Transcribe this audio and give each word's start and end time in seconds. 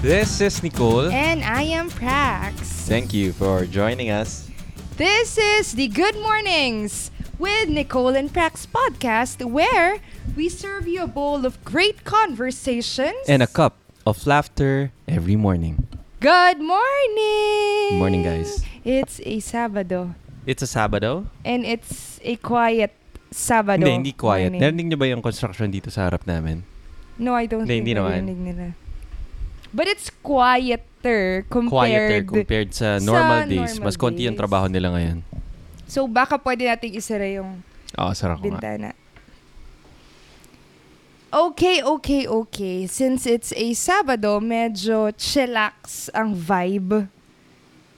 This 0.00 0.40
is 0.40 0.62
Nicole. 0.62 1.12
And 1.12 1.44
I 1.44 1.62
am 1.76 1.90
Prax. 1.92 2.88
Thank 2.88 3.12
you 3.12 3.32
for 3.36 3.66
joining 3.68 4.08
us. 4.10 4.48
This 4.96 5.36
is 5.36 5.76
the 5.76 5.88
Good 5.88 6.16
Mornings 6.16 7.10
with 7.38 7.68
Nicole 7.68 8.16
and 8.16 8.32
Prax 8.32 8.64
podcast 8.64 9.44
where 9.44 10.00
we 10.36 10.48
serve 10.48 10.88
you 10.88 11.04
a 11.04 11.06
bowl 11.10 11.44
of 11.44 11.60
great 11.64 12.04
conversations 12.04 13.16
And 13.28 13.42
a 13.42 13.46
cup 13.48 13.76
of 14.06 14.26
laughter 14.26 14.92
every 15.08 15.36
morning. 15.36 15.84
Good 16.20 16.60
morning! 16.60 17.96
Morning, 18.00 18.22
guys. 18.24 18.64
It's 18.84 19.20
a 19.20 19.40
Sabado 19.40 20.14
It's 20.46 20.60
a 20.64 20.68
Sabado. 20.68 21.28
and 21.44 21.64
it's 21.64 22.20
a 22.24 22.36
quiet 22.36 22.92
Sabado. 23.32 23.84
Hindi, 23.84 23.92
hindi 23.92 24.12
quiet. 24.12 24.52
morning. 24.52 24.60
Narinig 24.64 24.86
niyo 24.92 24.98
ba 25.00 25.06
yung 25.08 25.20
construction 25.22 25.68
dito 25.72 25.88
sa 25.92 26.08
harap 26.08 26.24
namin? 26.24 26.64
No, 27.20 27.36
I 27.36 27.44
don't 27.44 27.68
Hindi, 27.68 27.84
think 27.84 27.88
hindi 27.88 27.94
naman. 27.96 28.16
narinig 28.24 28.40
nila. 28.40 28.66
But 29.70 29.86
it's 29.86 30.10
quieter 30.10 31.46
compared. 31.46 31.70
Quieter 31.70 32.20
compared 32.26 32.70
sa 32.74 32.98
normal 32.98 33.46
sa 33.46 33.50
days. 33.50 33.78
normal 33.78 33.86
Mas 33.86 33.96
konti 33.96 34.26
yung 34.26 34.34
days. 34.34 34.42
trabaho 34.42 34.66
nila 34.66 34.90
ngayon. 34.90 35.18
So 35.86 36.06
baka 36.10 36.38
pwede 36.38 36.66
nating 36.66 36.98
isara 36.98 37.26
yung 37.30 37.62
Oo, 37.98 38.10
sarap 38.14 38.38
ko 38.38 38.50
nga. 38.50 38.58
bintana. 38.58 38.90
Okay, 41.30 41.78
okay, 41.78 42.26
okay. 42.26 42.90
Since 42.90 43.22
it's 43.22 43.54
a 43.54 43.70
Sabado, 43.78 44.42
medyo 44.42 45.14
chillax 45.14 46.10
ang 46.10 46.34
vibe. 46.34 47.06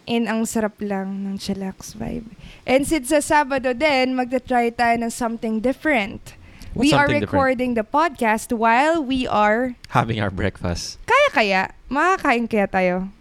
And 0.05 0.29
ang 0.29 0.45
sarap 0.45 0.77
lang 0.85 1.25
ng 1.25 1.41
chillax 1.41 1.97
vibe. 1.97 2.29
And 2.69 2.85
since 2.85 3.09
sa 3.09 3.25
Sabado 3.25 3.73
din, 3.73 4.13
magta-try 4.13 4.77
tayo 4.77 5.01
ng 5.01 5.09
something 5.09 5.65
different. 5.65 6.37
What's 6.73 6.89
we 6.89 6.97
are 6.97 7.05
something 7.05 7.21
different? 7.21 7.37
recording 7.37 7.71
the 7.77 7.85
podcast 7.85 8.49
while 8.49 9.05
we 9.05 9.29
are... 9.29 9.77
Having 9.93 10.25
our 10.25 10.33
breakfast. 10.33 10.97
Kaya-kaya? 11.05 11.77
Makakain 11.93 12.49
kaya 12.49 12.65
tayo? 12.65 13.13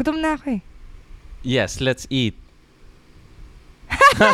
Gutom 0.00 0.24
na 0.24 0.40
ako 0.40 0.56
eh. 0.56 0.60
Yes, 1.44 1.84
let's 1.84 2.08
eat. 2.08 2.40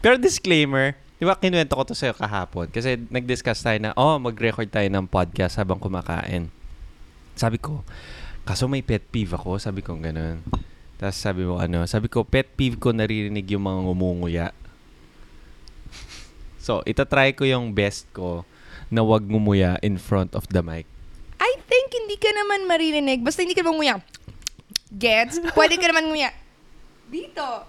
Pero 0.00 0.16
disclaimer, 0.16 0.96
di 1.20 1.28
ba 1.28 1.36
kinuwento 1.36 1.76
ko 1.76 1.84
to 1.84 1.92
sa'yo 1.92 2.16
kahapon? 2.16 2.72
Kasi 2.72 2.96
nag-discuss 3.12 3.60
tayo 3.60 3.76
na, 3.76 3.92
oh, 3.92 4.16
mag-record 4.16 4.72
tayo 4.72 4.88
ng 4.88 5.04
podcast 5.04 5.60
habang 5.60 5.76
kumakain. 5.76 6.48
Sabi 7.36 7.60
ko, 7.60 7.84
kaso 8.48 8.64
may 8.72 8.80
pet 8.80 9.04
peeve 9.12 9.36
ako. 9.36 9.60
Sabi 9.60 9.84
ko 9.84 10.00
ganun. 10.00 10.40
Tapos 10.96 11.20
sabi 11.20 11.44
mo 11.44 11.60
ano, 11.60 11.84
sabi 11.84 12.08
ko, 12.08 12.24
pet 12.24 12.56
peeve 12.56 12.80
ko 12.80 12.96
naririnig 12.96 13.44
yung 13.52 13.68
mga 13.68 13.80
ngumunguya. 13.84 14.46
So, 16.64 16.80
itatry 16.88 17.36
ko 17.36 17.44
yung 17.44 17.76
best 17.76 18.08
ko 18.16 18.48
na 18.88 19.04
wag 19.04 19.28
ngumuya 19.28 19.76
in 19.84 20.00
front 20.00 20.32
of 20.32 20.48
the 20.48 20.64
mic. 20.64 20.88
I 21.36 21.60
think 21.68 21.92
hindi 21.92 22.16
ka 22.16 22.32
naman 22.32 22.64
maririnig. 22.64 23.20
Basta 23.20 23.44
hindi 23.44 23.52
ka 23.52 23.60
naman 23.60 23.76
nguya. 23.76 23.96
Gets? 24.88 25.44
Pwede 25.52 25.76
ka 25.76 25.92
naman 25.92 26.08
nguya. 26.08 26.32
Dito. 27.12 27.68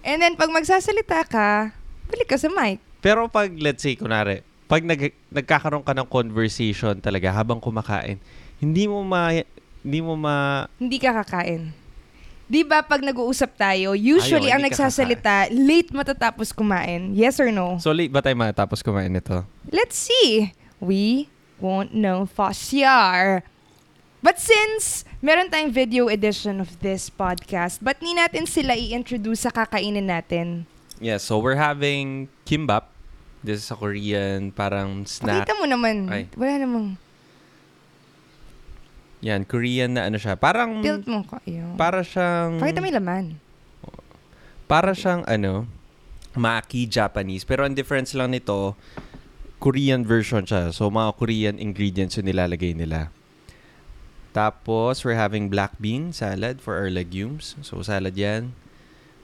And 0.00 0.24
then, 0.24 0.34
pag 0.40 0.48
magsasalita 0.48 1.28
ka, 1.28 1.76
balik 2.08 2.32
ka 2.32 2.40
sa 2.40 2.48
mic. 2.48 2.80
Pero 3.04 3.28
pag, 3.28 3.52
let's 3.58 3.84
say, 3.84 3.98
kunwari, 3.98 4.40
pag 4.70 4.80
nag, 4.86 5.12
nagkakaroon 5.28 5.84
ka 5.84 5.92
ng 5.92 6.08
conversation 6.08 6.96
talaga 7.02 7.28
habang 7.28 7.60
kumakain, 7.60 8.16
hindi 8.62 8.88
mo 8.88 9.02
ma, 9.04 9.34
hindi 9.82 10.00
mo 10.00 10.14
ma, 10.14 10.64
Hindi 10.78 10.96
ka 11.02 11.20
kakain. 11.20 11.81
Di 12.52 12.60
ba 12.68 12.84
pag 12.84 13.00
nag-uusap 13.00 13.56
tayo, 13.56 13.96
usually 13.96 14.52
Ayaw, 14.52 14.60
ang 14.60 14.68
nagsasalita, 14.68 15.48
late 15.56 15.88
matatapos 15.88 16.52
kumain. 16.52 17.16
Yes 17.16 17.40
or 17.40 17.48
no? 17.48 17.80
so 17.80 17.96
late 17.96 18.12
ba 18.12 18.20
tayo 18.20 18.36
matapos 18.36 18.84
kumain 18.84 19.08
nito? 19.08 19.48
Let's 19.72 19.96
see. 19.96 20.52
We 20.76 21.32
won't 21.64 21.96
know 21.96 22.28
for 22.28 22.52
sure. 22.52 23.40
But 24.20 24.36
since 24.36 25.08
meron 25.24 25.48
tayong 25.48 25.72
video 25.72 26.12
edition 26.12 26.60
of 26.60 26.76
this 26.84 27.08
podcast, 27.08 27.80
ba't 27.80 28.04
ni 28.04 28.12
natin 28.12 28.44
sila 28.44 28.76
i-introduce 28.76 29.48
sa 29.48 29.50
kakainin 29.50 30.12
natin? 30.12 30.68
Yeah, 31.00 31.16
so 31.24 31.40
we're 31.40 31.56
having 31.56 32.28
kimbap. 32.44 32.92
This 33.40 33.64
is 33.64 33.72
a 33.72 33.80
Korean 33.80 34.52
parang 34.52 35.08
snack. 35.08 35.48
Pakita 35.48 35.56
mo 35.56 35.64
naman. 35.64 36.04
Ay. 36.12 36.28
Wala 36.36 36.60
namang 36.60 37.00
Yan, 39.22 39.46
Korean 39.46 39.94
na 39.94 40.10
ano 40.10 40.18
siya. 40.18 40.34
Parang, 40.34 40.82
tilt 40.82 41.06
mo 41.06 41.22
ko. 41.22 41.38
Ayun. 41.46 41.78
para 41.78 42.02
siyang, 42.02 42.58
Pakita 42.58 42.82
yung 42.82 42.96
laman. 42.98 43.24
para 44.66 44.90
siyang 44.92 45.22
ano, 45.30 45.70
maki 46.34 46.90
Japanese. 46.90 47.46
Pero 47.46 47.62
ang 47.62 47.70
difference 47.72 48.12
lang 48.18 48.34
nito, 48.34 48.74
Korean 49.62 50.02
version 50.02 50.42
siya. 50.42 50.74
So, 50.74 50.90
mga 50.90 51.10
Korean 51.14 51.54
ingredients 51.62 52.18
yung 52.18 52.26
nilalagay 52.26 52.74
nila. 52.74 53.14
Tapos, 54.32 55.04
we're 55.04 55.14
having 55.14 55.46
black 55.46 55.76
bean 55.78 56.10
salad 56.10 56.58
for 56.58 56.74
our 56.74 56.88
legumes. 56.90 57.54
So, 57.62 57.78
salad 57.84 58.16
yan. 58.16 58.56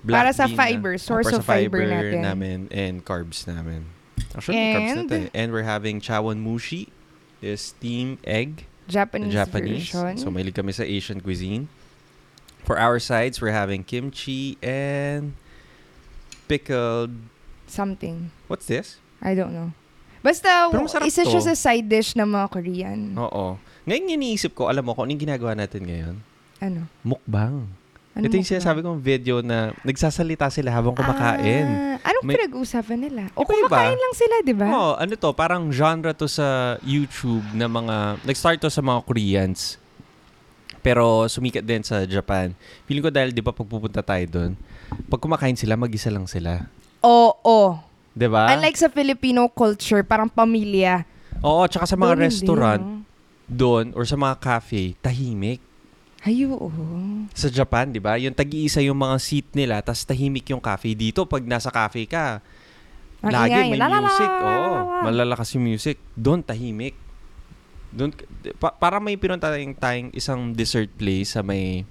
Para 0.05 0.31
sa 0.31 0.47
bean 0.47 0.55
fiber, 0.55 0.95
na- 0.95 1.03
source 1.03 1.27
para 1.27 1.37
of 1.41 1.43
sa 1.43 1.59
fiber 1.59 1.83
natin. 1.83 2.23
namin 2.23 2.59
and 2.71 3.03
carbs 3.03 3.49
namin. 3.49 3.89
Actually, 4.31 4.63
may 4.63 4.71
carbs 4.77 4.95
na 4.95 5.01
And? 5.01 5.09
to 5.11 5.17
eh. 5.27 5.31
And 5.35 5.49
we're 5.51 5.67
having 5.67 5.99
chawon 5.99 6.39
mushi. 6.39 6.93
Is 7.39 7.71
steamed 7.71 8.19
egg. 8.23 8.67
Japanese, 8.89 9.33
Japanese. 9.33 9.93
version. 9.93 10.17
So, 10.17 10.33
mahilig 10.33 10.57
kami 10.57 10.73
sa 10.73 10.83
Asian 10.83 11.21
cuisine. 11.21 11.69
For 12.65 12.81
our 12.81 12.99
sides, 12.99 13.41
we're 13.41 13.55
having 13.55 13.85
kimchi 13.85 14.57
and 14.65 15.37
pickled... 16.49 17.13
Something. 17.69 18.33
What's 18.49 18.65
this? 18.67 18.97
I 19.21 19.37
don't 19.37 19.53
know. 19.53 19.77
Basta, 20.25 20.73
Pero 20.73 20.85
isa 21.07 21.23
siya 21.23 21.41
to. 21.41 21.49
sa 21.53 21.55
side 21.55 21.87
dish 21.87 22.17
ng 22.19 22.27
mga 22.27 22.47
Korean. 22.51 23.01
Oo. 23.15 23.61
Ngayon 23.87 24.19
iniisip 24.19 24.53
ko, 24.57 24.67
alam 24.67 24.83
mo 24.83 24.93
kung 24.97 25.07
anong 25.07 25.23
ginagawa 25.23 25.53
natin 25.55 25.87
ngayon? 25.87 26.17
Ano? 26.59 26.91
Mukbang. 27.07 27.71
Ano 28.15 28.25
Ito 28.27 28.35
yung 28.35 28.49
sinasabi 28.49 28.81
kong 28.81 28.99
video 28.99 29.41
na 29.41 29.71
nagsasalita 29.83 30.49
sila 30.49 30.73
habang 30.73 30.93
kumakain. 30.93 31.99
Ah, 31.99 32.09
anong 32.11 32.25
May- 32.25 32.35
pinag-uusapan 32.35 32.99
nila? 32.99 33.23
O 33.33 33.47
kumakain 33.47 33.95
lang 33.95 34.15
sila, 34.15 34.35
di 34.43 34.55
ba? 34.57 34.67
Oo, 34.69 34.93
ano 34.97 35.13
to, 35.15 35.31
parang 35.33 35.71
genre 35.71 36.11
to 36.13 36.27
sa 36.27 36.79
YouTube 36.83 37.45
na 37.55 37.69
mga, 37.69 38.19
nag-start 38.25 38.59
to 38.59 38.71
sa 38.71 38.83
mga 38.83 39.01
Koreans. 39.05 39.79
Pero 40.81 41.27
sumikat 41.27 41.63
din 41.63 41.83
sa 41.83 42.03
Japan. 42.07 42.55
Feeling 42.87 43.05
ko 43.07 43.11
dahil, 43.11 43.31
di 43.31 43.43
ba, 43.43 43.51
pagpupunta 43.51 44.03
tayo 44.03 44.25
doon, 44.27 44.53
pag 45.07 45.21
kumakain 45.21 45.59
sila, 45.59 45.77
mag-isa 45.77 46.09
lang 46.09 46.27
sila. 46.27 46.67
Oo. 47.03 47.79
Di 48.15 48.27
ba? 48.27 48.51
Unlike 48.51 48.79
sa 48.79 48.89
Filipino 48.91 49.47
culture, 49.47 50.03
parang 50.03 50.27
pamilya. 50.27 51.07
Oo, 51.39 51.63
tsaka 51.71 51.87
sa 51.87 51.95
mga 51.95 52.19
Doon 52.19 52.25
restaurant, 52.27 52.83
doon, 53.47 53.85
or 53.95 54.03
sa 54.03 54.19
mga 54.19 54.35
cafe, 54.43 54.99
tahimik. 54.99 55.63
Ay, 56.19 56.43
oo. 56.45 56.69
Sa 57.31 57.47
Japan, 57.47 57.95
di 57.95 58.03
ba? 58.03 58.19
Yung 58.19 58.35
tag-iisa 58.35 58.83
yung 58.83 58.99
mga 58.99 59.17
seat 59.23 59.47
nila, 59.55 59.79
tas 59.79 60.03
tahimik 60.03 60.51
yung 60.51 60.59
cafe. 60.59 60.99
Dito, 60.99 61.23
pag 61.25 61.47
nasa 61.47 61.71
cafe 61.71 62.11
ka, 62.11 62.43
Ang 63.23 63.31
lagi 63.35 63.55
ingay. 63.55 63.69
may 63.75 63.79
La, 63.79 63.87
la, 63.87 63.99
la, 63.99 64.01
music. 64.03 64.31
Oo, 64.31 64.43
la, 64.43 64.83
la. 64.83 65.03
malalakas 65.07 65.49
yung 65.55 65.65
music. 65.65 65.97
Doon, 66.19 66.43
tahimik. 66.43 66.95
Doon, 67.95 68.11
pa, 68.59 68.75
parang 68.75 69.01
may 69.01 69.15
pinunta 69.15 69.49
tayong, 69.49 69.75
tayong 69.79 70.11
isang 70.13 70.53
dessert 70.53 70.91
place 70.99 71.39
sa 71.39 71.41
may 71.41 71.87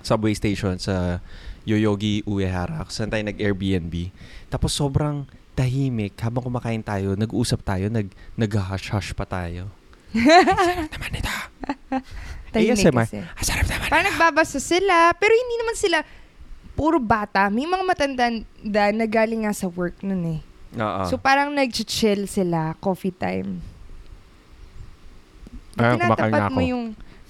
subway 0.00 0.32
station 0.32 0.76
sa 0.76 1.20
Yoyogi 1.64 2.20
Uehara. 2.24 2.84
Saan 2.88 3.08
tayo 3.08 3.24
nag-Airbnb. 3.24 4.12
Tapos 4.48 4.72
sobrang 4.72 5.24
tahimik. 5.54 6.16
Habang 6.20 6.44
kumakain 6.44 6.82
tayo, 6.82 7.12
nag-uusap 7.14 7.60
tayo, 7.62 7.88
nag, 7.88 8.08
nag-hush-hush 8.36 9.12
pa 9.12 9.24
tayo. 9.24 9.68
Ang 10.14 10.60
sarap 10.60 10.88
naman 10.92 11.12
ito. 11.20 11.36
Tahimik 12.54 12.78
ASMR. 12.78 13.04
kasi. 13.04 13.18
Ang 13.18 13.46
sarap 13.46 13.66
naman 13.66 13.86
Parang 13.90 14.06
nagbabasa 14.06 14.62
sila, 14.62 15.10
pero 15.18 15.34
hindi 15.34 15.56
naman 15.58 15.74
sila 15.74 15.98
puro 16.74 17.02
bata. 17.02 17.50
May 17.50 17.66
mga 17.66 17.84
matanda 17.84 18.26
na 18.94 19.06
galing 19.06 19.42
nga 19.42 19.52
sa 19.52 19.66
work 19.66 19.98
nun 20.06 20.38
eh. 20.38 20.40
Oo. 20.74 21.02
So 21.06 21.18
parang 21.18 21.50
nag-chill 21.50 22.26
sila, 22.26 22.74
coffee 22.78 23.14
time. 23.14 23.58
Ah, 25.74 25.98
kumakain 25.98 26.30
Tinatapat 26.30 26.30
na 26.30 26.46
ako. 26.46 26.54
mo 26.54 26.60
yung 26.62 26.84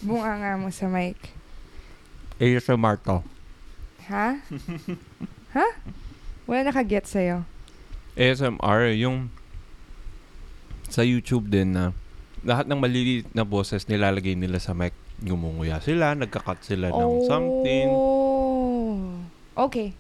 bunganga 0.05 0.61
mo 0.61 0.69
sa 0.69 0.85
mic. 0.89 1.17
ASMR 2.37 3.01
to. 3.01 3.25
Ha? 4.09 4.37
ha? 5.57 5.67
Wala 6.45 6.61
nakaget 6.69 7.09
sa'yo. 7.09 7.37
ASMR, 8.13 8.93
yung 9.01 9.33
sa 10.93 11.01
YouTube 11.01 11.49
din 11.49 11.73
na 11.73 11.97
lahat 12.45 12.69
ng 12.69 12.77
maliliit 12.77 13.33
na 13.33 13.43
boses 13.43 13.89
nilalagay 13.89 14.37
nila 14.37 14.61
sa 14.61 14.77
mic. 14.77 14.93
Gumunguya 15.25 15.81
sila, 15.81 16.13
nagka-cut 16.13 16.61
sila 16.61 16.89
ng 16.89 17.25
something. 17.25 17.89
Oh. 17.89 19.25
Okay. 19.59 19.97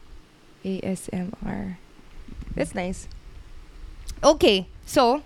ASMR. 0.62 1.80
That's 2.52 2.72
nice. 2.72 3.08
Okay. 4.20 4.68
So, 4.84 5.24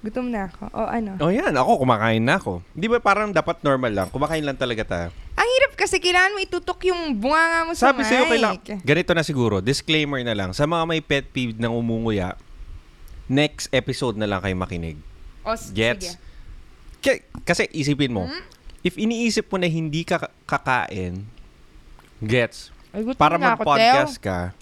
gutom 0.00 0.28
na 0.28 0.48
ako. 0.48 0.62
O 0.70 0.80
ano? 0.82 1.20
Oh 1.20 1.28
yan, 1.28 1.52
ako 1.52 1.84
kumakain 1.84 2.20
na 2.20 2.36
ako. 2.36 2.64
Di 2.72 2.88
ba 2.88 2.96
parang 2.98 3.28
dapat 3.30 3.60
normal 3.60 3.92
lang? 3.92 4.08
Kumakain 4.08 4.40
lang 4.40 4.56
talaga 4.56 4.82
tayo. 4.82 5.08
Ang 5.34 5.48
hirap 5.50 5.72
kasi 5.74 5.96
kailangan 5.96 6.32
mo 6.32 6.40
itutok 6.40 6.80
yung 6.86 7.12
bunganga 7.14 7.60
mo 7.62 7.72
sa 7.72 7.92
Sabi 7.92 8.00
mic. 8.00 8.08
sa'yo, 8.08 8.24
kailangan, 8.26 8.58
ganito 8.82 9.12
na 9.12 9.20
siguro, 9.22 9.60
disclaimer 9.60 10.20
na 10.20 10.32
lang. 10.32 10.52
Sa 10.52 10.64
mga 10.64 10.84
may 10.86 11.00
pet 11.00 11.24
peeve 11.26 11.52
ng 11.54 11.68
umunguya, 11.70 12.36
next 13.26 13.68
episode 13.70 14.16
na 14.16 14.24
lang 14.24 14.40
kayo 14.40 14.52
makinig. 14.54 14.96
O, 15.40 15.52
s- 15.52 15.68
Gets? 15.70 16.16
sige. 16.16 16.28
K- 17.00 17.24
kasi 17.42 17.64
isipin 17.70 18.12
mo, 18.12 18.24
Hmm? 18.26 18.44
If 18.80 18.96
iniisip 18.96 19.48
mo 19.52 19.60
na 19.60 19.68
hindi 19.68 20.02
ka 20.04 20.28
kakain, 20.48 21.24
gets, 22.20 22.72
Ay, 22.92 23.04
para 23.16 23.36
mag-podcast 23.36 24.16
ka, 24.16 24.52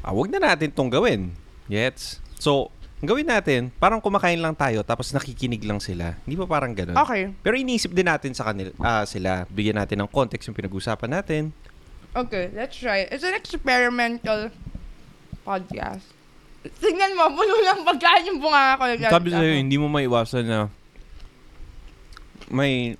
ah, 0.00 0.12
wag 0.12 0.28
na 0.32 0.40
natin 0.52 0.72
tong 0.72 0.88
gawin. 0.88 1.32
Gets? 1.70 2.18
So, 2.40 2.72
ang 3.00 3.08
gawin 3.08 3.28
natin, 3.28 3.72
parang 3.80 4.00
kumakain 4.00 4.40
lang 4.40 4.52
tayo 4.52 4.84
tapos 4.84 5.12
nakikinig 5.16 5.64
lang 5.64 5.80
sila. 5.80 6.20
Hindi 6.24 6.36
pa 6.36 6.44
parang 6.44 6.76
ganun. 6.76 6.96
Okay. 7.00 7.32
Pero 7.40 7.54
iniisip 7.56 7.96
din 7.96 8.08
natin 8.08 8.36
sa 8.36 8.52
kanila, 8.52 8.72
ah, 8.80 9.04
sila. 9.08 9.48
Bigyan 9.48 9.80
natin 9.80 10.04
ng 10.04 10.10
context 10.12 10.48
yung 10.48 10.56
pinag-usapan 10.56 11.08
natin. 11.20 11.42
Okay, 12.10 12.50
let's 12.52 12.74
try 12.74 13.06
it. 13.06 13.14
It's 13.14 13.22
an 13.22 13.38
experimental 13.38 14.50
podcast. 15.46 16.04
Tingnan 16.60 17.16
mo, 17.16 17.32
puno 17.32 17.54
lang 17.64 17.86
pagkain 17.86 18.28
yung 18.28 18.40
bunga 18.42 18.76
ko. 18.76 18.84
Sabi 19.08 19.32
sa'yo, 19.32 19.52
hindi 19.56 19.80
mo 19.80 19.88
maiwasan 19.88 20.44
na 20.44 20.68
may 22.50 22.98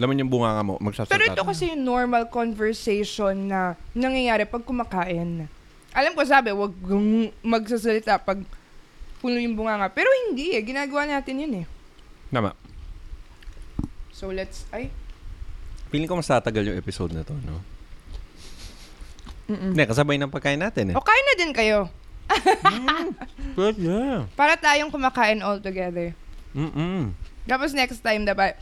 laman 0.00 0.24
yung 0.24 0.32
bunga 0.32 0.64
mo, 0.64 0.80
magsasalita. 0.80 1.12
Pero 1.12 1.28
ito 1.28 1.42
kasi 1.44 1.68
yung 1.68 1.84
normal 1.84 2.32
conversation 2.32 3.52
na 3.52 3.76
nangyayari 3.92 4.48
pag 4.48 4.64
kumakain. 4.64 5.46
Alam 5.92 6.12
ko 6.16 6.24
sabi, 6.24 6.48
wag 6.56 6.72
magsasalita 7.44 8.16
pag 8.16 8.40
puno 9.20 9.36
yung 9.36 9.54
bunga 9.54 9.92
Pero 9.92 10.08
hindi 10.26 10.56
eh. 10.56 10.64
Ginagawa 10.64 11.06
natin 11.06 11.44
yun 11.44 11.52
eh. 11.62 11.66
Tama. 12.32 12.56
So 14.10 14.32
let's, 14.32 14.64
ay. 14.72 14.88
Feeling 15.92 16.08
ko 16.08 16.16
mas 16.16 16.26
tatagal 16.26 16.72
yung 16.72 16.80
episode 16.80 17.12
na 17.12 17.22
to, 17.22 17.36
no? 17.44 17.60
Mm-mm. 19.52 19.76
Hindi, 19.76 19.84
kasabay 19.84 20.16
ng 20.16 20.32
pagkain 20.32 20.56
natin 20.56 20.90
eh. 20.90 20.96
O 20.96 21.04
kain 21.04 21.26
na 21.28 21.34
din 21.36 21.52
kayo. 21.52 21.92
But 23.52 23.76
yeah. 23.76 24.24
Para 24.32 24.56
tayong 24.56 24.88
kumakain 24.88 25.44
all 25.44 25.60
together. 25.60 26.16
Mm-mm. 26.56 27.12
Tapos 27.44 27.76
next 27.76 28.00
time, 28.00 28.24
dapat 28.24 28.56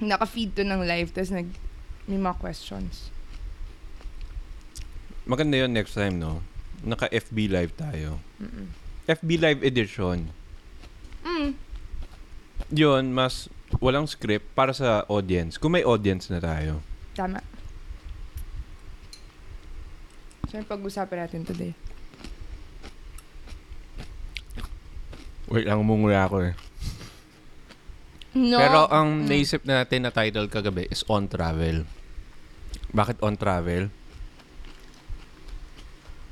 naka-feed 0.00 0.52
to 0.56 0.62
ng 0.64 0.84
live, 0.84 1.12
tapos 1.12 1.32
nag, 1.32 1.48
may 2.04 2.20
mga 2.20 2.36
questions. 2.38 3.08
Maganda 5.26 5.58
yun 5.58 5.72
next 5.72 5.96
time, 5.96 6.20
no? 6.20 6.44
Naka-FB 6.84 7.50
live 7.50 7.72
tayo. 7.74 8.22
Mm-mm. 8.38 8.70
FB 9.06 9.28
live 9.38 9.60
edition. 9.62 10.30
Mm. 11.24 11.54
Yun, 12.70 13.04
mas 13.14 13.50
walang 13.82 14.06
script 14.06 14.46
para 14.54 14.74
sa 14.74 15.02
audience. 15.10 15.58
Kung 15.58 15.74
may 15.74 15.82
audience 15.82 16.30
na 16.30 16.38
tayo. 16.38 16.82
Tama. 17.14 17.42
So, 20.46 20.62
yung 20.62 20.68
pag-usapan 20.70 21.26
natin 21.26 21.42
today. 21.42 21.74
Wait 25.46 25.66
lang, 25.66 25.78
umunguya 25.78 26.26
ako 26.26 26.50
eh. 26.50 26.54
No. 28.36 28.60
Pero 28.60 28.84
ang 28.86 29.24
Mm. 29.24 29.26
naisip 29.26 29.64
natin 29.64 30.04
na 30.04 30.12
title 30.12 30.44
kagabi 30.46 30.84
is 30.86 31.00
On 31.06 31.24
Travel. 31.24 31.88
Bakit 32.90 33.18
On 33.18 33.32
Travel? 33.32 33.88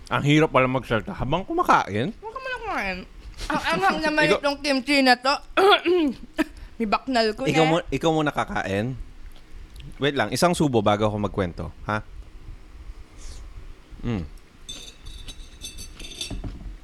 Ang 0.06 0.22
hirap 0.22 0.52
pala 0.52 0.68
magsalita 0.68 1.16
habang 1.16 1.42
kumakain. 1.42 2.12
Huwag 2.12 2.28
ka 2.28 2.38
muna 2.38 2.56
kumain. 2.60 2.98
Ang 3.46 3.62
anghang 3.66 3.98
naman 4.02 4.22
Ikaw- 4.26 4.38
itong 4.38 4.58
kimchi 4.60 5.00
na 5.00 5.16
to. 5.16 5.32
may 6.76 6.84
baknal 6.84 7.32
ko 7.32 7.48
Ikaw, 7.48 7.64
na. 7.64 7.70
mo, 7.70 7.76
ikaw 7.88 8.10
muna 8.10 8.30
kakain. 8.30 8.92
Wait 9.96 10.12
lang, 10.12 10.28
isang 10.28 10.52
subo 10.52 10.80
bago 10.80 11.04
ako 11.04 11.16
magkwento. 11.18 11.72
Ha? 11.84 12.04
Mm. 14.02 14.24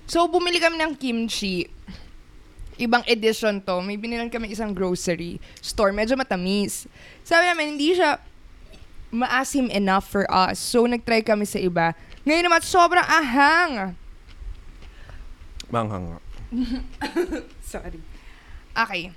So, 0.07 0.27
bumili 0.27 0.57
kami 0.57 0.75
ng 0.75 0.97
kimchi. 0.97 1.69
Ibang 2.81 3.05
edition 3.05 3.61
to. 3.61 3.85
May 3.85 4.00
binilan 4.00 4.32
kami 4.32 4.49
isang 4.56 4.73
grocery 4.73 5.37
store. 5.61 5.93
Medyo 5.93 6.17
matamis. 6.17 6.88
Sabi 7.21 7.44
namin, 7.44 7.77
hindi 7.77 7.93
siya 7.93 8.17
maasim 9.12 9.69
enough 9.69 10.09
for 10.09 10.25
us. 10.32 10.56
So, 10.56 10.88
nag-try 10.88 11.21
kami 11.21 11.44
sa 11.44 11.61
iba. 11.61 11.93
Ngayon 12.25 12.44
naman, 12.49 12.62
sobrang 12.65 13.05
ahang. 13.05 13.93
Manghang. 15.69 16.19
Sorry. 17.71 18.00
Okay. 18.75 19.12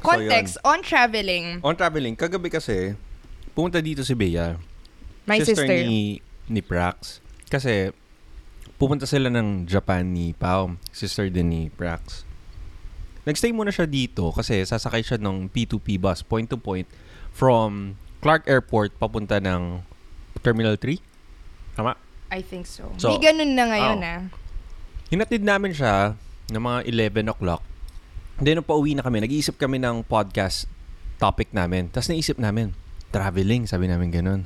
Context 0.00 0.56
on 0.64 0.80
traveling. 0.84 1.60
On 1.64 1.74
traveling, 1.76 2.16
kagabi 2.16 2.48
kasi, 2.48 2.96
pumunta 3.52 3.80
dito 3.80 4.00
si 4.04 4.14
Bea. 4.16 4.56
My 5.28 5.40
sister. 5.44 5.68
ni, 5.68 6.24
ni 6.48 6.60
Prax. 6.64 7.20
Kasi, 7.52 7.92
pupunta 8.80 9.04
sila 9.04 9.28
ng 9.28 9.68
Japan 9.68 10.08
ni 10.08 10.32
Pao. 10.32 10.80
Sister 10.88 11.28
din 11.28 11.52
ni 11.52 11.62
Prax. 11.68 12.24
Nagstay 13.28 13.52
muna 13.52 13.68
siya 13.68 13.84
dito 13.84 14.32
kasi 14.32 14.64
sasakay 14.64 15.04
siya 15.04 15.20
ng 15.20 15.52
P2P 15.52 16.00
bus, 16.00 16.24
point 16.24 16.48
to 16.48 16.56
point, 16.56 16.88
from 17.36 18.00
Clark 18.24 18.48
Airport 18.48 18.96
papunta 18.96 19.36
ng 19.36 19.84
Terminal 20.40 20.80
3. 20.80 20.96
Tama? 21.76 21.92
I 22.32 22.40
think 22.40 22.64
so. 22.64 22.88
So, 22.96 23.12
May 23.12 23.20
ganun 23.20 23.52
na 23.52 23.68
ngayon 23.68 24.00
oh. 24.00 24.10
ah. 24.16 24.20
Hinatid 25.12 25.44
namin 25.44 25.76
siya 25.76 26.16
ng 26.48 26.62
mga 26.64 26.78
11 27.20 27.32
o'clock. 27.36 27.60
Then, 28.40 28.56
nung 28.56 28.64
pauwi 28.64 28.96
na 28.96 29.04
kami, 29.04 29.20
nag-iisip 29.20 29.60
kami 29.60 29.76
ng 29.76 30.08
podcast 30.08 30.64
topic 31.20 31.52
namin. 31.52 31.92
Tapos 31.92 32.08
naisip 32.08 32.40
namin, 32.40 32.72
traveling, 33.12 33.68
sabi 33.68 33.92
namin 33.92 34.08
ganun. 34.08 34.40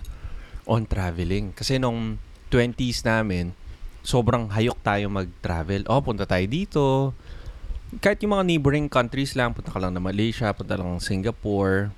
On 0.67 0.83
traveling. 0.83 1.55
Kasi 1.55 1.79
nung 1.79 2.19
20s 2.51 3.07
namin, 3.07 3.55
sobrang 4.05 4.53
hayok 4.53 4.79
tayo 4.85 5.09
mag-travel. 5.09 5.89
Oh, 5.89 6.05
punta 6.05 6.29
tayo 6.29 6.45
dito. 6.45 6.85
Kahit 8.05 8.21
yung 8.21 8.37
mga 8.37 8.45
neighboring 8.45 8.87
countries 8.87 9.33
lang, 9.33 9.57
punta 9.57 9.73
ka 9.73 9.81
lang 9.81 9.97
na 9.97 10.03
Malaysia, 10.05 10.53
punta 10.53 10.77
lang 10.77 10.95
ng 10.95 11.03
Singapore. 11.03 11.89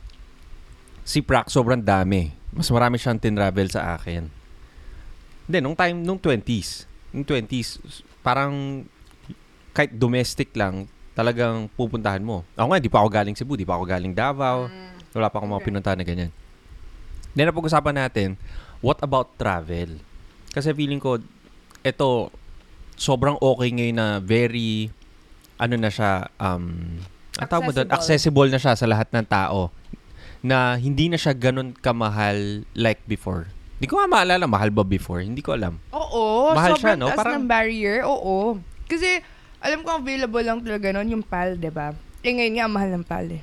Si 1.02 1.18
Prac, 1.20 1.50
sobrang 1.50 1.82
dami. 1.82 2.30
Mas 2.54 2.70
marami 2.70 2.96
siyang 2.96 3.18
tinravel 3.18 3.66
sa 3.68 3.98
akin. 3.98 4.30
Hindi, 5.46 5.58
nung 5.58 5.74
time, 5.74 5.98
nung 5.98 6.18
20s. 6.18 6.86
Nung 7.10 7.26
20s, 7.26 7.82
parang 8.22 8.86
kahit 9.74 9.92
domestic 9.92 10.54
lang, 10.54 10.86
talagang 11.12 11.66
pupuntahan 11.74 12.22
mo. 12.22 12.46
Ako 12.54 12.66
nga, 12.70 12.80
di 12.82 12.90
pa 12.92 13.02
ako 13.02 13.08
galing 13.10 13.36
Cebu, 13.36 13.56
di 13.56 13.66
pa 13.66 13.76
ako 13.76 13.84
galing 13.84 14.14
Davao. 14.14 14.70
Wala 15.16 15.32
pa 15.32 15.40
akong 15.40 15.48
mga 15.48 15.60
Okay. 15.60 15.68
pinuntahan 15.68 15.98
na 15.98 16.06
ganyan. 16.06 16.30
Then, 17.32 17.48
napag-usapan 17.48 17.96
natin, 17.96 18.28
what 18.80 19.00
about 19.00 19.32
travel? 19.36 20.00
Kasi 20.52 20.72
feeling 20.72 21.00
ko, 21.00 21.20
ito, 21.86 22.34
sobrang 22.98 23.38
okay 23.38 23.70
ngayon 23.70 23.96
na 23.96 24.08
very, 24.18 24.90
ano 25.54 25.78
na 25.78 25.86
siya, 25.86 26.26
um, 26.36 26.98
ang 27.38 27.46
tawag 27.46 27.70
mo 27.70 27.72
doon, 27.72 27.88
accessible 27.92 28.50
na 28.50 28.58
siya 28.58 28.74
sa 28.74 28.90
lahat 28.90 29.06
ng 29.14 29.22
tao. 29.22 29.70
Na 30.42 30.74
hindi 30.74 31.06
na 31.06 31.14
siya 31.14 31.30
ganun 31.30 31.70
kamahal 31.72 32.66
like 32.74 33.06
before. 33.06 33.46
Hindi 33.76 33.86
ko 33.86 34.00
nga 34.00 34.08
maalala, 34.08 34.48
mahal 34.48 34.72
ba 34.72 34.82
before? 34.82 35.20
Hindi 35.20 35.44
ko 35.44 35.52
alam. 35.52 35.76
Oo, 35.92 36.56
Mahal 36.56 36.74
siya, 36.74 36.96
sobrang 36.96 36.98
no? 36.98 37.08
Parang- 37.12 37.44
ng 37.44 37.46
barrier. 37.46 38.02
Oo. 38.02 38.56
Kasi, 38.88 39.20
alam 39.60 39.84
ko 39.84 40.00
available 40.00 40.42
lang 40.42 40.58
talaga 40.64 40.90
nun 40.90 41.20
yung 41.20 41.24
PAL, 41.24 41.60
di 41.60 41.68
ba? 41.68 41.92
Eh 42.24 42.32
ngayon 42.32 42.52
nga, 42.56 42.64
ang 42.64 42.74
mahal 42.74 42.90
ng 42.96 43.04
PAL 43.04 43.26
eh. 43.36 43.42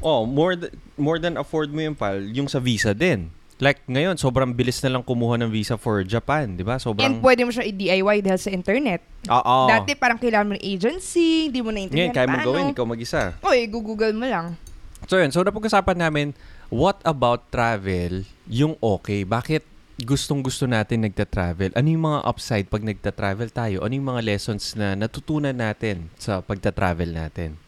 Oh, 0.00 0.24
more 0.24 0.56
th- 0.56 0.72
more 0.96 1.20
than 1.20 1.36
afford 1.36 1.68
mo 1.68 1.84
yung 1.84 1.92
pal, 1.92 2.16
yung 2.24 2.48
sa 2.48 2.56
visa 2.56 2.96
din. 2.96 3.28
Like 3.60 3.84
ngayon, 3.84 4.16
sobrang 4.16 4.56
bilis 4.56 4.80
na 4.80 4.96
lang 4.96 5.04
kumuha 5.04 5.36
ng 5.36 5.52
visa 5.52 5.76
for 5.76 6.00
Japan, 6.00 6.56
'di 6.56 6.64
ba? 6.64 6.80
And 6.80 6.82
Sobrang 6.82 7.20
pwede 7.20 7.44
mo 7.44 7.52
siya 7.52 7.68
i-DIY 7.68 8.24
dahil 8.24 8.40
sa 8.40 8.48
internet. 8.48 9.04
Oo. 9.28 9.68
Dati 9.68 9.92
parang 9.92 10.16
kailangan 10.16 10.46
mo 10.48 10.52
ng 10.56 10.64
agency, 10.64 11.52
hindi 11.52 11.60
mo 11.60 11.68
Ngayon, 11.68 11.92
naintindihan 11.92 12.16
kaya 12.16 12.26
mo 12.26 12.36
paano. 12.40 12.48
gawin 12.48 12.64
ikaw 12.72 12.86
mag-isa. 12.88 13.36
Oy, 13.44 13.68
google 13.68 14.16
mo 14.16 14.24
lang. 14.24 14.56
So 15.04 15.20
yun, 15.20 15.28
so 15.28 15.44
napag-usapan 15.44 15.96
namin, 16.00 16.32
what 16.72 16.96
about 17.04 17.52
travel 17.52 18.24
yung 18.48 18.80
okay? 18.80 19.28
Bakit 19.28 19.64
gustong-gusto 20.00 20.64
natin 20.64 21.04
nagta-travel? 21.04 21.76
Ano 21.76 21.88
yung 21.92 22.04
mga 22.08 22.20
upside 22.24 22.66
pag 22.72 22.80
nagta-travel 22.80 23.52
tayo? 23.52 23.84
Ano 23.84 23.92
yung 23.92 24.08
mga 24.08 24.24
lessons 24.24 24.72
na 24.72 24.96
natutunan 24.96 25.52
natin 25.52 26.08
sa 26.16 26.40
pagta-travel 26.40 27.12
natin? 27.12 27.60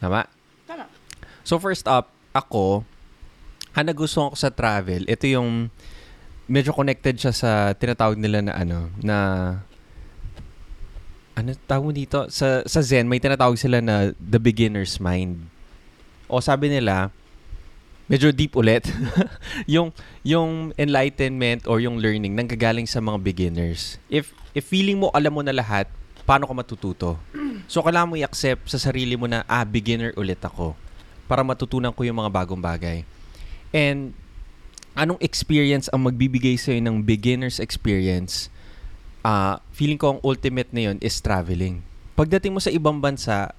Tama? 0.00 0.24
Tama. 0.64 0.88
So 1.44 1.60
first 1.60 1.84
up, 1.84 2.12
ako, 2.32 2.84
ang 3.76 3.92
nagustuhan 3.92 4.32
ko 4.32 4.38
sa 4.40 4.48
travel, 4.48 5.04
ito 5.04 5.28
yung 5.28 5.68
medyo 6.48 6.72
connected 6.72 7.20
siya 7.20 7.32
sa 7.36 7.50
tinatawag 7.76 8.16
nila 8.16 8.40
na 8.40 8.56
ano, 8.56 8.88
na 9.04 9.16
ano 11.36 11.52
tawag 11.68 11.92
dito? 11.92 12.24
Sa, 12.32 12.64
sa 12.64 12.80
Zen, 12.80 13.04
may 13.04 13.20
tinatawag 13.20 13.60
sila 13.60 13.84
na 13.84 14.16
the 14.16 14.40
beginner's 14.40 14.96
mind. 14.96 15.44
O 16.24 16.40
sabi 16.40 16.72
nila, 16.72 17.12
medyo 18.08 18.32
deep 18.32 18.56
ulit, 18.56 18.88
yung, 19.68 19.92
yung 20.24 20.72
enlightenment 20.80 21.68
or 21.68 21.76
yung 21.76 22.00
learning 22.00 22.32
nanggagaling 22.32 22.88
sa 22.88 23.04
mga 23.04 23.20
beginners. 23.20 24.00
If, 24.08 24.32
if 24.56 24.64
feeling 24.64 24.96
mo 24.96 25.12
alam 25.12 25.36
mo 25.36 25.44
na 25.44 25.52
lahat, 25.52 25.92
paano 26.24 26.48
ka 26.48 26.56
matututo? 26.56 27.20
So, 27.68 27.84
kailangan 27.84 28.08
mo 28.08 28.16
i-accept 28.16 28.72
sa 28.72 28.80
sarili 28.80 29.18
mo 29.18 29.28
na, 29.28 29.44
ah, 29.44 29.66
beginner 29.68 30.16
ulit 30.16 30.40
ako 30.40 30.72
para 31.28 31.44
matutunan 31.44 31.92
ko 31.92 32.06
yung 32.06 32.16
mga 32.16 32.32
bagong 32.32 32.62
bagay. 32.62 33.04
And, 33.70 34.14
anong 34.96 35.20
experience 35.20 35.86
ang 35.92 36.08
magbibigay 36.08 36.56
sa'yo 36.56 36.80
ng 36.80 37.04
beginner's 37.04 37.60
experience? 37.60 38.48
Ah, 39.20 39.58
feeling 39.74 39.98
ko 39.98 40.16
ang 40.16 40.20
ultimate 40.22 40.70
na 40.70 40.90
yun 40.92 40.96
is 41.02 41.18
traveling. 41.18 41.82
Pagdating 42.14 42.54
mo 42.54 42.60
sa 42.62 42.72
ibang 42.72 43.02
bansa, 43.02 43.52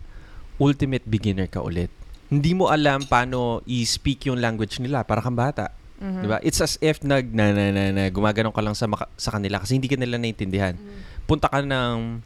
ultimate 0.58 1.06
beginner 1.06 1.46
ka 1.46 1.62
ulit. 1.62 1.94
Hindi 2.28 2.58
mo 2.58 2.68
alam 2.68 3.06
paano 3.06 3.62
i-speak 3.64 4.28
yung 4.28 4.42
language 4.42 4.82
nila 4.82 5.06
para 5.06 5.22
kang 5.22 5.38
bata. 5.38 5.72
Mhm. 5.98 6.22
'Di 6.22 6.28
ba? 6.28 6.38
It's 6.44 6.60
as 6.62 6.78
if 6.82 7.02
nag 7.02 7.32
na, 7.34 7.54
na, 7.54 7.72
na, 7.74 7.84
na 7.90 8.04
gumagano 8.12 8.54
ka 8.54 8.62
lang 8.62 8.76
sa 8.78 8.86
maka- 8.86 9.10
sa 9.18 9.34
kanila 9.34 9.62
kasi 9.62 9.78
hindi 9.80 9.90
ka 9.90 9.98
nila 9.98 10.20
naintindihan. 10.22 10.78
Punta 11.26 11.50
ka 11.50 11.64
ng 11.64 12.22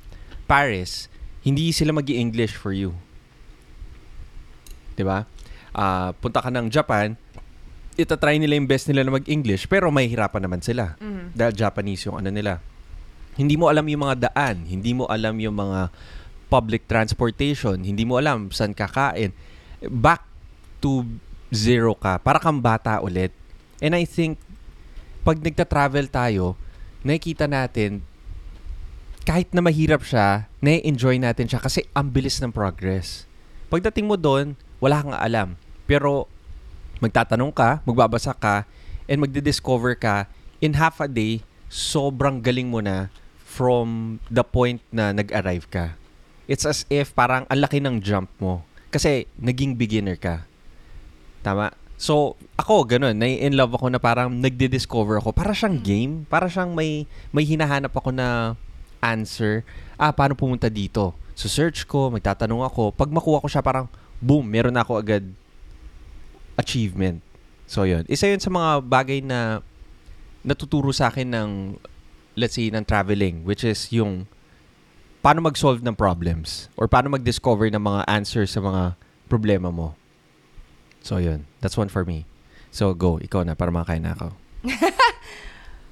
Paris, 0.48 1.08
hindi 1.46 1.72
sila 1.72 1.96
magi 1.96 2.20
english 2.20 2.56
for 2.56 2.76
you. 2.76 2.92
'Di 4.96 5.04
ba? 5.08 5.24
Ah, 5.72 6.12
punta 6.20 6.44
ka 6.44 6.52
ng 6.52 6.68
Japan, 6.68 7.16
itatry 7.96 8.40
nila 8.40 8.56
yung 8.56 8.70
best 8.70 8.88
nila 8.88 9.04
na 9.04 9.16
mag-English 9.16 9.68
pero 9.68 9.92
may 9.92 10.08
hirapan 10.08 10.48
naman 10.48 10.62
sila 10.64 10.96
Mhm. 10.98 11.36
dahil 11.36 11.54
Japanese 11.56 12.08
yung 12.08 12.18
ano 12.18 12.32
nila. 12.32 12.64
Hindi 13.36 13.56
mo 13.56 13.68
alam 13.72 13.88
yung 13.88 14.04
mga 14.04 14.32
daan, 14.32 14.68
hindi 14.68 14.92
mo 14.92 15.08
alam 15.08 15.36
yung 15.40 15.56
mga 15.56 15.92
public 16.52 16.84
transportation, 16.88 17.80
hindi 17.80 18.04
mo 18.04 18.20
alam 18.20 18.52
saan 18.52 18.76
kakain. 18.76 19.32
Back 19.82 20.24
to 20.84 21.08
zero 21.52 21.96
ka, 21.96 22.20
para 22.20 22.40
kang 22.40 22.60
bata 22.60 23.00
ulit. 23.00 23.32
And 23.80 23.96
I 23.96 24.04
think, 24.04 24.36
pag 25.24 25.40
nagta-travel 25.40 26.12
tayo, 26.12 26.60
nakikita 27.04 27.48
natin, 27.48 28.04
kahit 29.24 29.54
na 29.54 29.62
mahirap 29.62 30.02
siya, 30.02 30.50
na-enjoy 30.60 31.22
natin 31.22 31.46
siya 31.46 31.62
kasi 31.62 31.86
ang 31.94 32.10
bilis 32.10 32.42
ng 32.42 32.52
progress. 32.52 33.30
Pagdating 33.70 34.10
mo 34.10 34.18
doon, 34.18 34.58
wala 34.82 35.00
kang 35.00 35.16
alam. 35.16 35.50
Pero, 35.86 36.26
magtatanong 37.02 37.52
ka, 37.52 37.82
magbabasa 37.84 38.32
ka, 38.38 38.64
and 39.10 39.20
magdi-discover 39.20 39.98
ka, 39.98 40.30
in 40.62 40.78
half 40.78 41.02
a 41.02 41.10
day, 41.10 41.42
sobrang 41.68 42.40
galing 42.40 42.70
mo 42.70 42.80
na 42.80 43.10
from 43.44 44.20
the 44.32 44.46
point 44.46 44.80
na 44.94 45.12
nag-arrive 45.12 45.68
ka. 45.68 45.86
It's 46.46 46.64
as 46.64 46.88
if 46.88 47.12
parang 47.12 47.44
ang 47.50 47.60
laki 47.60 47.84
ng 47.84 48.00
jump 48.00 48.32
mo. 48.40 48.64
Kasi 48.94 49.26
naging 49.36 49.76
beginner 49.76 50.16
ka. 50.16 50.46
Tama? 51.42 51.74
So, 52.02 52.36
ako, 52.58 52.86
ganun. 52.86 53.16
Nai-in 53.16 53.56
love 53.56 53.78
ako 53.78 53.88
na 53.88 54.02
parang 54.02 54.28
nagdi-discover 54.34 55.22
ako. 55.22 55.32
Para 55.32 55.56
siyang 55.56 55.80
game. 55.80 56.14
Para 56.28 56.52
siyang 56.52 56.76
may, 56.76 57.08
may 57.32 57.46
hinahanap 57.48 57.94
ako 57.94 58.12
na 58.12 58.60
answer. 59.00 59.64
Ah, 59.96 60.12
paano 60.12 60.36
pumunta 60.36 60.68
dito? 60.68 61.16
So, 61.38 61.48
search 61.48 61.88
ko, 61.88 62.12
magtatanong 62.12 62.68
ako. 62.68 62.92
Pag 62.92 63.10
makuha 63.14 63.40
ko 63.40 63.48
siya, 63.48 63.64
parang, 63.64 63.88
boom, 64.20 64.44
meron 64.44 64.76
na 64.76 64.84
ako 64.84 65.00
agad 65.00 65.24
achievement. 66.62 67.26
So, 67.66 67.84
yun. 67.84 68.06
Isa 68.06 68.30
yun 68.30 68.38
sa 68.38 68.54
mga 68.54 68.86
bagay 68.86 69.20
na 69.26 69.66
natuturo 70.46 70.94
sa 70.94 71.10
akin 71.10 71.34
ng, 71.34 71.50
let's 72.38 72.54
say, 72.54 72.70
ng 72.70 72.86
traveling, 72.86 73.42
which 73.42 73.66
is 73.66 73.90
yung 73.90 74.30
paano 75.26 75.42
mag-solve 75.42 75.82
ng 75.82 75.98
problems 75.98 76.70
or 76.78 76.86
paano 76.86 77.10
mag-discover 77.10 77.74
ng 77.74 77.82
mga 77.82 78.02
answers 78.06 78.54
sa 78.54 78.62
mga 78.62 78.94
problema 79.26 79.74
mo. 79.74 79.98
So, 81.02 81.18
yun. 81.18 81.50
That's 81.66 81.78
one 81.78 81.90
for 81.90 82.06
me. 82.06 82.30
So, 82.70 82.94
go. 82.94 83.18
Ikaw 83.18 83.50
na 83.50 83.58
para 83.58 83.74
makain 83.74 84.06
na 84.06 84.14
ako. 84.14 84.28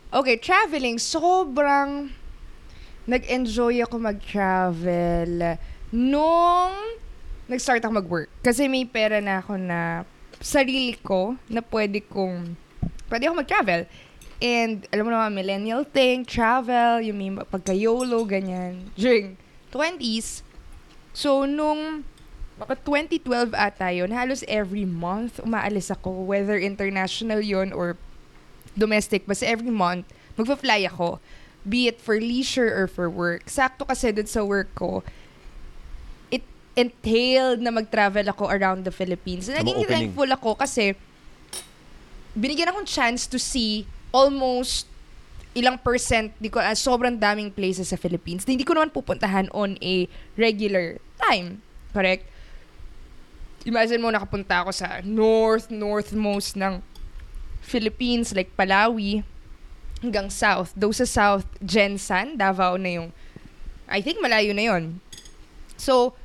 Okay, 0.09 0.41
traveling. 0.41 0.97
Sobrang 0.97 2.09
nag-enjoy 3.05 3.85
ako 3.85 4.01
mag-travel 4.01 5.53
nung 5.93 6.73
nag-start 7.45 7.85
ako 7.85 7.93
mag-work. 7.93 8.29
Kasi 8.41 8.65
may 8.65 8.89
pera 8.89 9.21
na 9.21 9.37
ako 9.37 9.61
na 9.61 10.01
sarili 10.39 10.95
ko 10.99 11.35
na 11.51 11.59
pwede 11.59 11.99
kong, 12.03 12.55
pwede 13.11 13.27
ako 13.27 13.35
mag-travel. 13.43 13.81
And 14.39 14.87
alam 14.95 15.03
mo 15.03 15.11
naman, 15.11 15.35
millennial 15.35 15.83
thing, 15.83 16.23
travel, 16.23 17.03
yung 17.03 17.19
may 17.19 17.31
pagka-YOLO, 17.43 18.23
ganyan. 18.23 18.87
During 18.95 19.35
20s, 19.75 20.47
so 21.11 21.43
nung 21.43 22.07
baka 22.55 22.75
2012 22.75 23.55
ata 23.55 23.91
yun, 23.91 24.11
halos 24.11 24.43
every 24.47 24.83
month 24.83 25.39
umaalis 25.39 25.91
ako, 25.91 26.23
whether 26.27 26.59
international 26.59 27.39
yon 27.39 27.71
or 27.71 27.95
domestic, 28.75 29.27
basta 29.27 29.47
every 29.47 29.71
month, 29.71 30.07
magpa-fly 30.39 30.87
ako. 30.87 31.19
Be 31.67 31.91
it 31.91 31.99
for 31.99 32.15
leisure 32.15 32.71
or 32.71 32.87
for 32.87 33.11
work. 33.11 33.51
Sakto 33.51 33.83
kasi 33.83 34.15
dun 34.15 34.27
sa 34.27 34.47
work 34.47 34.71
ko, 34.75 35.03
entailed 36.77 37.59
na 37.61 37.73
mag-travel 37.73 38.25
ako 38.29 38.49
around 38.49 38.85
the 38.85 38.93
Philippines. 38.93 39.49
Naging 39.49 39.85
thankful 39.89 40.29
ako 40.29 40.55
kasi 40.55 40.93
binigyan 42.37 42.69
akong 42.69 42.87
chance 42.87 43.25
to 43.25 43.41
see 43.41 43.83
almost 44.13 44.89
ilang 45.57 45.81
percent, 45.81 46.31
di 46.37 46.47
ko, 46.47 46.61
ah, 46.61 46.77
sobrang 46.77 47.17
daming 47.17 47.49
places 47.49 47.89
sa 47.89 47.97
Philippines. 47.97 48.45
na 48.45 48.53
Hindi 48.53 48.65
ko 48.65 48.77
naman 48.77 48.93
pupuntahan 48.93 49.49
on 49.51 49.75
a 49.81 50.05
regular 50.37 51.01
time. 51.17 51.59
Correct? 51.89 52.23
Imagine 53.65 53.99
mo, 53.99 54.13
nakapunta 54.13 54.63
ako 54.63 54.71
sa 54.71 55.01
north, 55.03 55.73
northmost 55.73 56.53
ng 56.55 56.79
Philippines, 57.65 58.31
like 58.31 58.53
Palawi, 58.55 59.25
hanggang 59.99 60.31
south. 60.31 60.71
Though 60.77 60.95
sa 60.95 61.03
south, 61.03 61.49
Jensan, 61.59 62.39
Davao 62.39 62.79
na 62.79 63.01
yung, 63.01 63.09
I 63.89 63.99
think 63.99 64.21
malayo 64.23 64.53
na 64.53 64.63
yon. 64.69 65.03
So, 65.75 66.15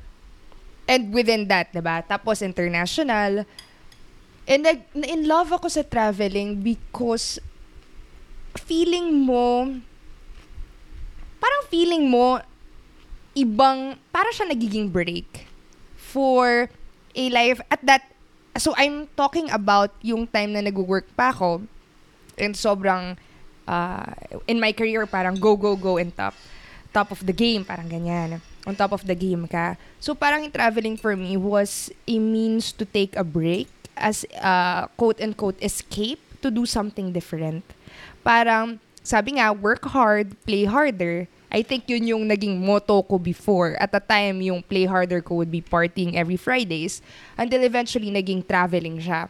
and 0.85 1.13
within 1.13 1.49
that, 1.49 1.73
diba? 1.73 2.05
Tapos 2.05 2.41
international. 2.41 3.45
And 4.45 4.61
nag, 4.61 4.85
in 4.93 5.25
love 5.25 5.49
ako 5.49 5.67
sa 5.69 5.81
traveling 5.81 6.61
because 6.61 7.41
feeling 8.53 9.25
mo, 9.25 9.81
parang 11.41 11.63
feeling 11.67 12.07
mo, 12.07 12.39
ibang, 13.33 13.97
para 14.13 14.29
siya 14.31 14.47
nagiging 14.47 14.87
break 14.93 15.49
for 15.97 16.69
a 17.17 17.25
life 17.33 17.59
at 17.67 17.81
that, 17.83 18.05
so 18.55 18.71
I'm 18.77 19.09
talking 19.17 19.49
about 19.51 19.91
yung 20.05 20.29
time 20.29 20.53
na 20.53 20.61
nag-work 20.63 21.09
pa 21.17 21.33
ako 21.33 21.65
and 22.37 22.53
sobrang, 22.53 23.17
uh, 23.67 24.13
in 24.47 24.61
my 24.61 24.71
career, 24.71 25.03
parang 25.09 25.35
go, 25.35 25.57
go, 25.57 25.75
go 25.75 25.97
and 25.97 26.15
top, 26.15 26.37
top 26.93 27.11
of 27.11 27.25
the 27.25 27.33
game, 27.33 27.65
parang 27.65 27.89
ganyan. 27.89 28.39
On 28.65 28.73
top 28.73 28.91
of 28.91 29.05
the 29.05 29.13
game 29.13 29.45
ka. 29.45 29.77
So 30.01 30.17
parang 30.17 30.49
traveling 30.49 30.97
for 30.97 31.13
me 31.13 31.37
was 31.37 31.93
a 32.09 32.17
means 32.17 32.73
to 32.73 32.83
take 32.83 33.13
a 33.13 33.21
break 33.21 33.69
as 33.93 34.25
uh, 34.41 34.89
quote-unquote 34.97 35.61
escape 35.61 36.19
to 36.41 36.49
do 36.49 36.65
something 36.65 37.13
different. 37.13 37.63
Parang, 38.25 38.81
sabi 39.05 39.37
nga, 39.37 39.53
work 39.53 39.85
hard, 39.85 40.33
play 40.49 40.65
harder. 40.65 41.29
I 41.53 41.61
think 41.61 41.87
yun 41.87 42.09
yung 42.09 42.25
naging 42.27 42.59
motto 42.59 43.05
ko 43.05 43.21
before. 43.21 43.77
At 43.79 43.93
the 43.93 44.01
time, 44.01 44.41
yung 44.41 44.65
play 44.65 44.89
harder 44.89 45.21
ko 45.21 45.39
would 45.39 45.53
be 45.53 45.61
partying 45.61 46.17
every 46.17 46.35
Fridays 46.35 47.05
until 47.37 47.61
eventually 47.61 48.09
naging 48.09 48.43
traveling 48.43 48.99
siya. 48.99 49.29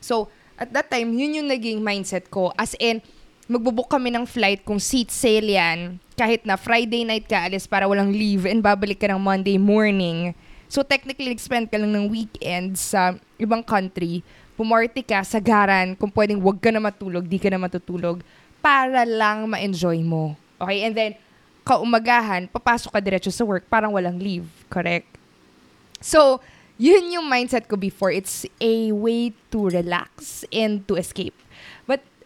So, 0.00 0.30
at 0.56 0.72
that 0.72 0.88
time, 0.88 1.12
yun 1.12 1.42
yung 1.42 1.48
naging 1.50 1.82
mindset 1.82 2.30
ko. 2.30 2.54
As 2.56 2.72
in, 2.78 3.02
magbubook 3.50 3.90
kami 3.90 4.14
ng 4.14 4.30
flight 4.30 4.62
kung 4.62 4.78
seat 4.78 5.10
sale 5.10 5.58
yan. 5.58 5.98
Kahit 6.14 6.46
na 6.46 6.54
Friday 6.54 7.02
night 7.02 7.26
ka 7.26 7.50
alis 7.50 7.66
para 7.66 7.90
walang 7.90 8.14
leave 8.14 8.46
and 8.46 8.62
babalik 8.62 9.02
ka 9.02 9.10
ng 9.10 9.18
Monday 9.18 9.58
morning. 9.58 10.38
So, 10.70 10.86
technically, 10.86 11.34
nag-spend 11.34 11.66
ka 11.66 11.74
lang 11.74 11.90
ng 11.90 12.06
weekend 12.06 12.78
sa 12.78 13.18
ibang 13.42 13.66
country. 13.66 14.22
Pumarty 14.54 15.02
ka, 15.02 15.26
sagaran, 15.26 15.98
kung 15.98 16.14
pwedeng 16.14 16.38
wag 16.38 16.62
ka 16.62 16.70
na 16.70 16.78
matulog, 16.78 17.26
di 17.26 17.42
ka 17.42 17.50
na 17.50 17.58
matutulog, 17.58 18.22
para 18.62 19.02
lang 19.02 19.50
ma-enjoy 19.50 19.98
mo. 20.06 20.38
Okay? 20.62 20.86
And 20.86 20.94
then, 20.94 21.12
kaumagahan, 21.66 22.46
papasok 22.54 22.94
ka 22.94 23.00
diretso 23.02 23.34
sa 23.34 23.42
work, 23.42 23.66
parang 23.66 23.90
walang 23.98 24.22
leave. 24.22 24.46
Correct? 24.70 25.10
So, 25.98 26.38
yun 26.78 27.18
yung 27.18 27.26
mindset 27.26 27.66
ko 27.66 27.74
before. 27.74 28.14
It's 28.14 28.46
a 28.62 28.94
way 28.94 29.34
to 29.50 29.74
relax 29.74 30.46
and 30.54 30.86
to 30.86 30.94
escape. 30.94 31.34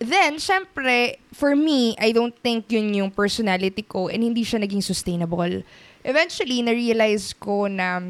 Then, 0.05 0.37
syempre, 0.37 1.17
for 1.33 1.57
me, 1.57 1.97
I 1.97 2.13
don't 2.13 2.37
think 2.45 2.69
yun 2.69 2.93
yung 2.93 3.09
personality 3.09 3.81
ko 3.81 4.13
and 4.13 4.21
hindi 4.21 4.45
siya 4.45 4.61
naging 4.61 4.85
sustainable. 4.85 5.65
Eventually, 6.05 6.61
na-realize 6.61 7.33
ko 7.41 7.65
na 7.73 8.05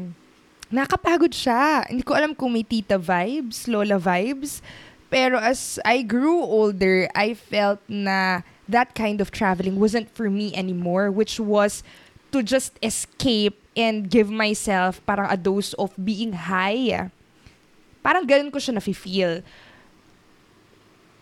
nakapagod 0.67 1.31
siya. 1.31 1.87
Hindi 1.87 2.03
ko 2.03 2.11
alam 2.19 2.35
kung 2.35 2.51
may 2.51 2.67
tita 2.67 2.99
vibes, 2.99 3.71
lola 3.71 3.95
vibes. 3.95 4.59
Pero 5.07 5.39
as 5.39 5.79
I 5.87 6.03
grew 6.03 6.43
older, 6.43 7.07
I 7.15 7.31
felt 7.31 7.79
na 7.87 8.43
that 8.67 8.91
kind 8.91 9.23
of 9.23 9.31
traveling 9.31 9.79
wasn't 9.79 10.11
for 10.11 10.27
me 10.27 10.51
anymore, 10.51 11.07
which 11.07 11.39
was 11.39 11.79
to 12.35 12.43
just 12.43 12.75
escape 12.83 13.55
and 13.79 14.11
give 14.11 14.27
myself 14.27 14.99
parang 15.07 15.31
a 15.31 15.39
dose 15.39 15.71
of 15.79 15.95
being 15.95 16.35
high. 16.35 17.07
Parang 18.03 18.27
ganun 18.27 18.51
ko 18.51 18.59
siya 18.59 18.75
nafe-feel. 18.75 19.39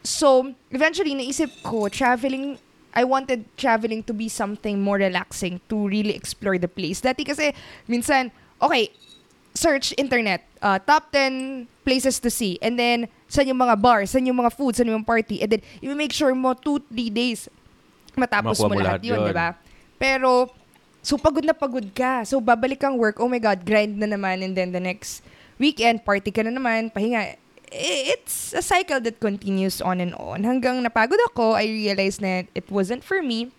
So, 0.04 0.52
eventually, 0.72 1.16
naisip 1.16 1.64
ko, 1.64 1.88
traveling, 1.88 2.60
I 2.94 3.04
wanted 3.04 3.48
traveling 3.56 4.04
to 4.04 4.14
be 4.14 4.28
something 4.28 4.84
more 4.84 5.00
relaxing 5.00 5.64
to 5.72 5.88
really 5.88 6.14
explore 6.14 6.60
the 6.60 6.68
place. 6.68 7.00
Dati 7.00 7.24
kasi, 7.24 7.56
minsan, 7.88 8.32
okay, 8.60 8.92
search 9.56 9.96
internet, 9.98 10.44
uh, 10.62 10.78
top 10.84 11.08
10 11.16 11.68
places 11.88 12.20
to 12.20 12.30
see, 12.30 12.60
and 12.62 12.76
then, 12.78 13.08
saan 13.32 13.48
yung 13.48 13.60
mga 13.64 13.80
bars, 13.80 14.12
saan 14.12 14.28
yung 14.28 14.38
mga 14.38 14.52
food, 14.52 14.76
saan 14.76 14.92
yung 14.92 15.08
party, 15.08 15.40
and 15.42 15.56
then, 15.56 15.62
you 15.80 15.96
make 15.96 16.12
sure 16.12 16.36
mo 16.36 16.52
2-3 16.54 17.10
days 17.10 17.48
matapos 18.14 18.60
Makuha 18.60 18.70
mo 18.70 18.76
lahat 18.78 19.00
lahat 19.00 19.08
yun, 19.08 19.20
yun. 19.24 19.28
di 19.32 19.34
ba? 19.34 19.50
Pero, 19.98 20.52
So, 21.04 21.20
pagod 21.20 21.44
na 21.44 21.52
pagod 21.52 21.84
ka. 21.92 22.24
So, 22.24 22.40
babalik 22.40 22.80
kang 22.80 22.96
work, 22.96 23.20
oh 23.20 23.28
my 23.28 23.38
God, 23.38 23.68
grind 23.68 24.00
na 24.00 24.08
naman. 24.08 24.40
And 24.40 24.56
then 24.56 24.72
the 24.72 24.80
next 24.80 25.20
weekend, 25.60 26.08
party 26.08 26.32
ka 26.32 26.48
na 26.48 26.56
naman, 26.56 26.96
pahinga. 26.96 27.36
It's 27.74 28.54
a 28.54 28.62
cycle 28.62 29.02
that 29.02 29.18
continues 29.18 29.82
on 29.82 29.98
and 29.98 30.14
on. 30.14 30.46
Hanggang 30.46 30.86
napagod 30.86 31.18
ako, 31.34 31.58
I 31.58 31.66
realized 31.66 32.22
na 32.22 32.46
it 32.54 32.70
wasn't 32.70 33.02
for 33.02 33.26
me. 33.26 33.50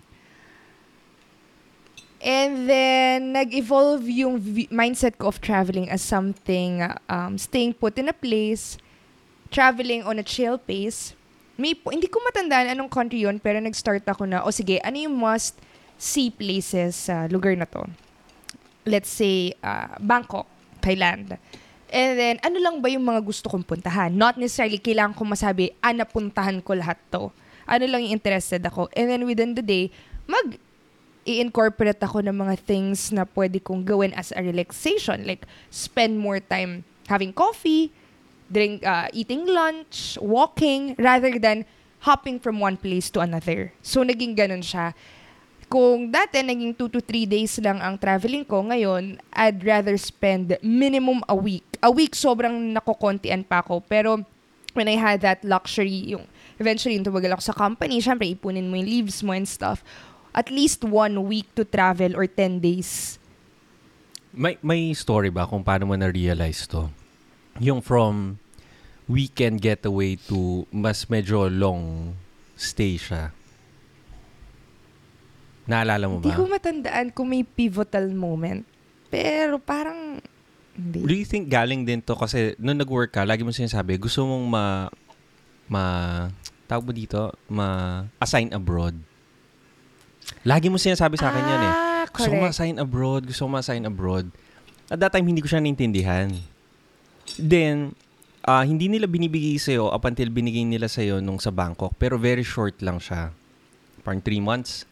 And 2.25 2.71
then, 2.71 3.37
nag-evolve 3.37 4.09
yung 4.09 4.41
v- 4.41 4.71
mindset 4.73 5.21
ko 5.21 5.29
of 5.29 5.45
traveling 5.45 5.93
as 5.93 6.01
something, 6.01 6.81
um, 7.11 7.37
staying 7.37 7.77
put 7.77 8.01
in 8.01 8.09
a 8.09 8.17
place, 8.17 8.81
traveling 9.53 10.01
on 10.09 10.17
a 10.17 10.25
chill 10.25 10.57
pace. 10.57 11.13
May, 11.61 11.77
po- 11.77 11.93
hindi 11.93 12.09
ko 12.09 12.25
matandaan 12.25 12.73
anong 12.73 12.89
country 12.89 13.29
yun, 13.29 13.37
pero 13.37 13.61
nag-start 13.61 14.09
ako 14.09 14.25
na, 14.25 14.41
o 14.41 14.49
sige, 14.49 14.81
ano 14.81 14.97
yung 14.97 15.21
must 15.21 15.61
see 16.01 16.33
places 16.33 16.97
sa 16.97 17.29
lugar 17.29 17.53
na 17.61 17.69
to? 17.69 17.85
Let's 18.89 19.13
say, 19.13 19.53
uh, 19.61 19.93
Bangkok, 20.01 20.49
Thailand. 20.81 21.37
And 21.95 22.19
then, 22.19 22.35
ano 22.43 22.59
lang 22.59 22.83
ba 22.83 22.91
yung 22.91 23.07
mga 23.07 23.23
gusto 23.23 23.47
kong 23.47 23.63
puntahan? 23.63 24.11
Not 24.11 24.35
necessarily 24.35 24.83
kailangan 24.83 25.15
ko 25.15 25.23
masabi, 25.23 25.71
ah, 25.79 25.95
napuntahan 25.95 26.59
ko 26.59 26.75
lahat 26.75 26.99
to. 27.15 27.31
Ano 27.71 27.85
lang 27.87 28.03
yung 28.03 28.19
interested 28.19 28.59
ako. 28.67 28.91
And 28.99 29.07
then, 29.07 29.23
within 29.23 29.55
the 29.55 29.63
day, 29.63 29.95
mag 30.27 30.59
i-incorporate 31.25 32.03
ako 32.03 32.21
ng 32.27 32.35
mga 32.35 32.67
things 32.67 33.15
na 33.15 33.23
pwede 33.23 33.63
kong 33.63 33.87
gawin 33.87 34.11
as 34.19 34.35
a 34.35 34.43
relaxation. 34.43 35.23
Like, 35.23 35.47
spend 35.71 36.19
more 36.19 36.43
time 36.43 36.83
having 37.07 37.31
coffee, 37.31 37.95
drink, 38.51 38.83
uh, 38.83 39.07
eating 39.15 39.47
lunch, 39.47 40.19
walking, 40.19 40.99
rather 40.99 41.39
than 41.39 41.63
hopping 42.05 42.43
from 42.43 42.59
one 42.59 42.77
place 42.77 43.09
to 43.15 43.23
another. 43.23 43.71
So, 43.87 44.03
naging 44.03 44.35
ganun 44.35 44.67
siya. 44.67 44.99
Kung 45.75 46.07
dati, 46.07 46.39
naging 46.39 46.71
2 46.79 46.87
to 46.87 47.03
3 47.03 47.27
days 47.27 47.59
lang 47.59 47.83
ang 47.83 47.99
traveling 47.99 48.47
ko, 48.47 48.63
ngayon, 48.63 49.19
I'd 49.35 49.59
rather 49.67 49.99
spend 49.99 50.55
minimum 50.63 51.19
a 51.27 51.35
week. 51.35 51.67
A 51.83 51.91
week, 51.91 52.15
sobrang 52.15 52.71
nakokontian 52.71 53.43
pa 53.43 53.59
ako. 53.59 53.83
Pero, 53.83 54.23
when 54.71 54.87
I 54.87 54.95
had 54.95 55.27
that 55.27 55.43
luxury, 55.43 56.15
yung 56.15 56.31
eventually, 56.63 56.95
yung 56.95 57.03
tumagal 57.03 57.35
ako 57.35 57.43
sa 57.51 57.59
company, 57.59 57.99
syempre, 57.99 58.31
ipunin 58.31 58.71
mo 58.71 58.79
yung 58.79 58.87
leaves 58.87 59.19
mo 59.27 59.35
and 59.35 59.51
stuff. 59.51 59.83
At 60.31 60.47
least 60.47 60.87
one 60.87 61.19
week 61.27 61.51
to 61.59 61.67
travel 61.67 62.15
or 62.15 62.31
10 62.31 62.63
days. 62.63 63.19
May, 64.31 64.55
may 64.63 64.95
story 64.95 65.35
ba 65.35 65.43
kung 65.43 65.67
paano 65.67 65.91
mo 65.91 65.99
na-realize 65.99 66.71
to? 66.71 66.87
Yung 67.59 67.83
from 67.83 68.39
weekend 69.11 69.59
getaway 69.59 70.15
to 70.31 70.71
mas 70.71 71.11
medyo 71.11 71.51
long 71.51 72.15
stay 72.55 72.95
siya. 72.95 73.35
Naalala 75.65 76.05
mo 76.07 76.21
Hindi 76.21 76.31
ba? 76.31 76.37
ko 76.37 76.45
matandaan 76.45 77.07
kung 77.11 77.29
may 77.29 77.43
pivotal 77.43 78.13
moment. 78.13 78.65
Pero 79.09 79.57
parang, 79.57 80.21
hindi. 80.75 81.01
Do 81.01 81.15
you 81.15 81.25
think 81.25 81.49
galing 81.49 81.83
din 81.83 82.01
to 82.01 82.13
kasi 82.13 82.53
nung 82.59 82.77
nag-work 82.77 83.11
ka, 83.11 83.23
lagi 83.23 83.41
mo 83.41 83.51
sinasabi, 83.51 83.97
gusto 83.97 84.23
mong 84.23 84.45
ma, 84.45 84.65
ma, 85.65 85.85
tawag 86.67 86.85
mo 86.85 86.93
dito, 86.93 87.33
ma-assign 87.47 88.51
abroad. 88.51 88.99
Lagi 90.43 90.69
mo 90.69 90.77
sinasabi 90.77 91.17
sa 91.17 91.31
akin 91.31 91.45
yan 91.45 91.63
eh. 91.63 91.73
Ah, 91.73 92.05
Gusto 92.05 92.29
ko 92.29 92.37
correct. 92.37 92.45
ma-assign 92.45 92.77
abroad, 92.77 93.23
gusto 93.25 93.45
ko 93.45 93.51
ma-assign 93.51 93.85
abroad. 93.85 94.27
At 94.87 94.99
that 94.99 95.13
time, 95.13 95.25
hindi 95.25 95.41
ko 95.41 95.49
siya 95.49 95.61
naintindihan. 95.61 96.29
Then, 97.37 97.97
ah, 98.43 98.61
hindi 98.61 98.89
nila 98.89 99.07
binibigay 99.07 99.57
sa'yo 99.57 99.89
up 99.89 100.05
until 100.05 100.29
binigay 100.29 100.65
nila 100.65 100.87
sa'yo 100.87 101.21
nung 101.21 101.41
sa 101.41 101.49
Bangkok. 101.49 101.97
Pero 101.97 102.17
very 102.17 102.45
short 102.45 102.77
lang 102.81 103.01
siya. 103.01 103.33
Parang 104.03 104.21
three 104.21 104.41
months. 104.41 104.85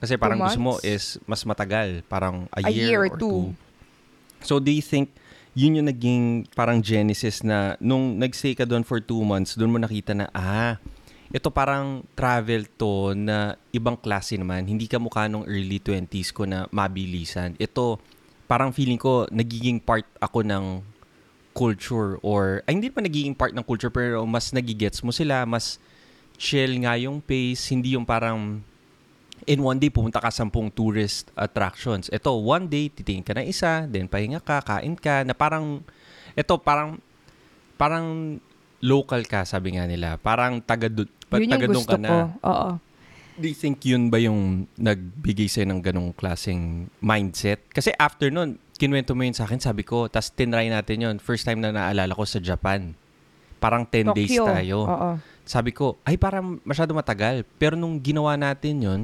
Kasi 0.00 0.16
parang 0.16 0.40
gusto 0.40 0.60
mo 0.60 0.80
is 0.80 1.20
mas 1.28 1.44
matagal. 1.44 2.00
Parang 2.08 2.48
a, 2.50 2.64
A 2.64 2.72
year 2.72 3.04
or 3.04 3.12
or 3.12 3.20
two. 3.20 3.28
two. 3.28 3.44
So, 4.40 4.56
do 4.56 4.72
you 4.72 4.80
think 4.80 5.12
yun 5.52 5.76
yung 5.76 5.88
naging 5.92 6.48
parang 6.56 6.80
genesis 6.80 7.44
na 7.44 7.76
nung 7.76 8.16
nagstay 8.16 8.56
ka 8.56 8.64
doon 8.64 8.80
for 8.80 9.02
two 9.02 9.20
months, 9.20 9.58
doon 9.58 9.76
mo 9.76 9.78
nakita 9.82 10.16
na, 10.16 10.26
ah, 10.32 10.80
ito 11.30 11.52
parang 11.52 12.02
travel 12.16 12.66
to 12.74 13.14
na 13.14 13.54
ibang 13.70 13.94
klase 13.94 14.34
naman. 14.34 14.66
Hindi 14.66 14.90
ka 14.90 14.98
mukha 14.98 15.30
nung 15.30 15.46
early 15.46 15.78
20s 15.78 16.34
ko 16.34 16.48
na 16.48 16.66
mabilisan. 16.72 17.54
Ito, 17.60 18.00
parang 18.50 18.74
feeling 18.74 18.98
ko, 18.98 19.30
nagiging 19.30 19.78
part 19.78 20.06
ako 20.18 20.42
ng 20.42 20.64
culture 21.54 22.18
or, 22.22 22.62
ay 22.66 22.78
hindi 22.78 22.90
pa 22.90 23.02
nagiging 23.02 23.34
part 23.34 23.54
ng 23.54 23.62
culture 23.62 23.90
pero 23.90 24.22
mas 24.26 24.50
nagigets 24.50 25.02
mo 25.02 25.14
sila, 25.14 25.46
mas 25.46 25.78
chill 26.34 26.82
nga 26.82 26.98
yung 26.98 27.22
pace, 27.22 27.70
hindi 27.70 27.94
yung 27.94 28.06
parang 28.06 28.62
in 29.50 29.58
one 29.58 29.82
day 29.82 29.90
pumunta 29.90 30.22
ka 30.22 30.30
sampung 30.30 30.70
tourist 30.70 31.26
attractions. 31.34 32.06
Ito, 32.06 32.38
one 32.38 32.70
day 32.70 32.86
titingin 32.86 33.26
ka 33.26 33.34
na 33.34 33.42
isa, 33.42 33.82
then 33.90 34.06
pahinga 34.06 34.38
ka, 34.38 34.62
kain 34.62 34.94
ka, 34.94 35.26
na 35.26 35.34
parang, 35.34 35.82
ito 36.38 36.54
parang, 36.62 37.02
parang 37.74 38.38
local 38.78 39.26
ka, 39.26 39.42
sabi 39.42 39.74
nga 39.74 39.90
nila. 39.90 40.14
Parang 40.22 40.62
taga, 40.62 40.86
pa- 41.26 41.42
Yun 41.42 41.50
taga 41.50 41.66
yung 41.66 41.74
doon 41.74 41.82
gusto 41.82 41.90
ka 41.90 41.98
na. 41.98 42.08
ko. 42.08 42.18
Oo. 42.46 42.68
Do 43.40 43.46
you 43.48 43.56
think 43.58 43.82
yun 43.82 44.06
ba 44.06 44.22
yung 44.22 44.70
nagbigay 44.78 45.50
sa'yo 45.50 45.66
ng 45.66 45.80
ganong 45.82 46.10
klaseng 46.14 46.86
mindset? 47.02 47.66
Kasi 47.74 47.90
after 47.98 48.30
nun, 48.30 48.54
kinuwento 48.78 49.18
mo 49.18 49.26
yun 49.26 49.34
sa 49.34 49.50
akin, 49.50 49.58
sabi 49.58 49.82
ko, 49.82 50.06
tas 50.06 50.30
tinry 50.30 50.70
natin 50.70 51.10
yun. 51.10 51.16
First 51.18 51.42
time 51.42 51.58
na 51.58 51.74
naalala 51.74 52.14
ko 52.14 52.22
sa 52.22 52.38
Japan. 52.38 52.94
Parang 53.58 53.82
10 53.82 54.14
days 54.14 54.30
Tokyo. 54.30 54.44
tayo. 54.46 54.78
Oo. 54.86 55.10
Sabi 55.42 55.74
ko, 55.74 55.98
ay 56.06 56.14
parang 56.14 56.62
masyado 56.62 56.94
matagal. 56.94 57.42
Pero 57.58 57.74
nung 57.74 57.98
ginawa 57.98 58.38
natin 58.38 58.76
yun, 58.78 59.00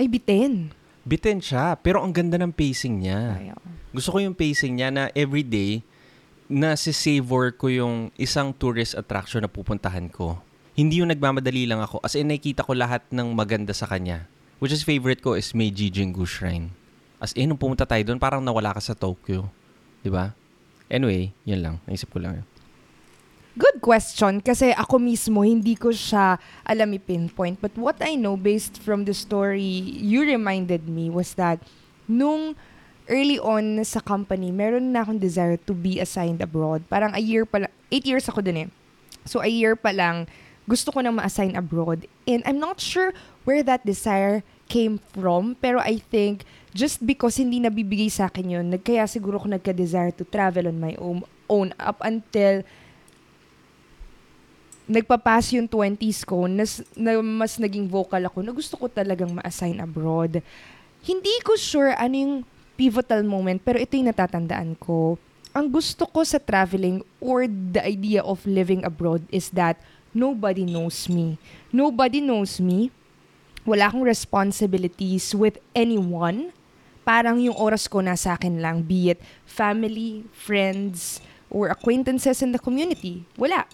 Ay, 0.00 0.08
bitin. 0.08 0.72
bitin 1.04 1.42
siya. 1.42 1.76
Pero 1.80 2.00
ang 2.00 2.14
ganda 2.14 2.40
ng 2.40 2.52
pacing 2.54 3.04
niya. 3.04 3.36
Ay. 3.36 3.52
Gusto 3.92 4.16
ko 4.16 4.18
yung 4.24 4.32
pacing 4.32 4.80
niya 4.80 4.88
na 4.88 5.12
everyday, 5.12 5.84
na 6.52 6.76
savor 6.76 7.52
ko 7.56 7.72
yung 7.72 8.12
isang 8.20 8.52
tourist 8.52 8.92
attraction 8.92 9.44
na 9.44 9.48
pupuntahan 9.48 10.08
ko. 10.12 10.36
Hindi 10.72 11.00
yung 11.00 11.12
nagmamadali 11.12 11.68
lang 11.68 11.80
ako. 11.84 12.00
As 12.00 12.16
in, 12.16 12.28
nakikita 12.28 12.64
ko 12.64 12.72
lahat 12.72 13.04
ng 13.12 13.32
maganda 13.32 13.76
sa 13.76 13.84
kanya. 13.88 14.28
Which 14.60 14.72
is 14.72 14.84
favorite 14.84 15.20
ko 15.20 15.36
is 15.36 15.52
Meiji 15.52 15.92
Jingu 15.92 16.24
Shrine. 16.24 16.72
As 17.20 17.32
in, 17.36 17.52
nung 17.52 17.60
pumunta 17.60 17.84
tayo 17.84 18.00
doon, 18.04 18.20
parang 18.20 18.44
nawala 18.44 18.76
ka 18.76 18.80
sa 18.80 18.96
Tokyo. 18.96 19.48
Di 20.00 20.08
ba? 20.08 20.32
Anyway, 20.92 21.32
yun 21.44 21.60
lang. 21.60 21.74
Naisip 21.88 22.12
ko 22.12 22.20
lang 22.20 22.40
yun. 22.40 22.46
Good 23.52 23.84
question 23.84 24.40
kasi 24.40 24.72
ako 24.72 24.96
mismo 24.96 25.44
hindi 25.44 25.76
ko 25.76 25.92
siya 25.92 26.40
alam 26.64 26.96
i-pinpoint. 26.96 27.60
But 27.60 27.76
what 27.76 28.00
I 28.00 28.16
know 28.16 28.40
based 28.40 28.80
from 28.80 29.04
the 29.04 29.12
story 29.12 29.92
you 30.00 30.24
reminded 30.24 30.88
me 30.88 31.12
was 31.12 31.36
that 31.36 31.60
nung 32.08 32.56
early 33.12 33.36
on 33.36 33.84
sa 33.84 34.00
company, 34.00 34.48
meron 34.48 34.96
na 34.96 35.04
akong 35.04 35.20
desire 35.20 35.60
to 35.68 35.76
be 35.76 36.00
assigned 36.00 36.40
abroad. 36.40 36.80
Parang 36.88 37.12
a 37.12 37.20
year 37.20 37.44
pa 37.44 37.68
lang, 37.68 37.72
eight 37.92 38.08
years 38.08 38.24
ako 38.24 38.40
dun 38.40 38.56
eh. 38.56 38.68
So 39.28 39.44
a 39.44 39.50
year 39.52 39.76
pa 39.76 39.92
lang, 39.92 40.32
gusto 40.64 40.88
ko 40.88 41.04
na 41.04 41.12
ma-assign 41.12 41.52
abroad. 41.52 42.08
And 42.24 42.40
I'm 42.48 42.56
not 42.56 42.80
sure 42.80 43.12
where 43.44 43.60
that 43.68 43.84
desire 43.84 44.40
came 44.72 44.96
from, 45.12 45.60
pero 45.60 45.76
I 45.76 46.00
think 46.00 46.48
just 46.72 47.04
because 47.04 47.36
hindi 47.36 47.60
nabibigay 47.60 48.08
sa 48.08 48.32
akin 48.32 48.48
yun, 48.48 48.72
nagkaya 48.72 49.04
siguro 49.04 49.36
ko 49.36 49.52
nagka-desire 49.52 50.16
to 50.16 50.24
travel 50.24 50.70
on 50.70 50.80
my 50.80 50.96
own, 50.96 51.20
own 51.52 51.76
up 51.76 52.00
until 52.00 52.64
nagpapas 54.86 55.54
yung 55.54 55.70
20s 55.70 56.26
ko, 56.26 56.50
nas, 56.50 56.82
na 56.98 57.18
mas 57.22 57.58
naging 57.58 57.86
vocal 57.86 58.22
ako 58.26 58.38
na 58.42 58.52
gusto 58.54 58.74
ko 58.74 58.90
talagang 58.90 59.30
ma-assign 59.30 59.78
abroad. 59.78 60.42
Hindi 61.02 61.34
ko 61.42 61.54
sure 61.58 61.94
ano 61.94 62.14
yung 62.14 62.34
pivotal 62.74 63.22
moment, 63.22 63.62
pero 63.62 63.78
ito 63.78 63.94
yung 63.94 64.10
natatandaan 64.10 64.74
ko. 64.78 65.18
Ang 65.52 65.68
gusto 65.68 66.08
ko 66.08 66.24
sa 66.24 66.40
traveling 66.40 67.04
or 67.20 67.44
the 67.46 67.82
idea 67.84 68.24
of 68.24 68.40
living 68.48 68.82
abroad 68.82 69.20
is 69.28 69.52
that 69.52 69.76
nobody 70.16 70.64
knows 70.64 71.06
me. 71.06 71.36
Nobody 71.70 72.24
knows 72.24 72.56
me. 72.56 72.88
Wala 73.62 73.92
akong 73.92 74.02
responsibilities 74.02 75.36
with 75.36 75.60
anyone. 75.76 76.50
Parang 77.04 77.38
yung 77.38 77.54
oras 77.58 77.86
ko 77.86 78.00
nasa 78.00 78.34
akin 78.34 78.62
lang, 78.62 78.82
be 78.82 79.12
it 79.12 79.20
family, 79.44 80.24
friends, 80.32 81.20
or 81.52 81.68
acquaintances 81.68 82.40
in 82.40 82.56
the 82.56 82.62
community. 82.62 83.28
Wala 83.36 83.68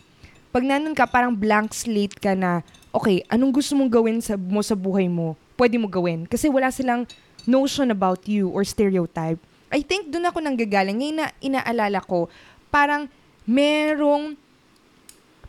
pag 0.49 0.65
nandun 0.65 0.97
ka, 0.97 1.05
parang 1.05 1.37
blank 1.37 1.77
slate 1.77 2.17
ka 2.17 2.33
na, 2.33 2.65
okay, 2.91 3.21
anong 3.29 3.61
gusto 3.61 3.77
mong 3.77 3.93
gawin 3.93 4.19
sa, 4.25 4.35
mo 4.37 4.65
sa 4.65 4.73
buhay 4.73 5.07
mo, 5.07 5.37
pwede 5.61 5.77
mo 5.77 5.91
gawin. 5.91 6.25
Kasi 6.25 6.49
wala 6.49 6.73
silang 6.73 7.05
notion 7.45 7.93
about 7.93 8.25
you 8.25 8.49
or 8.53 8.65
stereotype. 8.65 9.41
I 9.69 9.85
think 9.85 10.09
doon 10.09 10.29
ako 10.29 10.41
nanggagaling. 10.41 10.97
Ngayon 10.97 11.17
na 11.21 11.27
inaalala 11.45 12.01
ko, 12.01 12.33
parang 12.73 13.13
merong, 13.45 14.37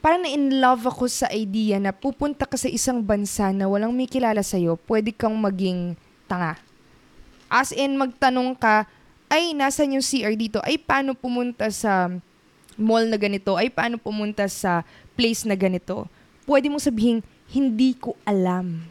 parang 0.04 0.24
na-in 0.24 0.60
love 0.60 0.84
ako 0.88 1.08
sa 1.08 1.32
idea 1.32 1.80
na 1.80 1.96
pupunta 1.96 2.44
ka 2.44 2.60
sa 2.60 2.68
isang 2.68 3.00
bansa 3.00 3.52
na 3.56 3.68
walang 3.68 3.96
may 3.96 4.08
kilala 4.08 4.44
sa'yo, 4.44 4.76
pwede 4.88 5.16
kang 5.16 5.36
maging 5.40 5.96
tanga. 6.28 6.60
As 7.48 7.72
in, 7.72 7.96
magtanong 7.96 8.60
ka, 8.60 8.86
ay, 9.30 9.54
nasan 9.54 9.96
yung 9.96 10.06
CR 10.06 10.34
dito? 10.36 10.60
Ay, 10.66 10.82
paano 10.82 11.14
pumunta 11.14 11.70
sa 11.70 12.10
mall 12.80 13.04
na 13.06 13.20
ganito, 13.20 13.60
ay 13.60 13.68
paano 13.68 14.00
pumunta 14.00 14.48
sa 14.48 14.88
place 15.20 15.44
na 15.44 15.54
ganito, 15.54 16.08
pwede 16.48 16.72
mo 16.72 16.80
sabihin, 16.80 17.20
hindi 17.52 17.94
ko 18.00 18.16
alam. 18.24 18.88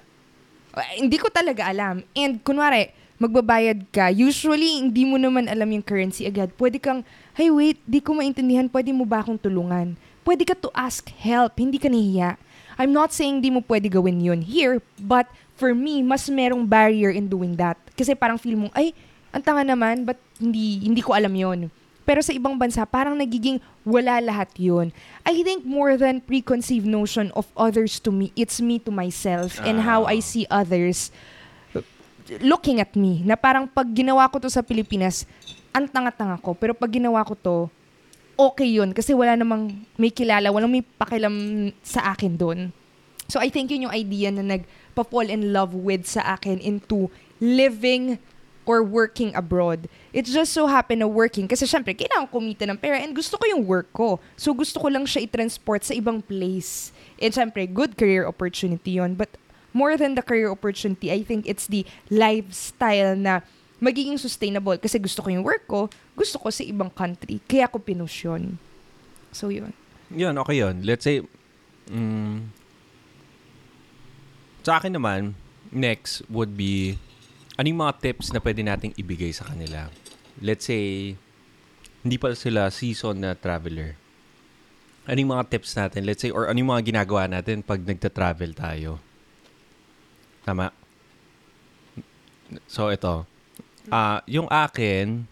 Hindi 0.94 1.16
ko 1.16 1.32
talaga 1.32 1.66
alam. 1.66 2.04
And 2.12 2.38
kunwari, 2.44 2.92
magbabayad 3.18 3.90
ka, 3.90 4.14
usually, 4.14 4.78
hindi 4.78 5.02
mo 5.02 5.18
naman 5.18 5.50
alam 5.50 5.66
yung 5.74 5.82
currency 5.82 6.28
agad. 6.28 6.54
Pwede 6.54 6.78
kang, 6.78 7.02
hey, 7.34 7.50
wait, 7.50 7.80
di 7.82 7.98
ko 7.98 8.14
maintindihan, 8.14 8.70
pwede 8.70 8.94
mo 8.94 9.02
ba 9.02 9.24
akong 9.24 9.40
tulungan? 9.40 9.98
Pwede 10.22 10.46
ka 10.46 10.54
to 10.54 10.70
ask 10.76 11.08
help, 11.18 11.58
hindi 11.58 11.80
ka 11.80 11.90
nahiya. 11.90 12.38
I'm 12.78 12.94
not 12.94 13.10
saying 13.10 13.42
di 13.42 13.50
mo 13.50 13.58
pwede 13.66 13.90
gawin 13.90 14.22
yun 14.22 14.38
here, 14.38 14.78
but 15.02 15.26
for 15.58 15.74
me, 15.74 15.98
mas 16.04 16.30
merong 16.30 16.62
barrier 16.62 17.10
in 17.10 17.26
doing 17.26 17.58
that. 17.58 17.74
Kasi 17.98 18.14
parang 18.14 18.38
feel 18.38 18.54
mo, 18.54 18.70
ay, 18.70 18.94
ang 19.34 19.42
tanga 19.42 19.66
naman, 19.66 20.06
but 20.06 20.20
hindi, 20.38 20.86
hindi 20.86 21.02
ko 21.02 21.10
alam 21.10 21.34
yon 21.34 21.74
pero 22.08 22.24
sa 22.24 22.32
ibang 22.32 22.56
bansa, 22.56 22.88
parang 22.88 23.12
nagiging 23.12 23.60
wala 23.88 24.20
lahat 24.20 24.52
yun. 24.60 24.92
I 25.24 25.40
think 25.40 25.64
more 25.64 25.96
than 25.96 26.20
preconceived 26.20 26.84
notion 26.84 27.32
of 27.32 27.48
others 27.56 27.96
to 28.04 28.12
me, 28.12 28.36
it's 28.36 28.60
me 28.60 28.76
to 28.84 28.92
myself 28.92 29.56
and 29.64 29.80
how 29.80 30.04
I 30.04 30.20
see 30.20 30.44
others 30.52 31.08
looking 32.44 32.84
at 32.84 32.92
me. 32.92 33.24
Na 33.24 33.40
parang 33.40 33.64
pag 33.64 33.88
ginawa 33.88 34.28
ko 34.28 34.36
to 34.36 34.52
sa 34.52 34.60
Pilipinas, 34.60 35.24
ang 35.72 35.88
tanga-tanga 35.88 36.36
ko. 36.44 36.52
Pero 36.52 36.76
pag 36.76 36.92
ginawa 36.92 37.24
ko 37.24 37.32
to, 37.32 37.56
okay 38.36 38.68
yun. 38.68 38.92
Kasi 38.92 39.16
wala 39.16 39.32
namang 39.32 39.72
may 39.96 40.12
kilala, 40.12 40.52
walang 40.52 40.68
may 40.68 40.84
pakilam 40.84 41.72
sa 41.80 42.12
akin 42.12 42.36
doon. 42.36 42.68
So 43.28 43.40
I 43.40 43.48
think 43.48 43.72
yun 43.72 43.88
yung 43.88 43.96
idea 43.96 44.28
na 44.28 44.44
nagpa-fall 44.44 45.32
in 45.32 45.52
love 45.52 45.72
with 45.72 46.04
sa 46.04 46.36
akin 46.36 46.60
into 46.60 47.08
living 47.40 48.20
or 48.68 48.84
working 48.84 49.32
abroad. 49.32 49.88
It 50.12 50.28
just 50.28 50.52
so 50.52 50.68
happen 50.68 51.00
na 51.00 51.08
working 51.08 51.48
kasi 51.48 51.64
syempre 51.64 51.96
kailangan 51.96 52.28
kumita 52.28 52.68
ng 52.68 52.76
pera 52.76 53.00
and 53.00 53.16
gusto 53.16 53.40
ko 53.40 53.48
yung 53.48 53.64
work 53.64 53.88
ko. 53.96 54.20
So 54.36 54.52
gusto 54.52 54.76
ko 54.76 54.92
lang 54.92 55.08
siya 55.08 55.24
i-transport 55.24 55.88
sa 55.88 55.96
ibang 55.96 56.20
place. 56.20 56.92
And 57.16 57.32
syempre 57.32 57.64
good 57.64 57.96
career 57.96 58.28
opportunity 58.28 59.00
yon 59.00 59.16
But 59.16 59.40
more 59.72 59.96
than 59.96 60.20
the 60.20 60.22
career 60.22 60.52
opportunity, 60.52 61.08
I 61.08 61.24
think 61.24 61.48
it's 61.48 61.64
the 61.64 61.88
lifestyle 62.12 63.16
na 63.16 63.40
magiging 63.80 64.20
sustainable 64.20 64.76
kasi 64.76 65.00
gusto 65.00 65.24
ko 65.24 65.32
yung 65.32 65.48
work 65.48 65.64
ko, 65.64 65.88
gusto 66.12 66.36
ko 66.36 66.52
sa 66.52 66.60
ibang 66.60 66.92
country. 66.92 67.40
Kaya 67.48 67.72
ko 67.72 67.80
pinush 67.80 68.28
yun. 68.28 68.60
So 69.32 69.48
yun. 69.48 69.72
Yun, 70.12 70.36
okay 70.44 70.60
yun. 70.60 70.84
Let's 70.84 71.08
say, 71.08 71.24
mm, 71.88 72.52
sa 74.60 74.76
akin 74.76 74.92
naman, 74.92 75.32
next 75.72 76.20
would 76.28 76.56
be 76.56 77.00
ano 77.58 77.66
yung 77.66 77.82
mga 77.82 77.98
tips 77.98 78.30
na 78.30 78.38
pwede 78.38 78.62
nating 78.62 78.94
ibigay 78.94 79.34
sa 79.34 79.42
kanila? 79.50 79.90
Let's 80.38 80.70
say, 80.70 81.18
hindi 82.06 82.16
pa 82.16 82.30
sila 82.38 82.70
season 82.70 83.18
na 83.18 83.34
traveler. 83.34 83.98
Ano 85.10 85.18
yung 85.18 85.34
mga 85.34 85.50
tips 85.50 85.74
natin? 85.74 86.06
Let's 86.06 86.22
say, 86.22 86.30
or 86.30 86.46
ano 86.46 86.54
yung 86.54 86.70
mga 86.70 86.94
ginagawa 86.94 87.26
natin 87.26 87.66
pag 87.66 87.82
nagta-travel 87.82 88.54
tayo? 88.54 89.02
Tama? 90.46 90.70
So, 92.70 92.94
ito. 92.94 93.26
Uh, 93.90 94.22
yung 94.30 94.46
akin, 94.46 95.26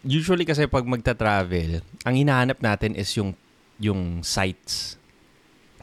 usually 0.00 0.48
kasi 0.48 0.64
pag 0.64 0.88
magta-travel, 0.88 1.84
ang 2.08 2.14
hinahanap 2.16 2.56
natin 2.64 2.96
is 2.96 3.12
yung 3.20 3.36
yung 3.76 4.24
sites. 4.24 4.96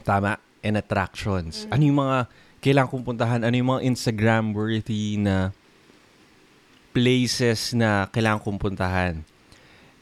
Tama? 0.02 0.42
And 0.66 0.80
attractions. 0.80 1.70
Ano 1.70 1.86
yung 1.86 2.00
mga 2.02 2.26
kailangan 2.60 2.92
kong 2.92 3.08
puntahan? 3.16 3.42
Ano 3.44 3.56
yung 3.56 3.72
mga 3.76 3.86
Instagram-worthy 3.88 5.20
na 5.20 5.56
places 6.92 7.72
na 7.72 8.08
kailangan 8.12 8.44
kong 8.44 8.60
puntahan? 8.60 9.24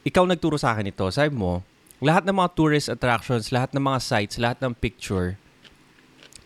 Ikaw 0.02 0.24
nagturo 0.26 0.58
sa 0.58 0.74
akin 0.74 0.90
ito. 0.90 1.06
Sabi 1.14 1.34
mo, 1.38 1.62
lahat 2.02 2.26
ng 2.26 2.38
mga 2.38 2.50
tourist 2.54 2.90
attractions, 2.90 3.50
lahat 3.54 3.74
ng 3.74 3.84
mga 3.84 4.00
sites, 4.02 4.38
lahat 4.38 4.58
ng 4.62 4.74
picture, 4.74 5.38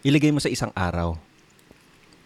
ilagay 0.04 0.32
mo 0.32 0.40
sa 0.40 0.52
isang 0.52 0.72
araw. 0.76 1.16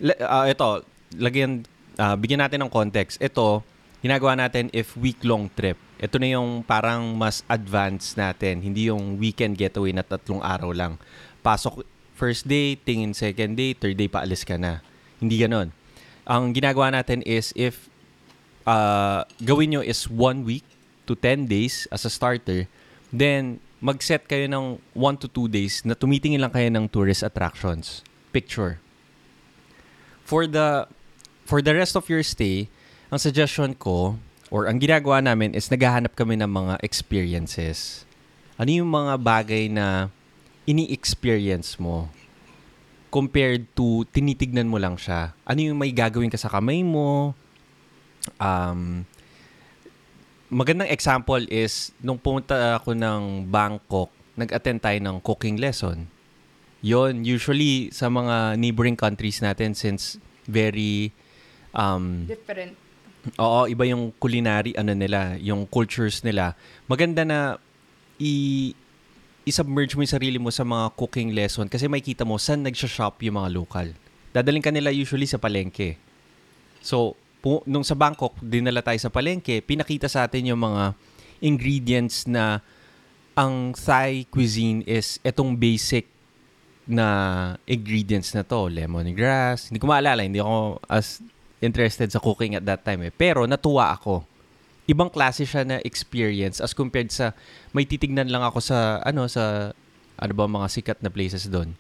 L- 0.01 0.21
uh, 0.21 0.45
ito, 0.49 0.85
lagyan, 1.17 1.65
uh, 1.97 2.15
bigyan 2.17 2.41
natin 2.45 2.65
ng 2.65 2.71
context. 2.71 3.17
Ito, 3.21 3.61
ginagawa 4.01 4.37
natin 4.37 4.69
if 4.73 4.93
week-long 4.97 5.49
trip. 5.53 5.77
Ito 5.97 6.19
na 6.19 6.37
yung 6.37 6.61
parang 6.61 7.15
mas 7.15 7.41
advanced 7.47 8.19
natin, 8.19 8.59
hindi 8.59 8.91
yung 8.91 9.15
weekend 9.17 9.55
getaway 9.55 9.95
na 9.95 10.03
tatlong 10.03 10.43
araw 10.43 10.75
lang. 10.75 10.99
Pasok 11.39 11.94
first 12.15 12.47
day, 12.47 12.79
tingin 12.79 13.11
second 13.11 13.59
day, 13.59 13.75
third 13.75 13.99
day 13.99 14.07
paalis 14.07 14.47
ka 14.47 14.55
na. 14.55 14.79
Hindi 15.19 15.43
ganon. 15.43 15.75
Ang 16.25 16.55
ginagawa 16.55 16.89
natin 16.89 17.21
is 17.27 17.53
if 17.53 17.91
uh, 18.65 19.27
gawin 19.43 19.75
nyo 19.75 19.81
is 19.83 20.09
one 20.09 20.47
week 20.47 20.65
to 21.05 21.13
10 21.13 21.45
days 21.45 21.85
as 21.93 22.07
a 22.07 22.11
starter, 22.11 22.65
then 23.13 23.61
mag-set 23.83 24.25
kayo 24.25 24.49
ng 24.49 24.81
1 24.97 25.21
to 25.21 25.27
2 25.29 25.51
days 25.51 25.85
na 25.85 25.93
tumitingin 25.93 26.41
lang 26.41 26.49
kayo 26.49 26.71
ng 26.73 26.89
tourist 26.89 27.21
attractions. 27.21 28.01
Picture. 28.33 28.81
For 30.25 30.49
the 30.49 30.89
for 31.45 31.61
the 31.61 31.77
rest 31.77 31.93
of 31.93 32.09
your 32.09 32.25
stay, 32.25 32.65
ang 33.13 33.21
suggestion 33.21 33.77
ko 33.77 34.17
or 34.49 34.65
ang 34.65 34.81
ginagawa 34.81 35.21
namin 35.21 35.53
is 35.53 35.69
naghahanap 35.69 36.17
kami 36.17 36.41
ng 36.41 36.49
mga 36.49 36.81
experiences. 36.81 38.07
Ano 38.57 38.73
yung 38.73 38.89
mga 38.89 39.21
bagay 39.21 39.69
na 39.69 40.09
ini-experience 40.65 41.77
mo 41.77 42.09
compared 43.13 43.63
to 43.77 44.03
tinitignan 44.11 44.67
mo 44.67 44.75
lang 44.81 44.99
siya? 44.99 45.31
Ano 45.47 45.61
yung 45.63 45.79
may 45.79 45.93
gagawin 45.95 46.27
ka 46.27 46.35
sa 46.35 46.51
kamay 46.51 46.83
mo? 46.83 47.31
Um, 48.41 49.05
magandang 50.51 50.91
example 50.91 51.41
is, 51.47 51.95
nung 52.01 52.19
pumunta 52.19 52.75
ako 52.75 52.91
ng 52.91 53.47
Bangkok, 53.47 54.11
nag-attend 54.35 54.83
tayo 54.83 54.99
ng 54.99 55.17
cooking 55.23 55.55
lesson. 55.57 56.11
Yon 56.83 57.23
usually 57.23 57.89
sa 57.89 58.11
mga 58.11 58.59
neighboring 58.59 58.99
countries 58.99 59.41
natin 59.41 59.73
since 59.73 60.19
very 60.45 61.09
um, 61.73 62.29
different. 62.29 62.77
Oo, 63.41 63.65
iba 63.65 63.89
yung 63.89 64.13
culinary 64.21 64.77
ano 64.77 64.93
nila, 64.93 65.33
yung 65.41 65.65
cultures 65.65 66.21
nila. 66.21 66.53
Maganda 66.85 67.25
na 67.25 67.57
i 68.21 68.71
isubmerge 69.45 69.93
mo 69.93 70.01
yung 70.01 70.11
sarili 70.11 70.41
mo 70.41 70.49
sa 70.49 70.65
mga 70.65 70.91
cooking 70.97 71.31
lesson 71.37 71.69
kasi 71.69 71.85
makikita 71.85 72.25
mo 72.25 72.41
saan 72.41 72.65
nagsha-shop 72.65 73.21
yung 73.23 73.37
mga 73.37 73.49
local. 73.53 73.87
Dadaling 74.33 74.65
ka 74.65 74.73
nila 74.73 74.89
usually 74.89 75.29
sa 75.29 75.37
palengke. 75.37 75.95
So, 76.81 77.13
nung 77.69 77.85
sa 77.85 77.93
Bangkok, 77.93 78.35
dinala 78.41 78.81
tayo 78.81 78.97
sa 78.97 79.13
palengke, 79.13 79.61
pinakita 79.61 80.09
sa 80.09 80.25
atin 80.25 80.49
yung 80.49 80.59
mga 80.59 80.97
ingredients 81.45 82.25
na 82.25 82.59
ang 83.37 83.77
Thai 83.77 84.25
cuisine 84.33 84.81
is 84.89 85.21
etong 85.21 85.53
basic 85.53 86.09
na 86.89 87.05
ingredients 87.69 88.33
na 88.33 88.41
to. 88.41 88.69
Lemongrass. 88.69 89.69
Hindi 89.69 89.77
ko 89.77 89.87
maalala. 89.89 90.25
Hindi 90.25 90.41
ako 90.41 90.81
as 90.89 91.21
interested 91.61 92.09
sa 92.09 92.21
cooking 92.21 92.57
at 92.57 92.65
that 92.65 92.81
time 92.81 93.09
eh. 93.09 93.13
Pero 93.13 93.45
natuwa 93.45 93.93
ako 93.93 94.34
ibang 94.85 95.09
klase 95.09 95.45
siya 95.45 95.65
na 95.65 95.77
experience 95.81 96.61
as 96.61 96.73
compared 96.77 97.09
sa 97.09 97.33
may 97.73 97.89
titignan 97.89 98.29
lang 98.29 98.45
ako 98.45 98.61
sa 98.61 99.01
ano 99.01 99.25
sa 99.25 99.73
ano 100.15 100.33
ba 100.33 100.45
mga 100.45 100.67
sikat 100.69 100.97
na 101.01 101.09
places 101.09 101.49
doon. 101.49 101.73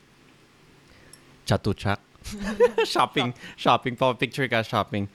Chatuchak. 1.45 2.01
shopping, 2.89 3.37
shopping 3.53 3.93
pa 3.93 4.17
picture 4.17 4.49
ka 4.49 4.65
shopping. 4.65 5.05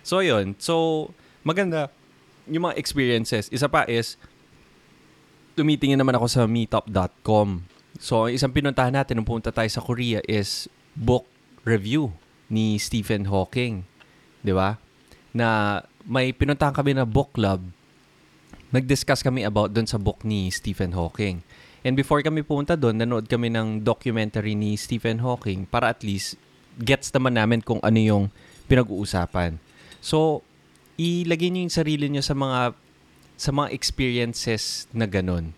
So 0.00 0.24
yun. 0.24 0.56
So 0.56 1.08
maganda 1.44 1.92
yung 2.48 2.68
mga 2.68 2.80
experiences. 2.80 3.52
Isa 3.52 3.68
pa 3.68 3.84
is 3.84 4.16
tumitingin 5.54 6.00
naman 6.00 6.16
ako 6.16 6.26
sa 6.26 6.42
meetup.com. 6.48 7.68
So 8.00 8.26
isang 8.32 8.50
pinuntahan 8.50 8.96
natin 8.96 9.20
nung 9.20 9.28
pumunta 9.28 9.52
tayo 9.52 9.68
sa 9.68 9.84
Korea 9.84 10.24
is 10.24 10.66
book 10.96 11.28
review 11.68 12.16
ni 12.48 12.80
Stephen 12.80 13.28
Hawking. 13.28 13.84
'Di 14.40 14.52
ba? 14.56 14.80
Na 15.36 15.80
may 16.04 16.30
pinuntahan 16.36 16.76
kami 16.76 16.92
na 16.92 17.08
book 17.08 17.32
club. 17.32 17.64
Nag-discuss 18.70 19.24
kami 19.24 19.46
about 19.46 19.72
doon 19.72 19.88
sa 19.88 19.96
book 19.96 20.20
ni 20.22 20.52
Stephen 20.52 20.92
Hawking. 20.92 21.40
And 21.84 21.96
before 21.96 22.24
kami 22.24 22.44
pumunta 22.44 22.76
doon, 22.76 22.96
nanood 23.00 23.28
kami 23.28 23.52
ng 23.52 23.84
documentary 23.84 24.56
ni 24.56 24.76
Stephen 24.76 25.20
Hawking 25.20 25.68
para 25.68 25.92
at 25.92 26.00
least 26.00 26.40
gets 26.80 27.12
naman 27.12 27.36
namin 27.36 27.60
kung 27.60 27.78
ano 27.84 28.00
yung 28.00 28.24
pinag-uusapan. 28.66 29.60
So, 30.00 30.40
ilagay 30.96 31.52
niyo 31.52 31.68
yung 31.68 31.76
sarili 31.76 32.06
niyo 32.08 32.24
sa 32.24 32.32
mga 32.32 32.72
sa 33.34 33.50
mga 33.50 33.68
experiences 33.74 34.86
na 34.94 35.04
ganun. 35.10 35.52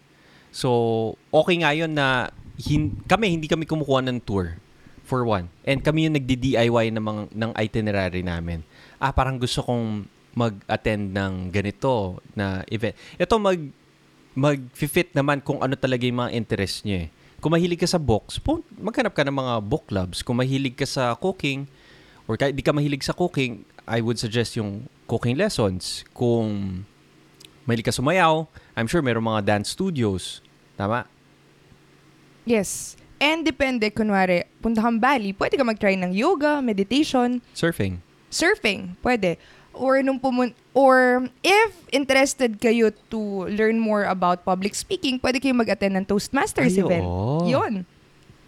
So, 0.49 1.15
okay 1.29 1.61
nga 1.61 1.77
yun 1.77 1.93
na 1.93 2.33
hin- 2.57 2.97
kami, 3.05 3.37
hindi 3.37 3.47
kami 3.47 3.69
kumukuha 3.69 4.01
ng 4.09 4.25
tour 4.25 4.57
for 5.05 5.23
one. 5.29 5.53
And 5.63 5.85
kami 5.85 6.09
yung 6.09 6.17
nagdi-DIY 6.17 6.91
ng, 6.97 7.05
mga, 7.05 7.23
ng 7.37 7.51
itinerary 7.55 8.25
namin. 8.25 8.65
Ah, 8.97 9.13
parang 9.13 9.37
gusto 9.37 9.61
kong 9.61 10.09
mag-attend 10.37 11.17
ng 11.17 11.49
ganito 11.49 12.21
na 12.37 12.61
event. 12.69 12.93
Ito 13.17 13.41
mag 13.41 13.57
mag-fit 14.37 15.17
naman 15.17 15.41
kung 15.41 15.65
ano 15.65 15.73
talaga 15.81 16.05
yung 16.05 16.21
mga 16.21 16.37
interest 16.37 16.85
niyo 16.85 17.09
eh. 17.09 17.11
Kung 17.41 17.57
mahilig 17.57 17.81
ka 17.81 17.89
sa 17.89 17.97
books, 17.97 18.37
maghanap 18.77 19.17
ka 19.17 19.25
ng 19.25 19.33
mga 19.33 19.55
book 19.65 19.89
clubs. 19.89 20.21
Kung 20.21 20.37
mahilig 20.37 20.77
ka 20.77 20.85
sa 20.85 21.17
cooking, 21.17 21.65
or 22.29 22.37
kahit 22.37 22.53
di 22.53 22.61
ka 22.61 22.77
mahilig 22.77 23.01
sa 23.01 23.17
cooking, 23.17 23.65
I 23.89 24.05
would 24.05 24.21
suggest 24.21 24.61
yung 24.61 24.93
cooking 25.09 25.41
lessons. 25.41 26.05
Kung 26.13 26.85
mahilig 27.65 27.89
ka 27.89 27.97
sumayaw, 27.97 28.45
I'm 28.77 28.85
sure 28.85 29.01
mayroong 29.01 29.25
mga 29.25 29.43
dance 29.57 29.73
studios. 29.73 30.45
Tama? 30.77 31.09
Yes. 32.45 33.01
And 33.17 33.41
depende, 33.41 33.89
kunwari, 33.89 34.45
punta 34.61 34.85
kang 34.85 35.01
Bali, 35.01 35.33
pwede 35.33 35.57
ka 35.57 35.65
mag-try 35.65 35.97
ng 35.97 36.13
yoga, 36.13 36.61
meditation. 36.61 37.41
Surfing. 37.57 38.05
surfing, 38.29 39.01
pwede. 39.01 39.41
Or 39.77 40.01
nung 40.01 40.17
pumun 40.17 40.57
or 40.73 41.29
if 41.45 41.71
interested 41.93 42.57
kayo 42.57 42.89
to 43.13 43.45
learn 43.53 43.77
more 43.77 44.09
about 44.09 44.41
public 44.43 44.73
speaking, 44.73 45.21
pwede 45.21 45.37
kayo 45.37 45.53
mag-attend 45.53 46.01
ng 46.01 46.05
Toastmasters 46.09 46.75
Ay, 46.75 46.81
event. 46.81 47.05
oo. 47.05 47.45
Yun. 47.45 47.85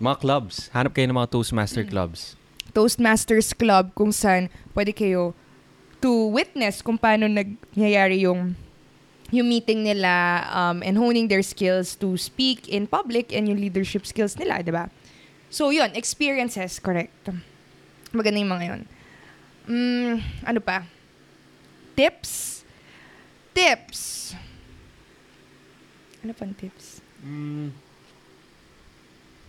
Mga 0.00 0.16
clubs. 0.24 0.72
Hanap 0.72 0.96
kayo 0.96 1.04
ng 1.10 1.18
mga 1.20 1.28
Toastmaster 1.28 1.84
clubs. 1.84 2.38
Toastmasters 2.72 3.56
Club 3.56 3.90
kung 3.96 4.12
saan 4.12 4.52
pwede 4.76 4.92
kayo 4.92 5.34
to 5.98 6.30
witness 6.30 6.78
kung 6.78 6.94
paano 6.94 7.26
nagyayari 7.26 8.22
yung 8.22 8.54
yung 9.28 9.48
meeting 9.48 9.84
nila 9.84 10.44
um, 10.54 10.80
and 10.80 10.96
honing 10.96 11.28
their 11.28 11.44
skills 11.44 11.92
to 11.98 12.16
speak 12.16 12.64
in 12.70 12.88
public 12.88 13.28
and 13.34 13.44
yung 13.44 13.60
leadership 13.60 14.08
skills 14.08 14.38
nila, 14.40 14.64
di 14.64 14.72
ba? 14.72 14.88
So, 15.52 15.68
yun, 15.68 15.92
experiences, 15.92 16.80
correct. 16.80 17.28
Maganda 18.12 18.40
yung 18.40 18.52
mga 18.56 18.64
yun. 18.72 18.82
Mm, 19.68 20.14
ano 20.48 20.60
pa? 20.64 20.88
Tips? 21.98 22.62
Tips. 23.50 24.30
Ano 26.22 26.30
pang 26.30 26.54
tips? 26.54 27.02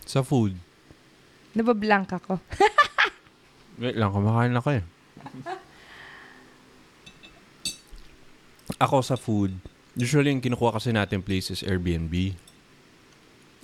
Sa 0.02 0.26
food. 0.26 0.58
Nabablank 1.54 2.10
ako. 2.10 2.42
Wait 3.78 3.94
lang, 3.94 4.10
kumakain 4.10 4.50
ako 4.50 4.82
eh. 4.82 4.84
ako 8.82 8.98
sa 9.06 9.14
food, 9.14 9.54
usually 9.94 10.34
yung 10.34 10.42
kinukuha 10.42 10.74
kasi 10.74 10.90
natin 10.90 11.22
place 11.22 11.54
is 11.54 11.62
Airbnb. 11.62 12.34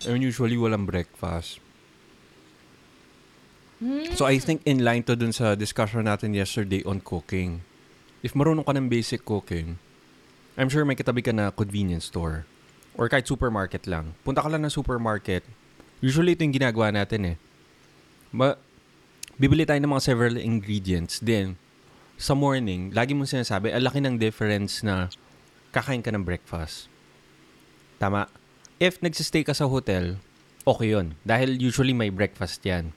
And 0.06 0.22
usually 0.22 0.54
walang 0.54 0.86
breakfast. 0.86 1.58
So 4.14 4.30
I 4.30 4.38
think 4.38 4.62
in 4.62 4.86
line 4.86 5.02
to 5.10 5.18
dun 5.18 5.34
sa 5.34 5.58
discussion 5.58 6.06
natin 6.06 6.38
yesterday 6.38 6.86
on 6.86 7.02
cooking. 7.02 7.66
If 8.26 8.34
marunong 8.34 8.66
ka 8.66 8.74
ng 8.74 8.90
basic 8.90 9.22
cooking, 9.22 9.78
I'm 10.58 10.66
sure 10.66 10.82
may 10.82 10.98
katabi 10.98 11.22
ka 11.22 11.30
na 11.30 11.54
convenience 11.54 12.10
store. 12.10 12.42
Or 12.98 13.06
kahit 13.06 13.30
supermarket 13.30 13.86
lang. 13.86 14.18
Punta 14.26 14.42
ka 14.42 14.50
lang 14.50 14.66
ng 14.66 14.74
supermarket. 14.74 15.46
Usually 16.02 16.34
ito 16.34 16.42
yung 16.42 16.58
ginagawa 16.58 16.90
natin 16.90 17.22
eh. 17.22 17.36
Ma 18.34 18.58
bibili 19.38 19.62
tayo 19.62 19.78
ng 19.78 19.94
mga 19.94 20.02
several 20.02 20.34
ingredients. 20.34 21.22
Then, 21.22 21.54
sa 22.18 22.34
morning, 22.34 22.90
lagi 22.90 23.14
mong 23.14 23.30
sinasabi, 23.30 23.70
ang 23.70 23.86
laki 23.86 24.02
ng 24.02 24.18
difference 24.18 24.82
na 24.82 25.06
kakain 25.70 26.02
ka 26.02 26.10
ng 26.10 26.26
breakfast. 26.26 26.90
Tama. 28.02 28.26
If 28.82 28.98
nagsistay 28.98 29.46
ka 29.46 29.54
sa 29.54 29.70
hotel, 29.70 30.18
okay 30.66 30.98
yun. 30.98 31.14
Dahil 31.22 31.62
usually 31.62 31.94
may 31.94 32.10
breakfast 32.10 32.64
yan. 32.66 32.90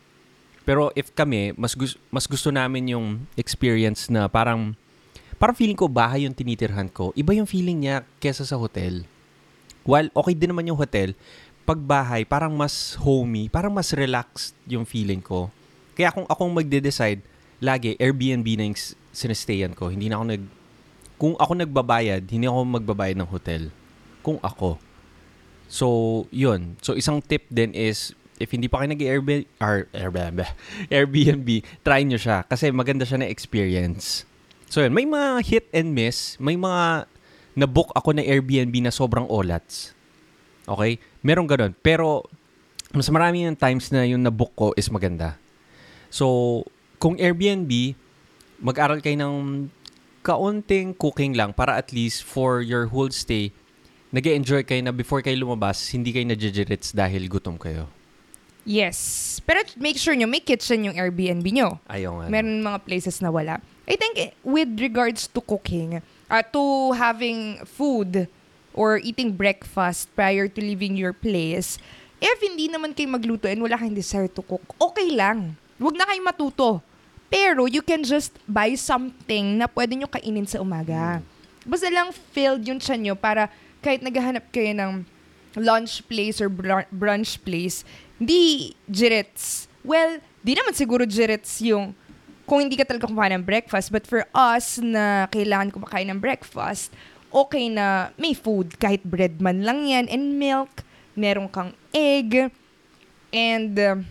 Pero 0.66 0.90
if 0.98 1.14
kami, 1.14 1.54
mas, 1.54 1.78
gus- 1.78 2.02
mas 2.10 2.26
gusto 2.26 2.50
namin 2.50 2.98
yung 2.98 3.30
experience 3.38 4.10
na 4.10 4.26
parang, 4.26 4.74
parang 5.40 5.56
feeling 5.56 5.80
ko 5.80 5.88
bahay 5.88 6.28
yung 6.28 6.36
tinitirhan 6.36 6.92
ko. 6.92 7.16
Iba 7.16 7.32
yung 7.32 7.48
feeling 7.48 7.88
niya 7.88 8.04
kesa 8.20 8.44
sa 8.44 8.60
hotel. 8.60 9.08
While 9.88 10.12
okay 10.12 10.36
din 10.36 10.52
naman 10.52 10.68
yung 10.68 10.78
hotel, 10.78 11.16
pag 11.64 11.80
bahay, 11.80 12.28
parang 12.28 12.52
mas 12.54 13.00
homey, 13.00 13.48
parang 13.48 13.72
mas 13.72 13.96
relaxed 13.96 14.54
yung 14.68 14.84
feeling 14.84 15.24
ko. 15.24 15.48
Kaya 15.96 16.12
kung 16.12 16.28
akong 16.28 16.52
magde-decide, 16.52 17.24
lagi 17.64 17.96
Airbnb 18.00 18.48
na 18.58 18.66
yung 18.68 18.78
s- 18.78 18.98
sinastayan 19.16 19.78
ko. 19.78 19.94
Hindi 19.94 20.12
na 20.12 20.20
ako 20.20 20.26
nag... 20.34 20.44
Kung 21.20 21.36
ako 21.36 21.52
nagbabayad, 21.60 22.24
hindi 22.32 22.48
ako 22.48 22.60
magbabayad 22.80 23.20
ng 23.20 23.30
hotel. 23.30 23.70
Kung 24.24 24.40
ako. 24.40 24.80
So, 25.70 25.88
yun. 26.34 26.80
So, 26.82 26.98
isang 26.98 27.22
tip 27.22 27.46
din 27.52 27.76
is, 27.76 28.18
if 28.42 28.50
hindi 28.50 28.66
pa 28.66 28.82
kayo 28.82 28.90
nag-Airbnb, 28.96 29.46
Airbnb, 29.94 30.40
Airbnb, 30.96 31.50
try 31.86 32.02
nyo 32.02 32.18
siya. 32.18 32.48
Kasi 32.48 32.72
maganda 32.74 33.06
siya 33.06 33.22
na 33.22 33.30
experience. 33.30 34.26
So, 34.70 34.86
yun. 34.86 34.94
May 34.94 35.10
mga 35.10 35.42
hit 35.44 35.66
and 35.74 35.98
miss. 35.98 36.38
May 36.38 36.54
mga 36.54 37.10
na-book 37.58 37.90
ako 37.98 38.14
na 38.14 38.24
Airbnb 38.24 38.72
na 38.86 38.94
sobrang 38.94 39.26
olats. 39.26 39.98
Okay? 40.70 41.02
Merong 41.26 41.50
ganun. 41.50 41.74
Pero, 41.82 42.30
mas 42.94 43.10
marami 43.10 43.50
yung 43.50 43.58
times 43.58 43.90
na 43.90 44.06
yung 44.06 44.22
na-book 44.22 44.54
ko 44.54 44.72
is 44.78 44.88
maganda. 44.94 45.42
So, 46.14 46.62
kung 47.02 47.18
Airbnb, 47.18 47.98
mag-aral 48.62 49.02
kayo 49.02 49.18
ng 49.18 49.68
kaunting 50.22 50.94
cooking 50.94 51.34
lang 51.34 51.56
para 51.56 51.80
at 51.80 51.90
least 51.90 52.22
for 52.22 52.62
your 52.62 52.92
whole 52.92 53.10
stay, 53.10 53.50
nag 54.14 54.26
enjoy 54.26 54.62
kayo 54.62 54.82
na 54.86 54.94
before 54.94 55.22
kayo 55.22 55.38
lumabas, 55.38 55.80
hindi 55.94 56.14
kayo 56.14 56.26
nadjijirits 56.30 56.94
dahil 56.94 57.26
gutom 57.30 57.58
kayo. 57.58 57.90
Yes. 58.68 59.40
Pero 59.48 59.66
make 59.82 59.98
sure 59.98 60.14
nyo, 60.14 60.30
may 60.30 60.44
kitchen 60.44 60.86
yung 60.86 60.96
Airbnb 60.98 61.46
nyo. 61.50 61.82
Ayaw 61.90 62.22
nga. 62.22 62.26
Meron 62.30 62.62
mga 62.62 62.80
places 62.86 63.18
na 63.24 63.34
wala. 63.34 63.58
I 63.90 63.98
think 63.98 64.38
with 64.46 64.78
regards 64.78 65.26
to 65.34 65.42
cooking, 65.42 65.98
uh, 66.30 66.44
to 66.54 66.94
having 66.94 67.66
food 67.66 68.30
or 68.78 69.02
eating 69.02 69.34
breakfast 69.34 70.14
prior 70.14 70.46
to 70.46 70.60
leaving 70.62 70.94
your 70.94 71.12
place, 71.12 71.82
if 72.22 72.38
hindi 72.38 72.70
naman 72.70 72.94
kayo 72.94 73.10
magluto 73.10 73.50
and 73.50 73.66
wala 73.66 73.82
kayong 73.82 73.98
desire 73.98 74.30
to 74.30 74.46
cook, 74.46 74.62
okay 74.78 75.10
lang. 75.10 75.58
Huwag 75.82 75.98
na 75.98 76.06
kayong 76.06 76.30
matuto. 76.30 76.86
Pero 77.34 77.66
you 77.66 77.82
can 77.82 78.06
just 78.06 78.38
buy 78.46 78.78
something 78.78 79.58
na 79.58 79.66
pwede 79.66 79.98
nyo 79.98 80.06
kainin 80.06 80.46
sa 80.46 80.62
umaga. 80.62 81.26
Basta 81.66 81.90
lang 81.90 82.14
filled 82.14 82.62
yung 82.70 82.78
tiyan 82.78 83.02
nyo 83.10 83.16
para 83.18 83.50
kahit 83.82 84.06
naghahanap 84.06 84.46
kayo 84.54 84.70
ng 84.78 84.94
lunch 85.58 86.06
place 86.06 86.38
or 86.38 86.50
br- 86.50 86.90
brunch 86.94 87.42
place, 87.42 87.82
di 88.22 88.74
jirits. 88.86 89.66
Well, 89.82 90.22
di 90.46 90.54
naman 90.54 90.78
siguro 90.78 91.10
jirits 91.10 91.58
yung 91.66 91.98
kung 92.50 92.66
hindi 92.66 92.74
ka 92.74 92.84
talaga 92.84 93.06
kumain 93.06 93.30
ng 93.32 93.46
breakfast. 93.46 93.94
But 93.94 94.10
for 94.10 94.26
us 94.34 94.82
na 94.82 95.30
kailangan 95.30 95.70
kumakain 95.70 96.10
ng 96.10 96.18
breakfast, 96.18 96.90
okay 97.30 97.70
na 97.70 98.10
may 98.18 98.34
food. 98.34 98.74
Kahit 98.76 99.06
bread 99.06 99.38
man 99.38 99.62
lang 99.62 99.86
yan 99.86 100.10
and 100.10 100.34
milk. 100.36 100.82
Meron 101.14 101.46
kang 101.46 101.78
egg. 101.94 102.50
And 103.30 103.78
uh, 103.78 104.02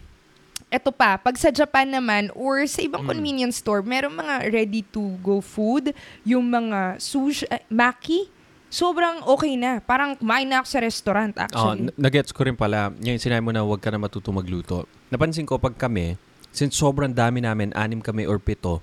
eto 0.71 0.95
pa, 0.95 1.19
pag 1.19 1.35
sa 1.35 1.51
Japan 1.51 1.91
naman 1.91 2.31
or 2.31 2.63
sa 2.71 2.79
ibang 2.79 3.03
Mm. 3.03 3.11
convenience 3.11 3.59
store, 3.59 3.83
meron 3.83 4.15
mga 4.15 4.47
ready-to-go 4.47 5.43
food. 5.43 5.91
Yung 6.23 6.47
mga 6.47 7.03
sushi, 7.03 7.43
uh, 7.49 7.59
maki, 7.67 8.31
sobrang 8.69 9.25
okay 9.25 9.57
na. 9.57 9.81
Parang 9.81 10.15
kumain 10.15 10.47
na 10.47 10.63
ako 10.63 10.69
sa 10.69 10.79
restaurant 10.79 11.35
Oh, 11.35 11.43
actually. 11.43 11.91
n- 11.91 11.97
nagets 11.99 12.31
ko 12.31 12.47
rin 12.47 12.55
pala, 12.55 12.95
yung 13.01 13.19
sinabi 13.19 13.43
mo 13.43 13.51
na 13.51 13.65
huwag 13.65 13.83
ka 13.83 13.91
na 13.91 13.99
matuto 13.99 14.31
magluto. 14.31 14.85
Napansin 15.09 15.43
ko 15.43 15.59
pag 15.59 15.75
kami, 15.75 16.15
since 16.59 16.75
sobrang 16.75 17.15
dami 17.15 17.39
namin, 17.39 17.71
anim 17.79 18.03
kami 18.03 18.27
or 18.27 18.43
pito, 18.43 18.83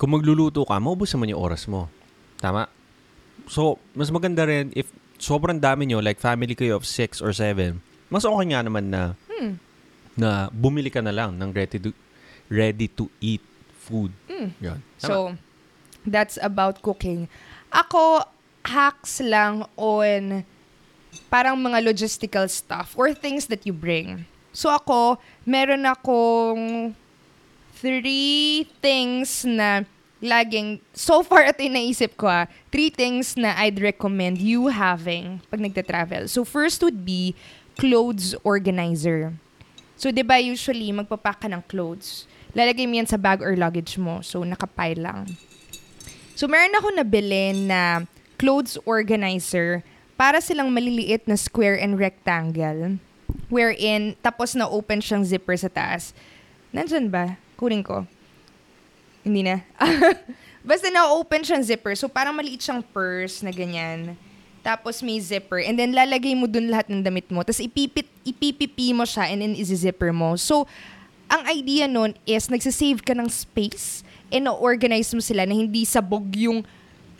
kung 0.00 0.16
magluluto 0.16 0.64
ka, 0.64 0.80
maubos 0.80 1.12
naman 1.12 1.36
yung 1.36 1.42
oras 1.44 1.68
mo. 1.68 1.92
Tama? 2.40 2.72
So, 3.44 3.76
mas 3.92 4.08
maganda 4.08 4.48
rin 4.48 4.72
if 4.72 4.88
sobrang 5.20 5.60
dami 5.60 5.84
nyo, 5.84 6.00
like 6.00 6.16
family 6.16 6.56
kayo 6.56 6.80
of 6.80 6.88
six 6.88 7.20
or 7.20 7.36
seven, 7.36 7.84
mas 8.08 8.24
okay 8.24 8.46
nga 8.56 8.64
naman 8.64 8.88
na 8.88 9.12
Hmm. 9.36 9.60
na 10.16 10.48
bumili 10.48 10.88
ka 10.88 11.04
na 11.04 11.12
lang 11.12 11.36
ng 11.36 11.52
ready 11.52 11.76
to, 11.76 11.92
ready 12.48 12.88
to 12.88 13.12
eat 13.20 13.44
food. 13.76 14.16
Hmm. 14.24 14.56
Yun. 14.56 14.80
Tama. 15.00 15.08
So, 15.08 15.16
that's 16.08 16.40
about 16.40 16.80
cooking. 16.80 17.28
Ako, 17.68 18.24
hacks 18.64 19.20
lang 19.20 19.64
on 19.76 20.44
parang 21.32 21.56
mga 21.56 21.84
logistical 21.84 22.48
stuff 22.48 22.92
or 22.96 23.12
things 23.12 23.48
that 23.48 23.64
you 23.64 23.72
bring. 23.72 24.24
So 24.50 24.70
ako, 24.70 25.18
meron 25.46 25.86
akong 25.86 26.92
three 27.80 28.68
things 28.84 29.48
na 29.48 29.88
laging, 30.20 30.84
so 30.92 31.24
far 31.24 31.48
ito 31.48 31.64
yung 31.64 31.76
naisip 31.80 32.14
ko 32.20 32.28
ah, 32.28 32.44
three 32.68 32.92
things 32.92 33.40
na 33.40 33.56
I'd 33.56 33.80
recommend 33.80 34.36
you 34.38 34.68
having 34.68 35.40
pag 35.48 35.64
nagta-travel. 35.64 36.28
So 36.28 36.44
first 36.44 36.84
would 36.84 37.08
be 37.08 37.32
clothes 37.80 38.36
organizer. 38.44 39.32
So 39.96 40.12
'di 40.12 40.24
ba 40.24 40.36
usually 40.40 40.92
magpapack 40.92 41.44
ka 41.44 41.48
ng 41.48 41.64
clothes. 41.68 42.28
Lalagay 42.52 42.84
mo 42.84 43.00
yan 43.00 43.08
sa 43.08 43.16
bag 43.16 43.40
or 43.40 43.56
luggage 43.56 43.96
mo. 43.96 44.20
So 44.20 44.44
nakapile 44.44 45.00
lang. 45.00 45.40
So 46.36 46.48
meron 46.48 46.76
ako 46.76 47.00
nabili 47.00 47.56
na 47.56 48.04
clothes 48.36 48.76
organizer 48.84 49.84
para 50.20 50.40
silang 50.40 50.72
maliliit 50.72 51.24
na 51.24 51.36
square 51.36 51.80
and 51.80 51.96
rectangle 51.96 53.00
wherein 53.52 54.16
tapos 54.20 54.56
na 54.56 54.68
open 54.68 55.00
siyang 55.00 55.24
zipper 55.24 55.56
sa 55.56 55.68
taas. 55.68 56.12
Nandyan 56.72 57.08
ba? 57.12 57.36
Kunin 57.60 57.84
ko. 57.84 58.08
Hindi 59.20 59.44
na. 59.44 59.60
Basta 60.64 60.88
na-open 60.88 61.44
siyang 61.44 61.60
zipper. 61.60 61.92
So 61.92 62.08
parang 62.08 62.32
maliit 62.32 62.64
siyang 62.64 62.80
purse 62.80 63.44
na 63.44 63.52
ganyan. 63.52 64.16
Tapos 64.64 65.04
may 65.04 65.20
zipper. 65.20 65.60
And 65.60 65.76
then 65.76 65.92
lalagay 65.92 66.32
mo 66.32 66.48
dun 66.48 66.72
lahat 66.72 66.88
ng 66.88 67.04
damit 67.04 67.28
mo. 67.28 67.44
Tapos 67.44 67.60
ipipit, 67.60 68.08
ipipipi 68.24 68.96
mo 68.96 69.04
siya 69.04 69.28
and 69.28 69.44
then 69.44 69.52
isi-zipper 69.52 70.08
mo. 70.08 70.40
So, 70.40 70.64
ang 71.28 71.44
idea 71.52 71.84
nun 71.84 72.16
is 72.24 72.48
nagsisave 72.48 73.04
ka 73.04 73.12
ng 73.12 73.28
space 73.28 74.04
and 74.32 74.48
na-organize 74.48 75.12
mo 75.12 75.20
sila 75.20 75.44
na 75.44 75.52
hindi 75.52 75.84
sabog 75.84 76.26
yung 76.36 76.64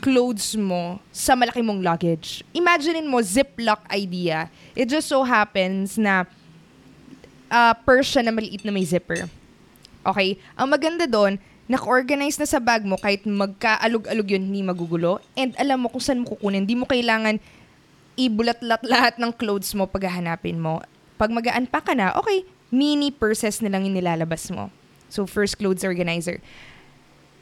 clothes 0.00 0.56
mo 0.56 1.00
sa 1.12 1.36
malaki 1.36 1.60
mong 1.60 1.84
luggage. 1.84 2.40
Imagine 2.56 3.04
mo, 3.04 3.20
ziplock 3.20 3.84
idea. 3.92 4.48
It 4.72 4.88
just 4.88 5.12
so 5.12 5.20
happens 5.22 6.00
na 6.00 6.24
uh, 7.52 7.76
purse 7.84 8.16
siya 8.16 8.24
na 8.24 8.32
maliit 8.32 8.64
na 8.64 8.72
may 8.72 8.84
zipper. 8.84 9.28
Okay? 10.06 10.40
Ang 10.56 10.72
maganda 10.72 11.04
doon, 11.04 11.36
naka-organize 11.70 12.40
na 12.40 12.48
sa 12.48 12.58
bag 12.58 12.82
mo 12.82 12.98
kahit 12.98 13.22
magkaalog-alog 13.22 14.28
yun, 14.28 14.50
hindi 14.50 14.66
magugulo. 14.66 15.22
And 15.38 15.54
alam 15.54 15.86
mo 15.86 15.88
kung 15.92 16.02
saan 16.02 16.26
mo 16.26 16.34
kukunin. 16.34 16.66
Hindi 16.66 16.74
mo 16.74 16.86
kailangan 16.88 17.38
ibulat-lat 18.18 18.82
lahat 18.84 19.14
ng 19.16 19.30
clothes 19.38 19.72
mo 19.72 19.86
pag 19.86 20.10
hahanapin 20.10 20.58
mo. 20.58 20.82
Pag 21.14 21.30
mag-unpack 21.30 21.92
ka 21.92 21.94
na, 21.94 22.12
okay, 22.18 22.44
mini 22.74 23.14
purses 23.14 23.62
na 23.62 23.70
lang 23.70 23.86
yung 23.86 23.96
nilalabas 23.96 24.50
mo. 24.50 24.68
So, 25.10 25.26
first 25.26 25.58
clothes 25.58 25.82
organizer. 25.82 26.38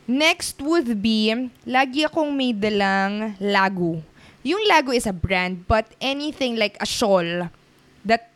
Next 0.09 0.57
would 0.65 1.05
be, 1.05 1.53
lagi 1.69 2.09
akong 2.09 2.33
may 2.33 2.57
dalang 2.57 3.37
lagu. 3.37 4.01
Yung 4.41 4.65
lagu 4.65 4.97
is 4.97 5.05
a 5.05 5.13
brand, 5.13 5.69
but 5.69 5.85
anything 6.01 6.57
like 6.57 6.81
a 6.81 6.89
shawl 6.89 7.53
that 8.09 8.33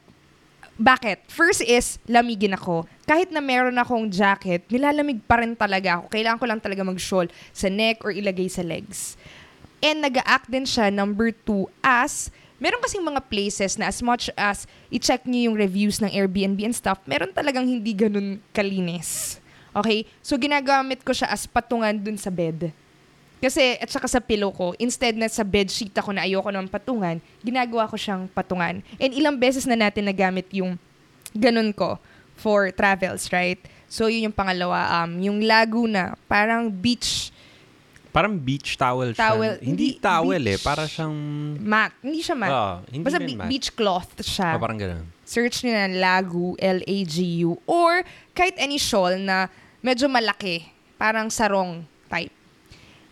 bakit? 0.80 1.20
First 1.28 1.60
is, 1.64 2.00
lamigin 2.08 2.56
ako. 2.56 2.88
Kahit 3.04 3.28
na 3.28 3.44
meron 3.44 3.76
akong 3.76 4.08
jacket, 4.08 4.64
nilalamig 4.72 5.20
pa 5.24 5.44
rin 5.44 5.52
talaga 5.52 6.00
ako. 6.00 6.04
Kailangan 6.08 6.40
ko 6.40 6.46
lang 6.48 6.60
talaga 6.60 6.82
mag-shawl 6.82 7.28
sa 7.52 7.68
neck 7.68 8.00
or 8.02 8.10
ilagay 8.10 8.48
sa 8.48 8.64
legs. 8.64 9.20
And 9.82 10.00
nag 10.00 10.22
act 10.22 10.48
din 10.48 10.64
siya, 10.64 10.88
number 10.88 11.34
two, 11.34 11.66
as 11.82 12.30
meron 12.62 12.78
kasing 12.78 13.02
mga 13.02 13.26
places 13.26 13.74
na 13.74 13.90
as 13.90 13.98
much 13.98 14.30
as 14.38 14.70
i-check 14.88 15.26
niyo 15.26 15.50
yung 15.50 15.56
reviews 15.58 15.98
ng 15.98 16.08
Airbnb 16.14 16.62
and 16.62 16.76
stuff, 16.76 17.02
meron 17.04 17.34
talagang 17.34 17.66
hindi 17.66 17.90
ganun 17.90 18.38
kalinis. 18.54 19.42
Okay? 19.74 20.06
So, 20.22 20.38
ginagamit 20.38 21.02
ko 21.02 21.10
siya 21.10 21.34
as 21.34 21.44
patungan 21.50 21.98
dun 21.98 22.14
sa 22.14 22.30
bed. 22.30 22.70
Kasi, 23.42 23.74
at 23.82 23.90
saka 23.90 24.06
sa 24.06 24.22
pillow 24.22 24.54
ko, 24.54 24.70
instead 24.78 25.18
na 25.18 25.26
sa 25.26 25.42
bedsheet 25.42 25.90
ako 25.98 26.14
na 26.14 26.22
ayoko 26.22 26.46
naman 26.54 26.70
patungan, 26.70 27.18
ginagawa 27.42 27.90
ko 27.90 27.98
siyang 27.98 28.30
patungan. 28.30 28.78
And 29.02 29.10
ilang 29.10 29.34
beses 29.34 29.66
na 29.66 29.74
natin 29.74 30.06
nagamit 30.06 30.46
yung 30.54 30.78
ganun 31.34 31.74
ko 31.74 31.98
for 32.38 32.70
travels, 32.70 33.26
right? 33.34 33.58
So, 33.90 34.06
yun 34.06 34.30
yung 34.30 34.36
pangalawa. 34.36 35.02
Um, 35.02 35.18
yung 35.18 35.38
Laguna, 35.42 36.14
parang 36.30 36.70
beach 36.70 37.34
Parang 38.12 38.36
beach 38.36 38.76
towel 38.76 39.16
siya. 39.16 39.32
Towel. 39.32 39.56
Hindi, 39.64 39.96
Hindi 39.96 40.04
towel 40.04 40.44
eh. 40.44 40.60
beach. 40.60 40.64
Para 40.68 40.84
siyang... 40.84 41.16
mat. 41.64 41.96
Hindi 42.04 42.20
siya 42.20 42.36
mat. 42.36 42.50
Oo, 42.52 42.74
hindi 42.92 43.04
Basta 43.08 43.18
be- 43.24 43.38
mat. 43.40 43.48
beach 43.48 43.68
cloth 43.72 44.12
siya. 44.20 44.52
Oh, 44.52 44.60
parang 44.60 44.76
ganun. 44.76 45.08
Search 45.24 45.64
nyo 45.64 45.72
na 45.72 45.88
Lagu, 45.88 46.52
L-A-G-U. 46.60 47.56
Or 47.64 48.04
kahit 48.36 48.52
any 48.60 48.76
shawl 48.76 49.16
na 49.16 49.48
medyo 49.80 50.12
malaki. 50.12 50.68
Parang 51.00 51.32
sarong 51.32 51.88
type. 52.12 52.41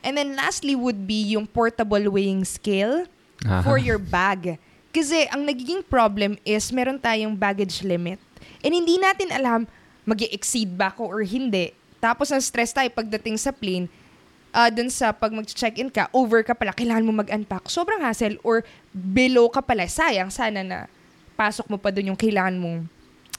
And 0.00 0.16
then 0.16 0.36
lastly 0.36 0.72
would 0.72 1.04
be 1.04 1.36
yung 1.36 1.44
portable 1.44 2.00
weighing 2.08 2.44
scale 2.48 3.04
Aha. 3.44 3.60
for 3.64 3.76
your 3.76 4.00
bag. 4.00 4.56
Kasi 4.90 5.28
ang 5.30 5.46
nagiging 5.46 5.86
problem 5.86 6.40
is 6.42 6.72
meron 6.74 6.98
tayong 6.98 7.36
baggage 7.36 7.84
limit. 7.86 8.18
And 8.64 8.74
hindi 8.74 8.98
natin 8.98 9.30
alam 9.30 9.68
mag 10.08 10.20
exceed 10.26 10.74
ba 10.74 10.90
ako 10.90 11.06
or 11.06 11.22
hindi. 11.22 11.76
Tapos 12.00 12.32
na-stress 12.32 12.72
tayo 12.72 12.88
pagdating 12.90 13.36
sa 13.36 13.52
plane, 13.52 13.86
uh, 14.50 14.68
dun 14.72 14.88
sa 14.90 15.12
pag 15.12 15.30
mag-check-in 15.30 15.92
ka, 15.92 16.08
over 16.10 16.42
ka 16.42 16.56
pala, 16.56 16.74
kailangan 16.74 17.06
mo 17.06 17.12
mag-unpack. 17.14 17.68
Sobrang 17.70 18.02
hassle 18.02 18.40
or 18.42 18.64
below 18.90 19.46
ka 19.52 19.62
pala. 19.62 19.86
Sayang, 19.86 20.32
sana 20.32 20.64
na 20.64 20.78
pasok 21.38 21.70
mo 21.70 21.76
pa 21.78 21.92
dun 21.94 22.12
yung 22.12 22.18
kailangan 22.18 22.56
mong 22.56 22.78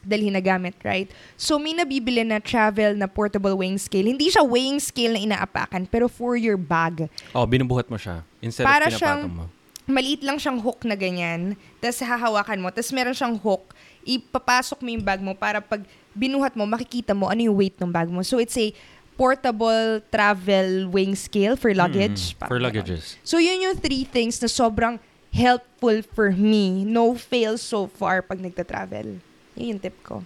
dalhin 0.02 0.34
na 0.34 0.42
gamit, 0.42 0.74
right? 0.82 1.10
So, 1.38 1.58
may 1.58 1.74
nabibili 1.74 2.26
na 2.26 2.42
travel 2.42 2.98
na 2.98 3.06
portable 3.06 3.54
weighing 3.54 3.78
scale. 3.78 4.06
Hindi 4.06 4.30
siya 4.30 4.42
weighing 4.42 4.82
scale 4.82 5.16
na 5.16 5.22
inaapakan, 5.22 5.86
pero 5.90 6.10
for 6.10 6.36
your 6.36 6.58
bag. 6.58 7.08
Oh, 7.34 7.46
binubuhat 7.46 7.88
mo 7.88 7.98
siya. 7.98 8.26
Instead 8.42 8.66
Para 8.66 8.90
of 8.90 8.94
pinapatong 8.94 9.30
siyang- 9.30 9.30
mo. 9.30 9.46
Maliit 9.92 10.22
lang 10.22 10.38
siyang 10.38 10.62
hook 10.62 10.86
na 10.86 10.94
ganyan. 10.96 11.58
Tapos 11.82 12.00
hahawakan 12.00 12.62
mo. 12.62 12.70
Tapos 12.70 12.94
meron 12.94 13.18
siyang 13.18 13.36
hook. 13.36 13.74
Ipapasok 14.06 14.80
mo 14.82 14.88
yung 14.94 15.04
bag 15.04 15.20
mo 15.20 15.34
para 15.34 15.60
pag 15.60 15.84
binuhat 16.14 16.54
mo, 16.54 16.64
makikita 16.70 17.12
mo 17.12 17.28
ano 17.28 17.42
yung 17.42 17.58
weight 17.58 17.76
ng 17.82 17.92
bag 17.92 18.08
mo. 18.08 18.22
So, 18.22 18.38
it's 18.38 18.56
a 18.58 18.72
portable 19.20 20.00
travel 20.10 20.90
weighing 20.90 21.18
scale 21.18 21.54
for 21.54 21.74
luggage. 21.76 22.34
Mm, 22.38 22.48
for 22.48 22.58
luggages. 22.58 23.18
So, 23.22 23.38
yun 23.38 23.62
yung 23.62 23.78
three 23.78 24.06
things 24.06 24.42
na 24.42 24.48
sobrang 24.48 24.98
helpful 25.32 26.02
for 26.14 26.32
me. 26.32 26.84
No 26.84 27.16
fail 27.16 27.58
so 27.58 27.88
far 27.88 28.22
pag 28.22 28.40
nagta-travel. 28.40 29.20
Yun 29.62 29.78
yung 29.78 29.82
tip 29.82 29.94
ko. 30.02 30.26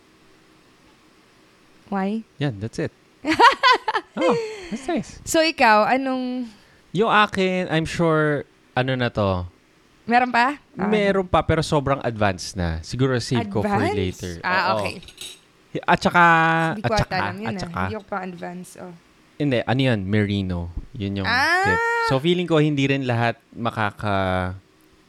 Why? 1.92 2.24
Yan, 2.40 2.58
that's 2.64 2.80
it. 2.80 2.96
oh, 4.18 4.36
that's 4.72 4.88
nice. 4.88 5.20
So, 5.28 5.44
ikaw, 5.44 5.92
anong... 5.92 6.48
Yung 6.96 7.12
akin, 7.12 7.68
I'm 7.68 7.84
sure, 7.84 8.48
ano 8.80 8.96
na 8.96 9.12
to, 9.12 9.52
Meron 10.06 10.30
pa? 10.30 10.62
Ah, 10.78 10.86
meron 10.86 11.26
pa 11.26 11.42
pero 11.42 11.66
sobrang 11.66 11.98
advanced 12.06 12.54
na. 12.54 12.78
Siguro 12.86 13.18
save 13.18 13.50
ko 13.50 13.66
for 13.66 13.82
later. 13.90 14.38
Ah, 14.46 14.78
Oo. 14.78 14.86
okay. 14.86 15.02
At 15.82 16.00
saka, 16.00 16.24
Hindi 16.78 16.86
at 16.86 16.90
ko 16.90 16.96
saka, 16.96 17.10
ata 17.10 17.18
alam 17.26 17.38
yun 17.42 17.48
at 17.50 17.56
ah. 17.58 17.62
saka, 17.66 17.76
Hindi 17.82 17.96
ko 17.98 18.04
pa 18.06 18.18
advance. 18.22 18.70
Oh. 18.80 18.94
hindi, 19.36 19.60
ano 19.66 19.82
yan, 19.82 20.00
merino. 20.08 20.60
Yun 20.96 21.20
yung 21.20 21.28
Ah! 21.28 21.66
tip. 21.68 21.80
So, 22.08 22.22
feeling 22.22 22.48
ko 22.48 22.62
hindi 22.62 22.86
rin 22.88 23.04
lahat 23.04 23.36
makaka, 23.52 24.54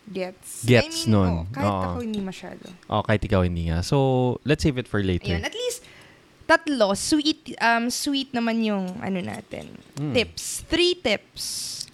Gets. 0.07 0.62
Gets 0.62 0.87
I 0.87 1.11
mean, 1.11 1.11
nun. 1.11 1.31
oh, 1.33 1.45
kahit 1.51 1.66
Oo. 1.69 1.83
ako 1.83 1.99
hindi 2.01 2.21
masyado. 2.23 2.64
oh, 2.87 3.03
kahit 3.03 3.23
ikaw 3.23 3.42
hindi 3.42 3.66
nga. 3.66 3.83
So, 3.83 3.97
let's 4.47 4.62
save 4.62 4.79
it 4.79 4.87
for 4.87 5.03
later. 5.03 5.35
Ayun, 5.35 5.42
at 5.42 5.51
least, 5.53 5.83
tatlo, 6.47 6.95
sweet, 6.95 7.59
um, 7.59 7.90
sweet 7.90 8.31
naman 8.31 8.62
yung, 8.62 9.03
ano 9.03 9.19
natin, 9.19 9.66
Hmm. 9.99 10.14
tips. 10.14 10.62
Three 10.71 10.95
tips. 10.95 11.42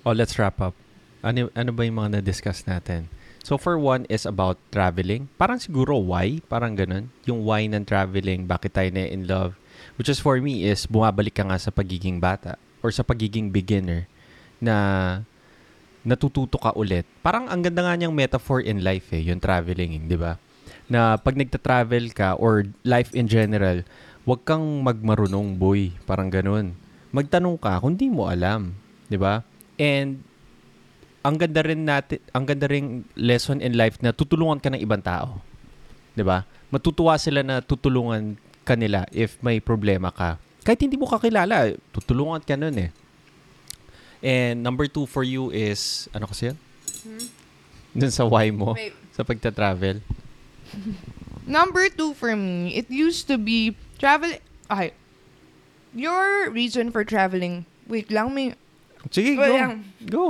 Oh, 0.04 0.12
let's 0.12 0.36
wrap 0.36 0.60
up. 0.60 0.76
Ano, 1.24 1.48
ano 1.54 1.70
ba 1.72 1.82
yung 1.82 1.96
mga 1.96 2.20
na-discuss 2.20 2.68
natin? 2.68 3.08
So, 3.42 3.56
for 3.56 3.74
one 3.74 4.06
is 4.06 4.22
about 4.22 4.60
traveling. 4.70 5.26
Parang 5.34 5.58
siguro 5.58 5.98
why, 5.98 6.38
parang 6.46 6.76
ganun. 6.76 7.10
Yung 7.26 7.42
why 7.42 7.66
ng 7.66 7.82
traveling, 7.82 8.46
bakit 8.46 8.76
tayo 8.76 8.92
na 8.92 9.02
in 9.02 9.26
love. 9.26 9.56
Which 9.96 10.06
is 10.06 10.20
for 10.20 10.38
me 10.38 10.62
is 10.62 10.86
bumabalik 10.86 11.34
ka 11.34 11.48
nga 11.48 11.58
sa 11.58 11.72
pagiging 11.72 12.20
bata 12.20 12.54
or 12.84 12.94
sa 12.94 13.02
pagiging 13.02 13.50
beginner 13.50 14.06
na 14.62 14.76
natututo 16.02 16.58
ka 16.58 16.74
ulit. 16.74 17.06
Parang 17.22 17.46
ang 17.46 17.62
ganda 17.62 17.86
nga 17.86 17.94
niyang 17.94 18.14
metaphor 18.14 18.62
in 18.62 18.82
life 18.82 19.10
eh, 19.14 19.22
yung 19.22 19.38
traveling, 19.38 20.06
di 20.06 20.18
ba? 20.18 20.38
Na 20.90 21.16
pag 21.16 21.38
nagta-travel 21.38 22.10
ka 22.12 22.34
or 22.36 22.66
life 22.82 23.14
in 23.14 23.30
general, 23.30 23.86
wag 24.26 24.40
kang 24.42 24.82
magmarunong 24.82 25.58
boy, 25.58 25.94
parang 26.06 26.30
ganun. 26.30 26.74
Magtanong 27.14 27.58
ka 27.58 27.78
kung 27.78 27.94
di 27.94 28.10
mo 28.10 28.26
alam, 28.26 28.74
di 29.06 29.18
ba? 29.18 29.46
And 29.78 30.22
ang 31.22 31.38
ganda 31.38 31.62
rin 31.62 31.86
natin, 31.86 32.18
ang 32.34 32.44
ganda 32.44 32.66
ring 32.66 33.06
lesson 33.14 33.62
in 33.62 33.78
life 33.78 34.02
na 34.02 34.10
tutulungan 34.10 34.58
ka 34.58 34.74
ng 34.74 34.82
ibang 34.82 35.02
tao. 35.02 35.38
'Di 36.18 36.26
ba? 36.26 36.44
Matutuwa 36.68 37.14
sila 37.16 37.46
na 37.46 37.62
tutulungan 37.62 38.36
kanila 38.66 39.06
if 39.14 39.38
may 39.38 39.62
problema 39.62 40.10
ka. 40.10 40.36
Kahit 40.62 40.82
hindi 40.82 40.98
mo 40.98 41.10
kakilala, 41.10 41.74
tutulungan 41.90 42.42
ka 42.42 42.54
nun 42.54 42.74
eh. 42.78 42.90
And 44.22 44.62
number 44.62 44.86
two 44.86 45.06
for 45.06 45.26
you 45.26 45.50
is, 45.50 46.08
ano 46.14 46.30
kasi 46.30 46.54
yun? 46.54 46.58
Dun 47.92 48.10
sa 48.14 48.24
why 48.24 48.54
mo, 48.54 48.72
Wait. 48.78 48.94
sa 49.10 49.26
pagta-travel. 49.26 50.00
Number 51.46 51.90
two 51.90 52.14
for 52.14 52.34
me, 52.36 52.70
it 52.78 52.88
used 52.88 53.26
to 53.26 53.36
be 53.36 53.74
travel. 53.98 54.30
Okay. 54.70 54.94
Your 55.92 56.48
reason 56.50 56.94
for 56.94 57.04
traveling. 57.04 57.66
Wait 57.86 58.10
lang, 58.10 58.32
may... 58.32 58.54
Sige, 59.10 59.36
Wait 59.36 59.50
go. 59.50 59.54
lang. 59.58 59.72
Go. 60.06 60.24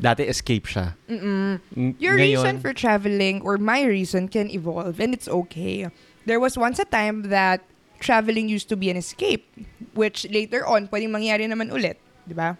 Dati 0.00 0.26
escape 0.26 0.66
siya. 0.66 0.94
Mm-mm. 1.10 1.60
Your 1.98 2.16
ngayon, 2.16 2.38
reason 2.38 2.54
for 2.62 2.72
traveling 2.72 3.42
or 3.42 3.58
my 3.58 3.82
reason 3.82 4.26
can 4.30 4.48
evolve 4.48 4.98
and 4.98 5.12
it's 5.12 5.28
okay. 5.28 5.90
There 6.24 6.38
was 6.38 6.56
once 6.56 6.78
a 6.78 6.86
time 6.86 7.30
that 7.34 7.66
traveling 8.02 8.50
used 8.50 8.68
to 8.68 8.76
be 8.76 8.90
an 8.90 8.98
escape, 8.98 9.46
which 9.94 10.26
later 10.28 10.66
on, 10.66 10.90
pwedeng 10.90 11.14
mangyari 11.14 11.46
naman 11.46 11.70
ulit. 11.70 11.96
Di 12.26 12.34
ba? 12.34 12.58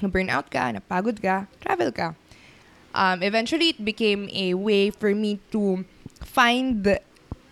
Na-burnout 0.00 0.48
ka, 0.48 0.72
napagod 0.72 1.20
ka, 1.20 1.44
travel 1.60 1.92
ka. 1.92 2.16
Um, 2.96 3.22
eventually, 3.22 3.76
it 3.76 3.84
became 3.84 4.26
a 4.32 4.56
way 4.56 4.88
for 4.88 5.14
me 5.14 5.38
to 5.52 5.84
find 6.24 6.98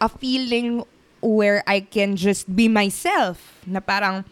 a 0.00 0.08
feeling 0.08 0.82
where 1.20 1.62
I 1.68 1.84
can 1.84 2.16
just 2.16 2.48
be 2.48 2.66
myself. 2.66 3.60
Na 3.68 3.84
parang, 3.84 4.24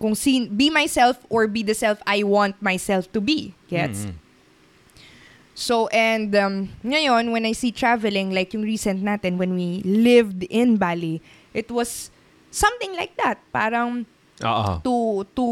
kung 0.00 0.16
sin 0.16 0.48
be 0.56 0.72
myself 0.72 1.20
or 1.28 1.46
be 1.46 1.62
the 1.62 1.76
self 1.76 2.00
I 2.08 2.24
want 2.24 2.56
myself 2.64 3.12
to 3.12 3.20
be. 3.20 3.52
Gets? 3.68 4.08
Mm-mm. 4.08 4.16
So, 5.54 5.92
and 5.92 6.32
um, 6.34 6.72
ngayon, 6.80 7.36
when 7.36 7.44
I 7.44 7.52
see 7.52 7.68
traveling, 7.68 8.32
like 8.32 8.56
yung 8.56 8.64
recent 8.64 9.04
natin, 9.04 9.36
when 9.36 9.52
we 9.52 9.84
lived 9.84 10.48
in 10.48 10.80
Bali, 10.80 11.20
it 11.52 11.68
was 11.68 12.08
something 12.50 12.94
like 12.94 13.16
that. 13.16 13.38
Parang 13.54 14.06
Oo. 14.42 14.72
to, 14.82 15.24
to 15.34 15.46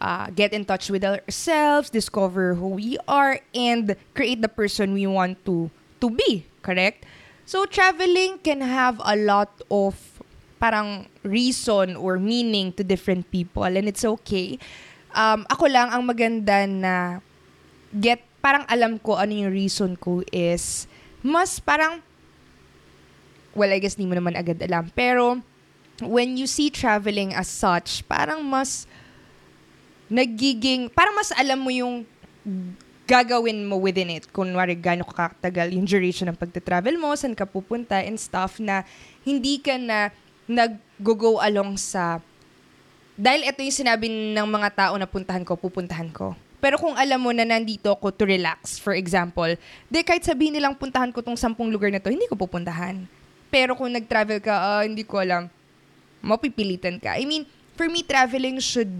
uh, 0.00 0.28
get 0.34 0.52
in 0.52 0.64
touch 0.64 0.90
with 0.90 1.04
ourselves, 1.04 1.88
discover 1.88 2.54
who 2.54 2.76
we 2.76 2.98
are, 3.06 3.40
and 3.54 3.96
create 4.14 4.42
the 4.42 4.48
person 4.50 4.92
we 4.92 5.06
want 5.06 5.38
to, 5.44 5.70
to 6.00 6.10
be. 6.10 6.46
Correct? 6.64 7.04
So, 7.44 7.68
traveling 7.68 8.40
can 8.40 8.64
have 8.64 9.00
a 9.04 9.16
lot 9.16 9.52
of 9.70 10.14
parang 10.64 11.12
reason 11.20 11.92
or 11.92 12.16
meaning 12.16 12.72
to 12.72 12.80
different 12.80 13.28
people 13.28 13.68
and 13.68 13.84
it's 13.84 14.00
okay. 14.00 14.56
Um, 15.12 15.44
ako 15.52 15.68
lang 15.68 15.92
ang 15.92 16.08
maganda 16.08 16.64
na 16.64 17.20
get 17.92 18.24
parang 18.40 18.64
alam 18.72 18.96
ko 18.96 19.20
ano 19.20 19.36
yung 19.36 19.52
reason 19.52 19.92
ko 19.92 20.24
is 20.32 20.88
mas 21.20 21.60
parang 21.60 22.00
well 23.52 23.68
I 23.68 23.76
guess 23.76 23.94
di 23.94 24.08
mo 24.08 24.16
naman 24.16 24.40
agad 24.40 24.56
alam 24.64 24.88
pero 24.96 25.38
when 26.02 26.34
you 26.34 26.50
see 26.50 26.72
traveling 26.72 27.36
as 27.36 27.46
such, 27.46 28.02
parang 28.10 28.42
mas 28.42 28.88
nagiging, 30.10 30.90
parang 30.90 31.14
mas 31.14 31.30
alam 31.36 31.60
mo 31.60 31.70
yung 31.70 32.02
gagawin 33.04 33.62
mo 33.68 33.76
within 33.78 34.10
it. 34.10 34.24
Kunwari, 34.32 34.74
gano'n 34.74 35.06
ka 35.06 35.36
katagal 35.36 35.76
yung 35.76 35.84
duration 35.84 36.32
ng 36.32 36.38
pagta-travel 36.40 36.96
mo, 36.96 37.12
saan 37.14 37.36
ka 37.36 37.44
pupunta 37.44 38.00
and 38.00 38.16
stuff 38.16 38.58
na 38.58 38.82
hindi 39.22 39.60
ka 39.60 39.76
na 39.76 40.08
nag-go 40.48 41.40
along 41.40 41.76
sa 41.76 42.20
dahil 43.14 43.46
ito 43.46 43.62
yung 43.62 43.78
sinabi 43.86 44.10
ng 44.10 44.48
mga 44.50 44.68
tao 44.74 44.94
na 44.98 45.06
puntahan 45.06 45.46
ko, 45.46 45.54
pupuntahan 45.54 46.10
ko. 46.10 46.34
Pero 46.58 46.80
kung 46.80 46.98
alam 46.98 47.20
mo 47.22 47.30
na 47.30 47.46
nandito 47.46 47.92
ako 47.94 48.10
to 48.10 48.26
relax, 48.26 48.80
for 48.80 48.96
example, 48.96 49.54
di 49.86 50.02
kahit 50.02 50.26
sabihin 50.26 50.58
nilang 50.58 50.74
puntahan 50.74 51.14
ko 51.14 51.22
tong 51.22 51.38
sampung 51.38 51.70
lugar 51.70 51.94
na 51.94 52.02
to, 52.02 52.10
hindi 52.10 52.26
ko 52.26 52.34
pupuntahan. 52.34 53.06
Pero 53.54 53.78
kung 53.78 53.92
nag-travel 53.92 54.42
ka, 54.42 54.50
ah, 54.50 54.82
hindi 54.82 55.06
ko 55.06 55.22
alam, 55.22 55.46
mapipilitan 56.24 56.96
ka. 56.96 57.12
I 57.12 57.28
mean, 57.28 57.44
for 57.76 57.86
me, 57.92 58.00
traveling 58.00 58.58
should 58.58 58.90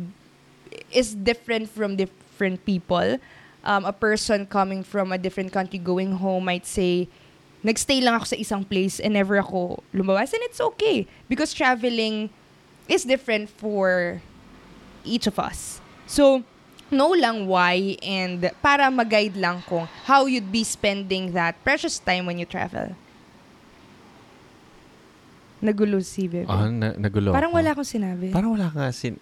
is 0.92 1.16
different 1.16 1.72
from 1.72 1.96
different 1.96 2.60
people. 2.68 3.16
Um, 3.64 3.88
a 3.88 3.96
person 3.96 4.44
coming 4.44 4.84
from 4.84 5.08
a 5.08 5.16
different 5.16 5.48
country 5.48 5.80
going 5.80 6.20
home 6.20 6.44
might 6.44 6.68
say, 6.68 7.08
nagstay 7.64 8.04
lang 8.04 8.20
ako 8.20 8.36
sa 8.36 8.36
isang 8.36 8.60
place 8.60 9.00
and 9.00 9.16
never 9.16 9.40
ako 9.40 9.80
lumabas. 9.96 10.36
And 10.36 10.44
it's 10.44 10.60
okay. 10.60 11.08
Because 11.32 11.56
traveling 11.56 12.28
is 12.84 13.08
different 13.08 13.48
for 13.48 14.20
each 15.00 15.24
of 15.24 15.40
us. 15.40 15.80
So, 16.04 16.44
know 16.92 17.16
lang 17.16 17.48
why 17.48 17.96
and 18.04 18.52
para 18.60 18.92
mag-guide 18.92 19.40
lang 19.40 19.64
kung 19.64 19.88
how 20.04 20.28
you'd 20.28 20.52
be 20.52 20.62
spending 20.62 21.32
that 21.32 21.56
precious 21.64 21.96
time 21.96 22.28
when 22.28 22.36
you 22.36 22.44
travel. 22.44 22.92
Nagulo 25.64 25.96
si 25.98 26.28
Bebe. 26.28 26.44
Ah, 26.44 26.68
na- 26.68 26.92
nagulo 26.94 27.32
Parang 27.32 27.50
ako. 27.50 27.58
wala 27.58 27.68
akong 27.72 27.88
sinabi. 27.88 28.26
Parang 28.28 28.52
wala 28.52 28.68
ka 28.68 28.92
sin... 28.92 29.16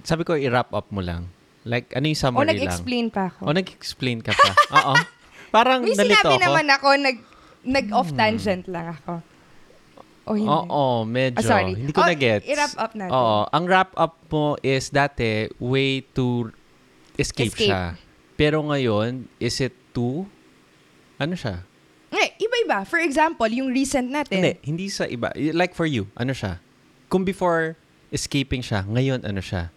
Sabi 0.00 0.24
ko, 0.24 0.32
i-wrap 0.34 0.72
up 0.72 0.88
mo 0.88 0.98
lang. 0.98 1.28
Like, 1.62 1.92
ano 1.92 2.08
yung 2.08 2.16
o 2.16 2.22
summary 2.24 2.42
lang? 2.42 2.56
nag-explain 2.56 3.06
pa 3.06 3.28
ako. 3.28 3.40
O 3.44 3.52
nag-explain 3.52 4.18
ka 4.18 4.32
pa. 4.32 4.50
Oo. 4.80 4.94
Parang 5.50 5.84
May 5.84 5.92
nalito 5.92 6.16
sinabi 6.16 6.34
ako. 6.34 6.42
naman 6.42 6.66
ako, 6.66 6.88
nag, 6.96 7.16
nag-off 7.62 8.08
tangent 8.12 8.64
lang 8.66 8.90
ako. 8.90 9.20
O 10.22 10.32
hindi. 10.32 10.48
Oo, 10.48 10.82
medyo. 11.04 11.38
Ah, 11.38 11.44
sorry. 11.44 11.76
Hindi 11.76 11.92
ko 11.92 12.00
Oh, 12.00 12.08
na-gets. 12.08 12.46
i-wrap 12.46 12.74
up 12.74 12.92
natin. 12.94 13.12
Oo. 13.12 13.38
Ang 13.46 13.64
wrap 13.66 13.90
up 13.94 14.14
mo 14.26 14.56
is 14.58 14.88
dati, 14.88 15.30
way 15.60 16.00
to 16.08 16.48
escape, 17.14 17.52
Escape. 17.52 17.68
siya. 17.68 18.00
Pero 18.32 18.64
ngayon, 18.64 19.28
is 19.36 19.60
it 19.60 19.76
to... 19.92 20.24
Ano 21.16 21.36
siya? 21.36 21.62
Iba-iba. 22.42 22.82
For 22.82 22.98
example, 22.98 23.46
yung 23.46 23.70
recent 23.70 24.10
natin. 24.10 24.42
Hindi, 24.42 24.52
hindi 24.66 24.86
sa 24.90 25.06
iba. 25.06 25.30
Like 25.54 25.78
for 25.78 25.86
you, 25.86 26.10
ano 26.18 26.34
siya? 26.34 26.58
Kung 27.06 27.22
before 27.22 27.78
escaping 28.10 28.66
siya, 28.66 28.82
ngayon 28.82 29.22
ano 29.22 29.38
siya? 29.38 29.70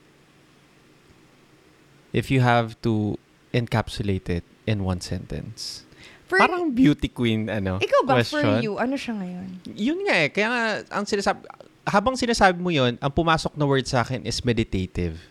If 2.10 2.34
you 2.34 2.42
have 2.42 2.80
to 2.82 3.20
encapsulate 3.54 4.28
it 4.32 4.46
in 4.66 4.82
one 4.82 5.00
sentence. 5.00 5.86
For, 6.26 6.42
Parang 6.42 6.74
beauty 6.74 7.06
queen, 7.06 7.54
ano, 7.54 7.78
ikaw 7.78 8.02
ba, 8.02 8.18
question. 8.18 8.42
for 8.42 8.58
you, 8.58 8.82
ano 8.82 8.98
siya 8.98 9.14
ngayon? 9.14 9.48
Yun 9.78 10.00
nga 10.10 10.16
eh. 10.26 10.30
Kaya 10.34 10.48
nga, 10.50 10.62
ang 10.90 11.06
sinasabi, 11.06 11.46
habang 11.86 12.18
sinasabi 12.18 12.58
mo 12.58 12.74
yun, 12.74 12.98
ang 12.98 13.14
pumasok 13.14 13.54
na 13.54 13.70
word 13.70 13.86
sa 13.86 14.02
akin 14.02 14.26
is 14.26 14.42
meditative. 14.42 15.22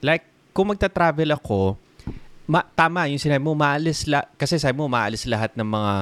Like, 0.00 0.24
kung 0.56 0.72
magta-travel 0.72 1.36
ako, 1.36 1.76
ma- 2.48 2.64
tama, 2.72 3.04
yung 3.12 3.20
sinabi 3.20 3.44
mo, 3.44 3.52
maalis 3.52 4.08
la- 4.08 4.24
kasi 4.40 4.56
sabi 4.56 4.80
mo, 4.80 4.88
maalis 4.88 5.28
lahat 5.28 5.52
ng 5.52 5.68
mga 5.68 5.92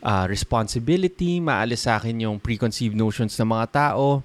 ah, 0.00 0.24
responsibility, 0.24 1.40
maalis 1.40 1.84
sa 1.84 2.00
akin 2.00 2.24
yung 2.24 2.36
preconceived 2.40 2.96
notions 2.96 3.36
ng 3.36 3.48
mga 3.48 3.66
tao. 3.72 4.24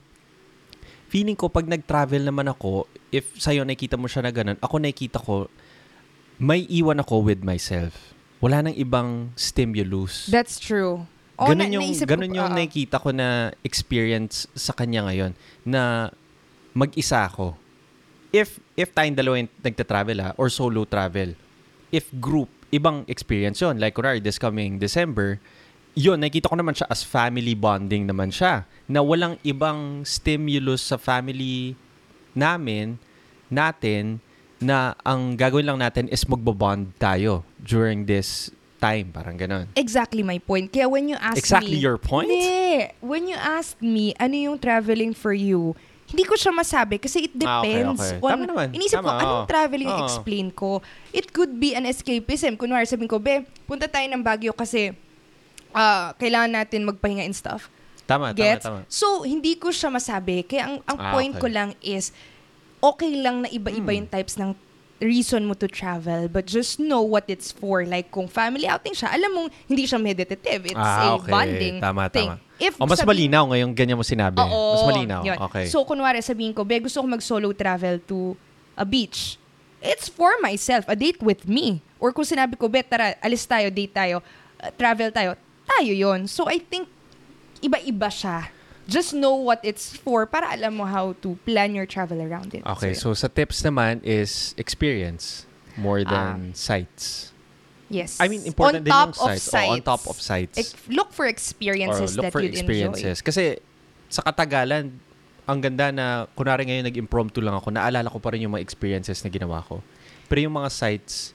Feeling 1.12 1.38
ko, 1.38 1.48
pag 1.48 1.68
nag-travel 1.68 2.24
naman 2.28 2.50
ako, 2.50 2.90
if 3.12 3.36
sa'yo 3.40 3.64
nakita 3.64 3.96
mo 3.96 4.10
siya 4.10 4.26
na 4.26 4.32
ganun, 4.34 4.60
ako 4.60 4.76
nakita 4.82 5.20
ko, 5.22 5.48
may 6.36 6.68
iwan 6.68 7.00
ako 7.00 7.24
with 7.24 7.40
myself. 7.44 8.16
Wala 8.44 8.68
nang 8.68 8.76
ibang 8.76 9.32
stimulus 9.40 10.28
That's 10.28 10.60
true. 10.60 11.08
Oo, 11.36 11.48
ganun 11.52 11.68
na- 11.68 11.74
yung, 11.80 11.84
naisip 11.88 12.08
ganun 12.08 12.32
yung 12.36 12.52
oo. 12.52 12.56
nakikita 12.56 13.00
ko 13.00 13.12
na 13.16 13.52
experience 13.64 14.48
sa 14.56 14.72
kanya 14.76 15.08
ngayon 15.08 15.32
na 15.64 16.12
mag-isa 16.76 17.28
ako. 17.28 17.56
If 18.36 18.60
if 18.76 18.92
tayong 18.92 19.16
dalawa 19.16 19.40
yung 19.40 19.52
nagta-travel 19.64 20.18
ha, 20.20 20.30
or 20.36 20.52
solo 20.52 20.84
travel. 20.84 21.36
If 21.96 22.12
group, 22.20 22.52
ibang 22.76 23.08
experience 23.08 23.64
yon 23.64 23.80
Like, 23.80 23.96
kunwari, 23.96 24.20
this 24.20 24.36
coming 24.36 24.76
December, 24.80 25.40
yun, 25.96 26.20
nakikita 26.20 26.52
ko 26.52 26.60
naman 26.60 26.76
siya 26.76 26.92
as 26.92 27.02
family 27.02 27.56
bonding 27.56 28.04
naman 28.04 28.30
siya. 28.30 28.68
Na 28.86 29.00
walang 29.00 29.40
ibang 29.42 30.04
stimulus 30.04 30.84
sa 30.92 31.00
family 31.00 31.74
namin, 32.36 33.00
natin, 33.48 34.20
na 34.60 34.94
ang 35.08 35.40
gagawin 35.40 35.64
lang 35.64 35.80
natin 35.80 36.12
is 36.12 36.28
magbabond 36.28 36.92
tayo 37.00 37.48
during 37.64 38.04
this 38.04 38.52
time. 38.78 39.12
Parang 39.16 39.40
ganon. 39.40 39.72
Exactly 39.80 40.20
my 40.22 40.36
point. 40.44 40.68
Kaya 40.68 40.92
when 40.92 41.08
you 41.08 41.18
ask 41.18 41.40
Exactly 41.40 41.80
me... 41.80 41.84
your 41.84 41.96
point? 41.96 42.28
Hindi. 42.28 42.92
When 43.00 43.32
you 43.32 43.40
asked 43.40 43.80
me, 43.80 44.12
ano 44.20 44.36
yung 44.36 44.58
traveling 44.60 45.16
for 45.16 45.32
you, 45.32 45.76
hindi 46.06 46.22
ko 46.28 46.38
siya 46.38 46.54
masabi 46.54 47.02
kasi 47.02 47.26
it 47.26 47.34
Ah, 47.42 47.64
okay, 47.64 47.82
depends 47.82 48.04
okay. 48.04 48.20
on... 48.22 48.32
Tama 48.36 48.46
naman. 48.46 48.68
Inisip 48.76 49.00
ko, 49.00 49.10
Tama, 49.10 49.22
anong 49.24 49.42
oo. 49.42 49.50
traveling 49.50 49.90
Oo. 49.90 50.04
explain 50.06 50.48
ko? 50.52 50.84
It 51.16 51.32
could 51.32 51.56
be 51.56 51.72
an 51.74 51.88
escapism. 51.88 52.60
Kunwari 52.60 52.86
sabihin 52.86 53.10
ko, 53.10 53.18
be, 53.18 53.48
punta 53.66 53.88
tayo 53.88 54.06
ng 54.12 54.22
Baguio 54.22 54.52
kasi 54.54 54.94
ah, 55.76 56.16
kailangan 56.16 56.56
natin 56.56 56.88
magpahinga 56.88 57.22
and 57.22 57.36
stuff. 57.36 57.68
Tama, 58.06 58.32
Gets? 58.32 58.64
tama, 58.64 58.82
tama. 58.82 58.88
So, 58.88 59.22
hindi 59.22 59.54
ko 59.56 59.70
siya 59.70 59.90
masabi. 59.90 60.42
Kaya 60.42 60.70
ang, 60.70 60.76
ang 60.86 60.98
Ah, 60.98 61.12
point 61.12 61.34
okay. 61.34 61.42
ko 61.42 61.48
lang 61.50 61.70
is, 61.80 62.14
okay 62.80 63.12
lang 63.16 63.44
na 63.44 63.50
iba-iba 63.50 63.92
Hmm. 63.92 64.00
yung 64.00 64.08
types 64.08 64.38
ng 64.38 64.54
reason 64.98 65.44
mo 65.44 65.52
to 65.52 65.66
travel. 65.66 66.30
But 66.30 66.46
just 66.46 66.78
know 66.78 67.02
what 67.02 67.26
it's 67.28 67.50
for. 67.50 67.84
Like, 67.84 68.08
kung 68.08 68.30
family 68.30 68.64
outing 68.64 68.94
siya, 68.94 69.12
alam 69.12 69.28
mong 69.28 69.48
hindi 69.66 69.84
siya 69.84 69.98
meditative. 69.98 70.66
It's 70.66 70.78
Ah, 70.78 71.12
a 71.12 71.20
okay. 71.20 71.28
bonding 71.28 71.76
Tama, 71.78 72.08
thing. 72.08 72.32
tama. 72.32 72.44
If 72.56 72.78
O, 72.78 72.88
mas 72.88 73.02
sabi- 73.02 73.12
malinaw 73.12 73.52
ngayong 73.52 73.74
ganyan 73.74 73.98
mo 73.98 74.06
sinabi. 74.06 74.40
Oo. 74.40 74.80
mas 74.80 74.86
malinaw. 74.88 75.22
yun. 75.26 75.38
Okay. 75.50 75.66
So, 75.68 75.84
kunwari 75.84 76.22
sabihin 76.22 76.54
ko, 76.54 76.64
be, 76.64 76.80
gusto 76.80 77.02
ko 77.02 77.08
mag-solo 77.10 77.52
travel 77.52 78.00
to 78.02 78.38
a 78.74 78.86
beach. 78.86 79.36
It's 79.82 80.08
for 80.08 80.40
myself. 80.40 80.88
A 80.88 80.96
date 80.96 81.20
with 81.20 81.44
me. 81.46 81.84
Or 81.98 82.10
kung 82.10 82.24
sinabi 82.24 82.56
ko, 82.56 82.70
be, 82.70 82.80
tara, 82.80 83.18
alis 83.20 83.44
tayo, 83.44 83.68
date 83.68 83.92
tayo, 83.92 84.24
uh, 84.58 84.72
travel 84.72 85.12
tayo, 85.12 85.36
tayo 85.66 85.92
yon 85.92 86.26
So, 86.26 86.46
I 86.46 86.58
think, 86.58 86.88
iba-iba 87.60 88.08
siya. 88.08 88.50
Just 88.86 89.18
know 89.18 89.34
what 89.34 89.66
it's 89.66 89.98
for 89.98 90.30
para 90.30 90.54
alam 90.54 90.78
mo 90.78 90.86
how 90.86 91.18
to 91.26 91.34
plan 91.42 91.74
your 91.74 91.90
travel 91.90 92.22
around 92.22 92.54
it. 92.54 92.62
okay, 92.64 92.94
So, 92.94 93.18
so 93.18 93.26
sa 93.26 93.28
tips 93.28 93.66
naman 93.66 93.98
is 94.06 94.54
experience 94.56 95.50
more 95.74 96.06
Ah. 96.06 96.38
than 96.38 96.54
sights. 96.54 97.34
yes. 97.90 98.18
I 98.22 98.30
mean, 98.30 98.46
important 98.46 98.86
on 98.86 98.86
din 98.86 98.94
top 98.94 99.10
yung 99.10 99.18
sights. 99.34 99.46
Of 99.46 99.52
sites. 99.52 99.70
Oh, 99.70 99.74
on 99.74 99.82
top 99.82 100.04
of 100.06 100.16
sights. 100.22 100.56
Ex- 100.58 100.76
look 100.90 101.10
for 101.12 101.26
experiences 101.26 102.14
Or 102.14 102.22
look 102.22 102.26
that 102.30 102.34
for 102.34 102.42
you'd 102.46 102.54
experiences. 102.54 103.22
Kasi 103.22 103.58
sa 104.10 104.22
katagalan, 104.22 105.02
ang 105.46 105.60
ganda 105.62 105.90
na, 105.90 106.06
kunwari 106.34 106.66
ngayon 106.66 106.86
nag-impromptu 106.86 107.42
lang 107.42 107.54
ako, 107.54 107.70
naalala 107.70 108.10
ko 108.10 108.18
pa 108.18 108.34
rin 108.34 108.46
yung 108.46 108.54
mga 108.54 108.66
experiences 108.66 109.22
na 109.22 109.30
ginawa 109.30 109.62
ko. 109.62 109.82
Pero 110.26 110.42
yung 110.42 110.58
mga 110.58 110.70
sites, 110.70 111.34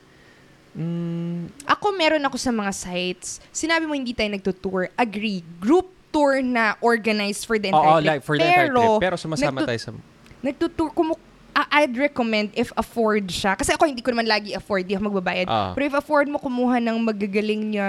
mm. 0.77 1.67
Ako, 1.67 1.95
meron 1.95 2.23
ako 2.27 2.37
sa 2.37 2.51
mga 2.55 2.73
sites. 2.75 3.43
Sinabi 3.51 3.87
mo 3.87 3.95
hindi 3.95 4.13
tayo 4.13 4.31
nagtutour. 4.31 4.91
Agree. 4.95 5.43
Group 5.59 5.91
tour 6.11 6.43
na 6.43 6.75
organized 6.83 7.47
for 7.47 7.57
the 7.57 7.71
entire 7.71 7.87
oo, 7.87 7.99
trip. 8.03 8.11
like 8.11 8.23
for 8.27 8.37
the 8.37 8.45
entire 8.45 8.69
Pero, 8.69 8.81
trip. 8.83 9.03
Pero 9.07 9.17
sumasama 9.17 9.63
nagtu- 9.63 9.69
tayo 9.71 9.81
sa... 9.81 9.91
nagtutour, 10.43 10.91
kumu- 10.91 11.23
ah, 11.55 11.67
I'd 11.83 11.95
recommend 11.95 12.51
if 12.55 12.75
afford 12.75 13.31
siya. 13.31 13.55
Kasi 13.55 13.75
ako 13.75 13.87
hindi 13.87 14.03
ko 14.03 14.11
naman 14.11 14.27
lagi 14.27 14.55
afford, 14.55 14.87
di 14.87 14.95
ako 14.99 15.11
magbabayad. 15.11 15.47
Ah. 15.47 15.73
Pero 15.75 15.85
if 15.87 15.95
afford 15.95 16.27
mo 16.27 16.39
kumuha 16.39 16.83
ng 16.83 16.97
magagaling 16.99 17.75
niya 17.75 17.89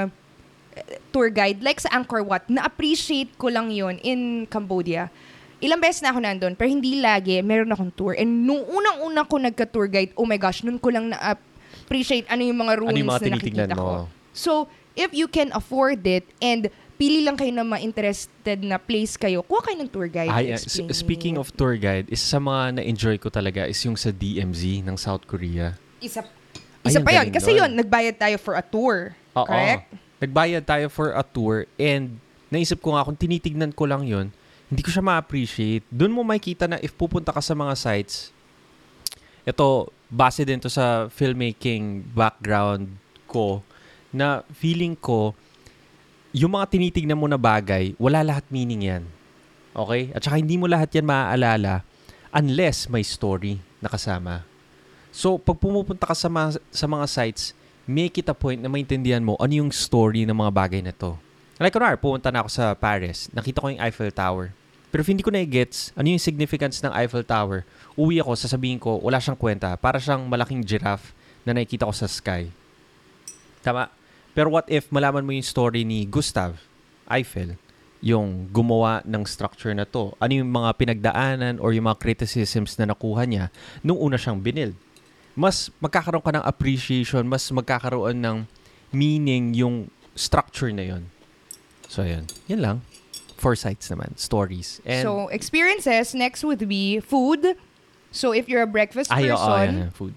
eh, 0.78 1.02
tour 1.12 1.28
guide, 1.34 1.60
like 1.66 1.82
sa 1.82 1.92
Angkor 1.92 2.24
Wat, 2.24 2.48
na-appreciate 2.48 3.36
ko 3.36 3.52
lang 3.52 3.74
yon 3.74 4.00
in 4.06 4.46
Cambodia. 4.48 5.12
Ilang 5.62 5.78
beses 5.78 6.02
na 6.02 6.10
ako 6.10 6.26
nandun, 6.26 6.54
pero 6.58 6.74
hindi 6.74 6.98
lagi, 6.98 7.38
meron 7.46 7.70
akong 7.70 7.94
tour. 7.94 8.18
And 8.18 8.50
nung 8.50 8.66
unang-una 8.66 9.22
ko 9.30 9.38
nagka-tour 9.38 9.86
guide, 9.94 10.10
oh 10.18 10.26
my 10.26 10.42
gosh, 10.42 10.66
nun 10.66 10.82
ko 10.82 10.90
lang 10.90 11.14
na-appreciate 11.92 12.26
ano 12.32 12.42
yung 12.48 12.60
mga 12.64 12.74
ruins 12.80 12.96
Ano 12.96 13.04
yung 13.04 13.12
mga 13.12 13.22
na 13.28 13.36
nakikita 13.36 13.76
mo? 13.76 13.84
ko. 13.84 13.96
So, 14.32 14.52
if 14.96 15.12
you 15.12 15.28
can 15.28 15.52
afford 15.52 16.08
it, 16.08 16.24
and 16.40 16.72
pili 16.96 17.20
lang 17.20 17.36
kayo 17.36 17.52
na 17.52 17.68
ma-interested 17.68 18.64
na 18.64 18.80
place 18.80 19.20
kayo, 19.20 19.44
kuha 19.44 19.60
kayo 19.60 19.76
ng 19.84 19.92
tour 19.92 20.08
guide. 20.08 20.32
Ay, 20.32 20.56
uh, 20.56 20.92
speaking 20.96 21.36
it. 21.36 21.42
of 21.44 21.52
tour 21.52 21.76
guide, 21.76 22.08
isa 22.08 22.24
sa 22.24 22.40
mga 22.40 22.80
na-enjoy 22.80 23.20
ko 23.20 23.28
talaga 23.28 23.68
is 23.68 23.76
yung 23.84 24.00
sa 24.00 24.08
DMZ 24.16 24.88
ng 24.88 24.96
South 24.96 25.28
Korea. 25.28 25.76
Isa, 26.00 26.24
Ay, 26.88 26.96
isa 26.96 27.04
ang 27.04 27.06
pa 27.06 27.12
yun. 27.12 27.28
Kasi 27.28 27.52
yun, 27.60 27.72
nagbayad 27.76 28.16
tayo 28.16 28.40
for 28.40 28.56
a 28.56 28.64
tour. 28.64 29.12
Oo. 29.36 29.44
Correct? 29.44 29.92
Nagbayad 30.24 30.64
tayo 30.64 30.88
for 30.88 31.12
a 31.12 31.24
tour 31.28 31.68
and 31.76 32.16
naisip 32.48 32.80
ko 32.80 32.96
nga 32.96 33.04
kung 33.04 33.18
tinitignan 33.20 33.76
ko 33.76 33.84
lang 33.84 34.08
yun, 34.08 34.32
hindi 34.72 34.80
ko 34.80 34.94
siya 34.94 35.04
ma-appreciate. 35.04 35.84
Doon 35.92 36.16
mo 36.16 36.24
makikita 36.24 36.72
na 36.72 36.80
if 36.80 36.96
pupunta 36.96 37.36
ka 37.36 37.44
sa 37.44 37.52
mga 37.52 37.76
sites, 37.76 38.32
ito, 39.44 39.92
base 40.12 40.44
din 40.44 40.60
to 40.60 40.68
sa 40.68 41.08
filmmaking 41.08 42.04
background 42.12 42.92
ko, 43.32 43.64
na 44.12 44.44
feeling 44.52 44.94
ko, 44.94 45.32
yung 46.36 46.60
mga 46.60 46.68
tinitignan 46.68 47.16
mo 47.16 47.32
na 47.32 47.40
bagay, 47.40 47.96
wala 47.96 48.20
lahat 48.22 48.44
meaning 48.52 48.84
yan. 48.84 49.04
Okay? 49.72 50.12
At 50.12 50.28
saka 50.28 50.36
hindi 50.36 50.60
mo 50.60 50.68
lahat 50.68 50.92
yan 50.92 51.08
maaalala 51.08 51.88
unless 52.36 52.92
may 52.92 53.04
story 53.08 53.64
na 53.80 53.88
kasama. 53.88 54.44
So, 55.12 55.36
pag 55.40 55.60
pumupunta 55.60 56.08
ka 56.08 56.16
sa 56.16 56.32
mga, 56.32 56.60
sa 56.72 56.88
mga 56.88 57.06
sites, 57.08 57.52
make 57.84 58.20
it 58.20 58.32
a 58.32 58.36
point 58.36 58.60
na 58.60 58.72
maintindihan 58.72 59.20
mo 59.20 59.36
ano 59.40 59.52
yung 59.52 59.72
story 59.72 60.24
ng 60.24 60.36
mga 60.36 60.52
bagay 60.52 60.82
na 60.84 60.96
to. 60.96 61.20
Like, 61.60 61.76
kunwari, 61.76 62.00
pumunta 62.00 62.32
na 62.32 62.44
ako 62.44 62.50
sa 62.52 62.66
Paris, 62.76 63.28
nakita 63.36 63.60
ko 63.60 63.68
yung 63.72 63.84
Eiffel 63.84 64.12
Tower. 64.12 64.56
Pero 64.92 65.02
hindi 65.08 65.24
ko 65.24 65.32
na-gets 65.32 65.96
ano 65.96 66.12
yung 66.12 66.20
significance 66.20 66.84
ng 66.84 66.92
Eiffel 66.92 67.24
Tower, 67.24 67.64
uwi 67.96 68.20
ako, 68.20 68.36
sasabihin 68.36 68.78
ko, 68.78 69.00
wala 69.00 69.18
siyang 69.24 69.40
kwenta. 69.40 69.74
Para 69.80 69.98
siyang 69.98 70.28
malaking 70.28 70.62
giraffe 70.68 71.16
na 71.48 71.56
nakikita 71.56 71.88
ko 71.88 71.96
sa 71.96 72.12
sky. 72.12 72.52
Tama? 73.64 73.88
Pero 74.36 74.52
what 74.52 74.68
if 74.68 74.92
malaman 74.92 75.24
mo 75.24 75.32
yung 75.32 75.48
story 75.48 75.88
ni 75.88 76.04
Gustav 76.04 76.60
Eiffel, 77.08 77.56
yung 78.04 78.48
gumawa 78.52 79.00
ng 79.08 79.24
structure 79.24 79.72
na 79.72 79.88
to? 79.88 80.12
Ano 80.20 80.32
yung 80.36 80.52
mga 80.52 80.70
pinagdaanan 80.76 81.56
or 81.60 81.72
yung 81.72 81.88
mga 81.88 82.00
criticisms 82.00 82.76
na 82.76 82.92
nakuha 82.92 83.24
niya 83.24 83.46
nung 83.84 84.00
una 84.00 84.20
siyang 84.20 84.40
binild? 84.40 84.76
Mas 85.36 85.72
magkakaroon 85.80 86.24
ka 86.24 86.36
ng 86.36 86.44
appreciation, 86.44 87.24
mas 87.24 87.48
magkakaroon 87.48 88.20
ng 88.20 88.38
meaning 88.92 89.56
yung 89.56 89.88
structure 90.16 90.72
na 90.76 90.84
yon. 90.84 91.04
So, 91.88 92.04
yun. 92.04 92.28
Yan 92.52 92.60
lang. 92.60 92.78
Foresights 93.42 93.90
naman. 93.90 94.14
Stories. 94.22 94.78
And, 94.86 95.02
so, 95.02 95.28
experiences, 95.34 96.14
next 96.14 96.46
would 96.46 96.70
be 96.70 97.02
food. 97.02 97.58
So, 98.14 98.38
if 98.38 98.46
you're 98.46 98.62
a 98.62 98.70
breakfast 98.70 99.10
ay, 99.10 99.26
person, 99.34 99.90
yan, 99.90 99.92
food. 99.98 100.14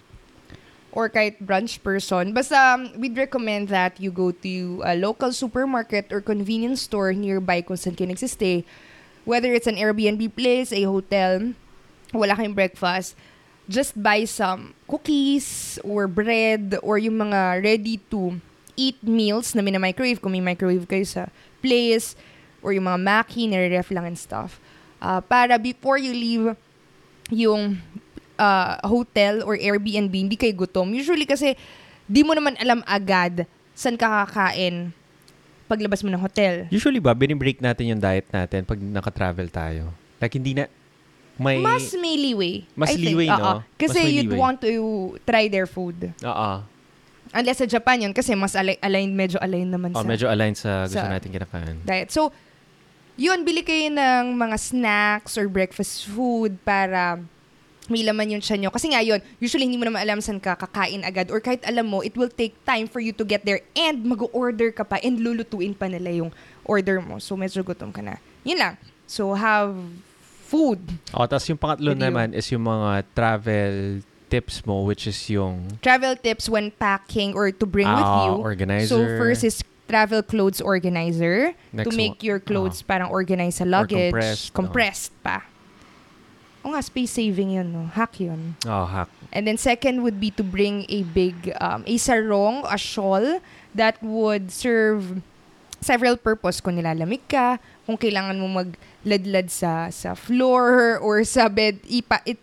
or 0.92 1.08
kahit 1.08 1.40
brunch 1.40 1.80
person. 1.80 2.36
Basta, 2.36 2.76
um, 2.76 2.92
we'd 3.00 3.16
recommend 3.16 3.72
that 3.72 3.96
you 3.96 4.12
go 4.12 4.30
to 4.30 4.84
a 4.84 4.94
local 4.94 5.32
supermarket 5.32 6.12
or 6.12 6.20
convenience 6.20 6.84
store 6.84 7.16
nearby 7.16 7.64
kung 7.64 7.80
saan 7.80 7.96
kayo 7.96 8.12
nagsistay. 8.12 8.62
Whether 9.24 9.56
it's 9.56 9.66
an 9.66 9.80
Airbnb 9.80 10.36
place, 10.36 10.68
a 10.70 10.84
hotel, 10.84 11.56
wala 12.12 12.36
kayong 12.36 12.54
breakfast, 12.54 13.16
just 13.66 13.96
buy 13.96 14.28
some 14.28 14.76
cookies 14.84 15.80
or 15.80 16.06
bread 16.06 16.76
or 16.84 17.00
yung 17.00 17.16
mga 17.24 17.64
ready 17.64 17.96
to 18.12 18.36
eat 18.76 19.00
meals 19.00 19.56
na 19.56 19.64
mina-microwave 19.64 20.20
kung 20.20 20.36
may 20.36 20.44
microwave 20.44 20.84
kayo 20.84 21.06
sa 21.06 21.32
place 21.64 22.14
or 22.64 22.72
yung 22.72 22.88
mga 22.88 22.96
maki, 22.98 23.44
nire-ref 23.44 23.92
lang 23.92 24.08
and 24.08 24.16
stuff. 24.16 24.56
Uh, 24.98 25.20
para 25.20 25.60
before 25.60 26.00
you 26.00 26.10
leave 26.10 26.56
yung 27.28 27.76
uh, 28.36 28.80
hotel 28.82 29.44
or 29.44 29.54
Airbnb, 29.54 30.10
hindi 30.10 30.34
kayo 30.34 30.56
gutom. 30.56 30.96
Usually 30.96 31.28
kasi, 31.28 31.52
di 32.04 32.24
mo 32.24 32.32
naman 32.32 32.56
alam 32.56 32.80
agad 32.84 33.44
saan 33.74 33.94
ka 33.94 34.24
kakain 34.24 34.94
paglabas 35.64 36.00
mo 36.00 36.08
ng 36.08 36.20
hotel. 36.20 36.68
Usually 36.68 37.00
ba, 37.00 37.12
binibreak 37.12 37.58
natin 37.58 37.96
yung 37.96 38.00
diet 38.00 38.28
natin 38.30 38.64
pag 38.64 38.76
naka-travel 38.78 39.48
tayo? 39.48 39.92
Like, 40.20 40.36
hindi 40.36 40.52
na, 40.54 40.68
may... 41.34 41.58
Mas 41.58 41.90
may 41.96 42.14
leeway. 42.14 42.62
Mas 42.76 42.92
I 42.92 43.00
think. 43.00 43.04
leeway, 43.04 43.28
no? 43.28 43.40
Oo. 43.40 43.54
Kasi 43.74 43.98
Mas 43.98 44.12
you'd 44.12 44.28
leeway. 44.30 44.38
want 44.38 44.58
to 44.60 44.70
try 45.24 45.48
their 45.48 45.66
food. 45.66 46.12
Oo. 46.22 46.50
Unless 47.34 47.58
sa 47.58 47.66
Japan 47.66 48.06
yun, 48.06 48.12
kasi 48.14 48.36
mas 48.36 48.54
ali- 48.54 48.78
aligned, 48.78 49.10
medyo 49.10 49.40
aligned 49.42 49.72
naman 49.72 49.90
Oh, 49.90 50.04
sa 50.04 50.06
medyo 50.06 50.30
aligned 50.30 50.54
sa 50.54 50.86
gusto 50.86 51.00
sa- 51.00 51.10
natin 51.10 51.32
kinakain. 51.32 51.76
diet. 51.82 52.12
So, 52.12 52.30
yun, 53.14 53.46
bili 53.46 53.62
kayo 53.62 53.90
ng 53.90 54.34
mga 54.34 54.56
snacks 54.58 55.38
or 55.38 55.46
breakfast 55.46 56.06
food 56.10 56.58
para 56.66 57.22
may 57.86 58.02
laman 58.02 58.38
yung 58.38 58.42
tiyan 58.42 58.66
nyo. 58.66 58.70
Kasi 58.72 58.90
nga 58.90 59.04
yun, 59.04 59.20
usually 59.38 59.68
hindi 59.68 59.76
mo 59.76 59.84
naman 59.84 60.00
alam 60.00 60.18
saan 60.18 60.40
ka 60.40 60.56
kakain 60.56 61.04
agad 61.04 61.28
or 61.28 61.38
kahit 61.38 61.60
alam 61.68 61.84
mo, 61.84 62.00
it 62.00 62.16
will 62.16 62.32
take 62.32 62.56
time 62.64 62.88
for 62.88 62.98
you 62.98 63.12
to 63.12 63.22
get 63.22 63.44
there 63.44 63.60
and 63.76 64.02
mag-order 64.02 64.72
ka 64.72 64.82
pa 64.82 64.96
and 65.04 65.20
lulutuin 65.20 65.76
pa 65.76 65.86
nila 65.86 66.24
yung 66.24 66.30
order 66.64 66.98
mo. 66.98 67.20
So, 67.20 67.36
medyo 67.36 67.60
gutom 67.60 67.92
ka 67.92 68.00
na. 68.00 68.16
Yun 68.42 68.58
lang. 68.58 68.74
So, 69.04 69.36
have 69.36 69.76
food. 70.48 70.80
Oh, 71.12 71.28
tapos 71.28 71.44
yung 71.48 71.60
pangatlo 71.60 71.92
With 71.92 72.00
you. 72.00 72.06
naman 72.08 72.28
is 72.32 72.48
yung 72.48 72.64
mga 72.64 73.04
travel 73.12 74.00
tips 74.32 74.64
mo 74.64 74.82
which 74.88 75.04
is 75.06 75.20
yung 75.28 75.68
Travel 75.84 76.16
tips 76.16 76.48
when 76.48 76.72
packing 76.74 77.36
or 77.36 77.52
to 77.52 77.68
bring 77.68 77.86
with 77.86 78.08
ah, 78.08 78.32
you. 78.32 78.40
organizer. 78.40 78.88
So, 78.88 79.04
first 79.20 79.44
is 79.44 79.60
travel 79.84 80.22
clothes 80.22 80.60
organizer 80.60 81.52
Next 81.72 81.90
to 81.90 81.96
make 81.96 82.20
one- 82.20 82.26
your 82.26 82.38
clothes 82.40 82.80
ah. 82.80 82.88
parang 82.88 83.08
organized 83.12 83.58
sa 83.60 83.68
luggage. 83.68 84.12
compressed, 84.12 84.46
no? 84.48 84.56
compressed 84.56 85.12
pa. 85.22 85.38
O 86.64 86.72
nga, 86.72 86.80
space 86.80 87.12
saving 87.12 87.52
yun, 87.60 87.68
no? 87.68 87.84
Hack 87.92 88.16
yun. 88.24 88.56
Oh, 88.64 88.88
hack. 88.88 89.12
And 89.28 89.44
then 89.44 89.60
second 89.60 90.00
would 90.00 90.16
be 90.16 90.32
to 90.32 90.42
bring 90.42 90.88
a 90.88 91.04
big, 91.04 91.52
um, 91.60 91.84
a 91.84 92.00
sarong, 92.00 92.64
a 92.64 92.80
shawl 92.80 93.44
that 93.76 94.00
would 94.00 94.48
serve 94.48 95.20
several 95.84 96.16
purpose. 96.16 96.64
Kung 96.64 96.80
nilalamig 96.80 97.20
ka, 97.28 97.60
kung 97.84 98.00
kailangan 98.00 98.40
mo 98.40 98.48
magladlad 98.48 99.52
sa 99.52 99.92
sa 99.92 100.16
floor 100.16 100.96
or 101.04 101.20
sa 101.28 101.52
bed, 101.52 101.84
ipa, 101.84 102.24
it, 102.24 102.40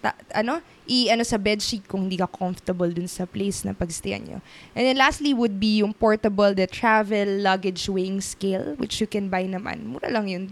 ta- 0.00 0.16
ano, 0.32 0.64
i 0.84 1.06
ano 1.08 1.22
sa 1.22 1.38
bed 1.38 1.62
sheet 1.62 1.86
kung 1.86 2.06
hindi 2.06 2.18
ka 2.18 2.26
comfortable 2.26 2.90
dun 2.90 3.06
sa 3.06 3.22
place 3.22 3.62
na 3.62 3.70
pagstayan 3.70 4.22
nyo. 4.22 4.38
And 4.74 4.82
then 4.82 4.96
lastly 4.96 5.30
would 5.30 5.56
be 5.56 5.78
yung 5.78 5.94
portable 5.94 6.50
the 6.52 6.66
travel 6.66 7.38
luggage 7.38 7.86
weighing 7.86 8.18
scale 8.18 8.74
which 8.76 8.98
you 8.98 9.06
can 9.06 9.30
buy 9.30 9.46
naman. 9.46 9.86
Mura 9.86 10.10
lang 10.10 10.26
yun. 10.26 10.44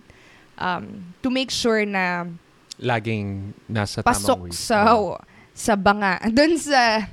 Um, 0.55 1.17
to 1.21 1.29
make 1.29 1.51
sure 1.51 1.83
na 1.83 2.31
Laging 2.79 3.53
nasa 3.67 4.01
pasok 4.01 4.39
tamang 4.39 4.45
weight. 4.49 4.57
sa 4.57 4.79
Oh. 4.95 5.19
sa 5.53 5.75
banga. 5.75 6.17
Doon 6.37 6.57
sa 6.57 7.05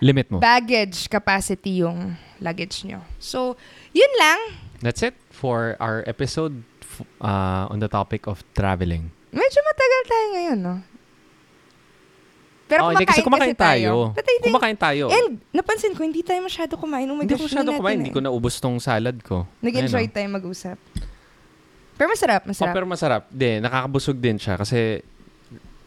Limit 0.00 0.32
mo. 0.32 0.40
baggage 0.40 1.06
capacity 1.06 1.84
yung 1.84 2.16
luggage 2.40 2.82
nyo. 2.82 3.04
So, 3.20 3.54
yun 3.92 4.10
lang. 4.16 4.40
That's 4.80 5.04
it 5.04 5.12
for 5.28 5.76
our 5.76 6.00
episode 6.08 6.64
uh, 7.20 7.68
on 7.68 7.78
the 7.78 7.86
topic 7.86 8.24
of 8.24 8.40
traveling. 8.56 9.12
Medyo 9.30 9.60
matagal 9.60 10.02
tayo 10.08 10.26
ngayon, 10.32 10.58
no? 10.58 10.74
Pero 12.70 12.86
oh, 12.86 12.94
hindi, 12.94 13.02
kasi 13.02 13.26
kumakain 13.26 13.58
tayo. 13.58 14.14
But 14.14 14.22
I 14.22 14.38
think- 14.38 14.54
Kumakain 14.54 14.78
tayo. 14.78 15.10
And 15.10 15.42
napansin 15.50 15.90
ko, 15.98 16.06
hindi 16.06 16.22
tayo 16.22 16.38
masyado 16.38 16.78
kumain. 16.78 17.10
Oh 17.10 17.18
my 17.18 17.26
hindi 17.26 17.34
ko 17.34 17.42
gosh, 17.42 17.50
masyado 17.50 17.74
kumain. 17.74 17.98
eh. 17.98 18.06
Hindi 18.06 18.14
ko 18.14 18.22
naubos 18.22 18.62
tong 18.62 18.78
salad 18.78 19.18
ko. 19.26 19.42
Nag-enjoy 19.58 20.06
Ayun, 20.06 20.14
tayo 20.14 20.28
mag-usap. 20.30 20.78
Pero 21.98 22.06
masarap, 22.06 22.40
oh. 22.40 22.46
Oh, 22.46 22.50
masarap. 22.54 22.74
pero 22.78 22.86
masarap. 22.86 23.22
Hindi, 23.28 23.50
nakakabusog 23.58 24.16
din 24.16 24.38
siya 24.38 24.54
kasi 24.54 25.02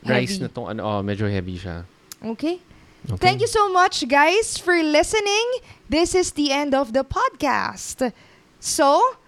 rice 0.03 0.35
Heavy. 0.35 0.43
na 0.43 0.47
tong 0.51 0.67
ano, 0.67 0.81
oh, 0.83 0.99
medyo 0.99 1.23
heavy 1.25 1.55
siya. 1.55 1.87
Okay. 2.19 2.59
Okay. 3.03 3.19
Thank 3.19 3.39
you 3.43 3.47
so 3.51 3.67
much, 3.71 4.03
guys, 4.07 4.55
for 4.59 4.75
listening. 4.75 5.47
This 5.87 6.15
is 6.15 6.35
the 6.35 6.51
end 6.51 6.71
of 6.71 6.91
the 6.91 7.03
podcast. 7.03 8.11
So, 8.59 9.19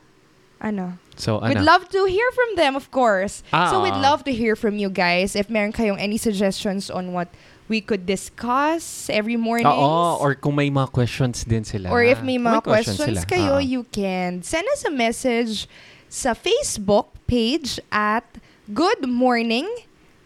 ano? 0.60 0.96
So, 1.16 1.40
ano? 1.40 1.56
We'd 1.56 1.64
love 1.64 1.88
to 1.90 2.06
hear 2.06 2.30
from 2.32 2.56
them, 2.56 2.76
of 2.76 2.92
course. 2.92 3.44
Ah, 3.54 3.72
so 3.72 3.82
we'd 3.82 3.96
ah. 3.96 4.02
love 4.12 4.24
to 4.26 4.34
hear 4.34 4.56
from 4.56 4.78
you 4.78 4.90
guys. 4.90 5.36
If 5.36 5.50
meron 5.50 5.72
kayong 5.72 6.00
any 6.00 6.18
suggestions 6.18 6.90
on 6.92 7.14
what 7.14 7.30
we 7.68 7.82
could 7.82 8.06
discuss 8.06 9.10
every 9.10 9.38
morning. 9.38 9.66
Oo, 9.66 10.18
or 10.22 10.36
kung 10.36 10.56
may 10.56 10.70
mga 10.70 10.92
questions 10.92 11.44
din 11.44 11.64
sila. 11.64 11.90
Or 11.90 12.04
if 12.04 12.22
may 12.22 12.38
mga 12.38 12.64
questions, 12.64 13.00
sila. 13.00 13.26
kayo, 13.26 13.58
Ah. 13.58 13.64
you 13.64 13.84
can 13.90 14.44
send 14.44 14.68
us 14.76 14.86
a 14.86 14.94
message 14.94 15.66
sa 16.10 16.34
Facebook 16.38 17.10
page 17.26 17.80
at 17.90 18.26
Good 18.70 19.10
Morning 19.10 19.66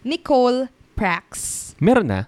Nicole 0.04 0.68
Prax. 0.96 1.72
Meron 1.80 2.08
na? 2.12 2.20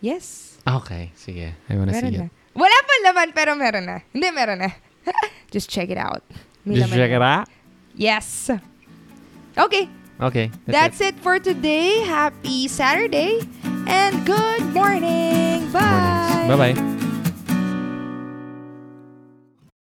Yes. 0.00 0.56
Okay. 0.68 1.12
Sige. 1.16 1.56
I 1.68 1.72
wanna 1.76 1.92
Meron 1.96 2.12
see 2.12 2.18
na. 2.20 2.28
it. 2.28 2.32
Wala 2.52 2.78
pa 2.84 2.94
laman, 3.08 3.28
pero 3.32 3.56
meron 3.56 3.84
na. 3.88 3.96
Hindi, 4.12 4.28
meron 4.36 4.58
na. 4.60 4.70
Just 5.54 5.70
check 5.70 5.88
it 5.88 5.96
out. 5.96 6.20
May 6.68 6.76
Just 6.76 6.92
check 6.92 7.08
it 7.08 7.22
out. 7.24 7.48
Yes. 7.98 8.48
Okay. 9.58 9.88
Okay. 10.20 10.50
That's, 10.66 11.00
it. 11.00 11.16
for 11.16 11.38
today. 11.38 12.00
Happy 12.00 12.68
Saturday 12.68 13.40
and 13.86 14.24
good 14.24 14.62
morning. 14.72 15.70
Bye. 15.72 16.46
Bye-bye. 16.48 17.04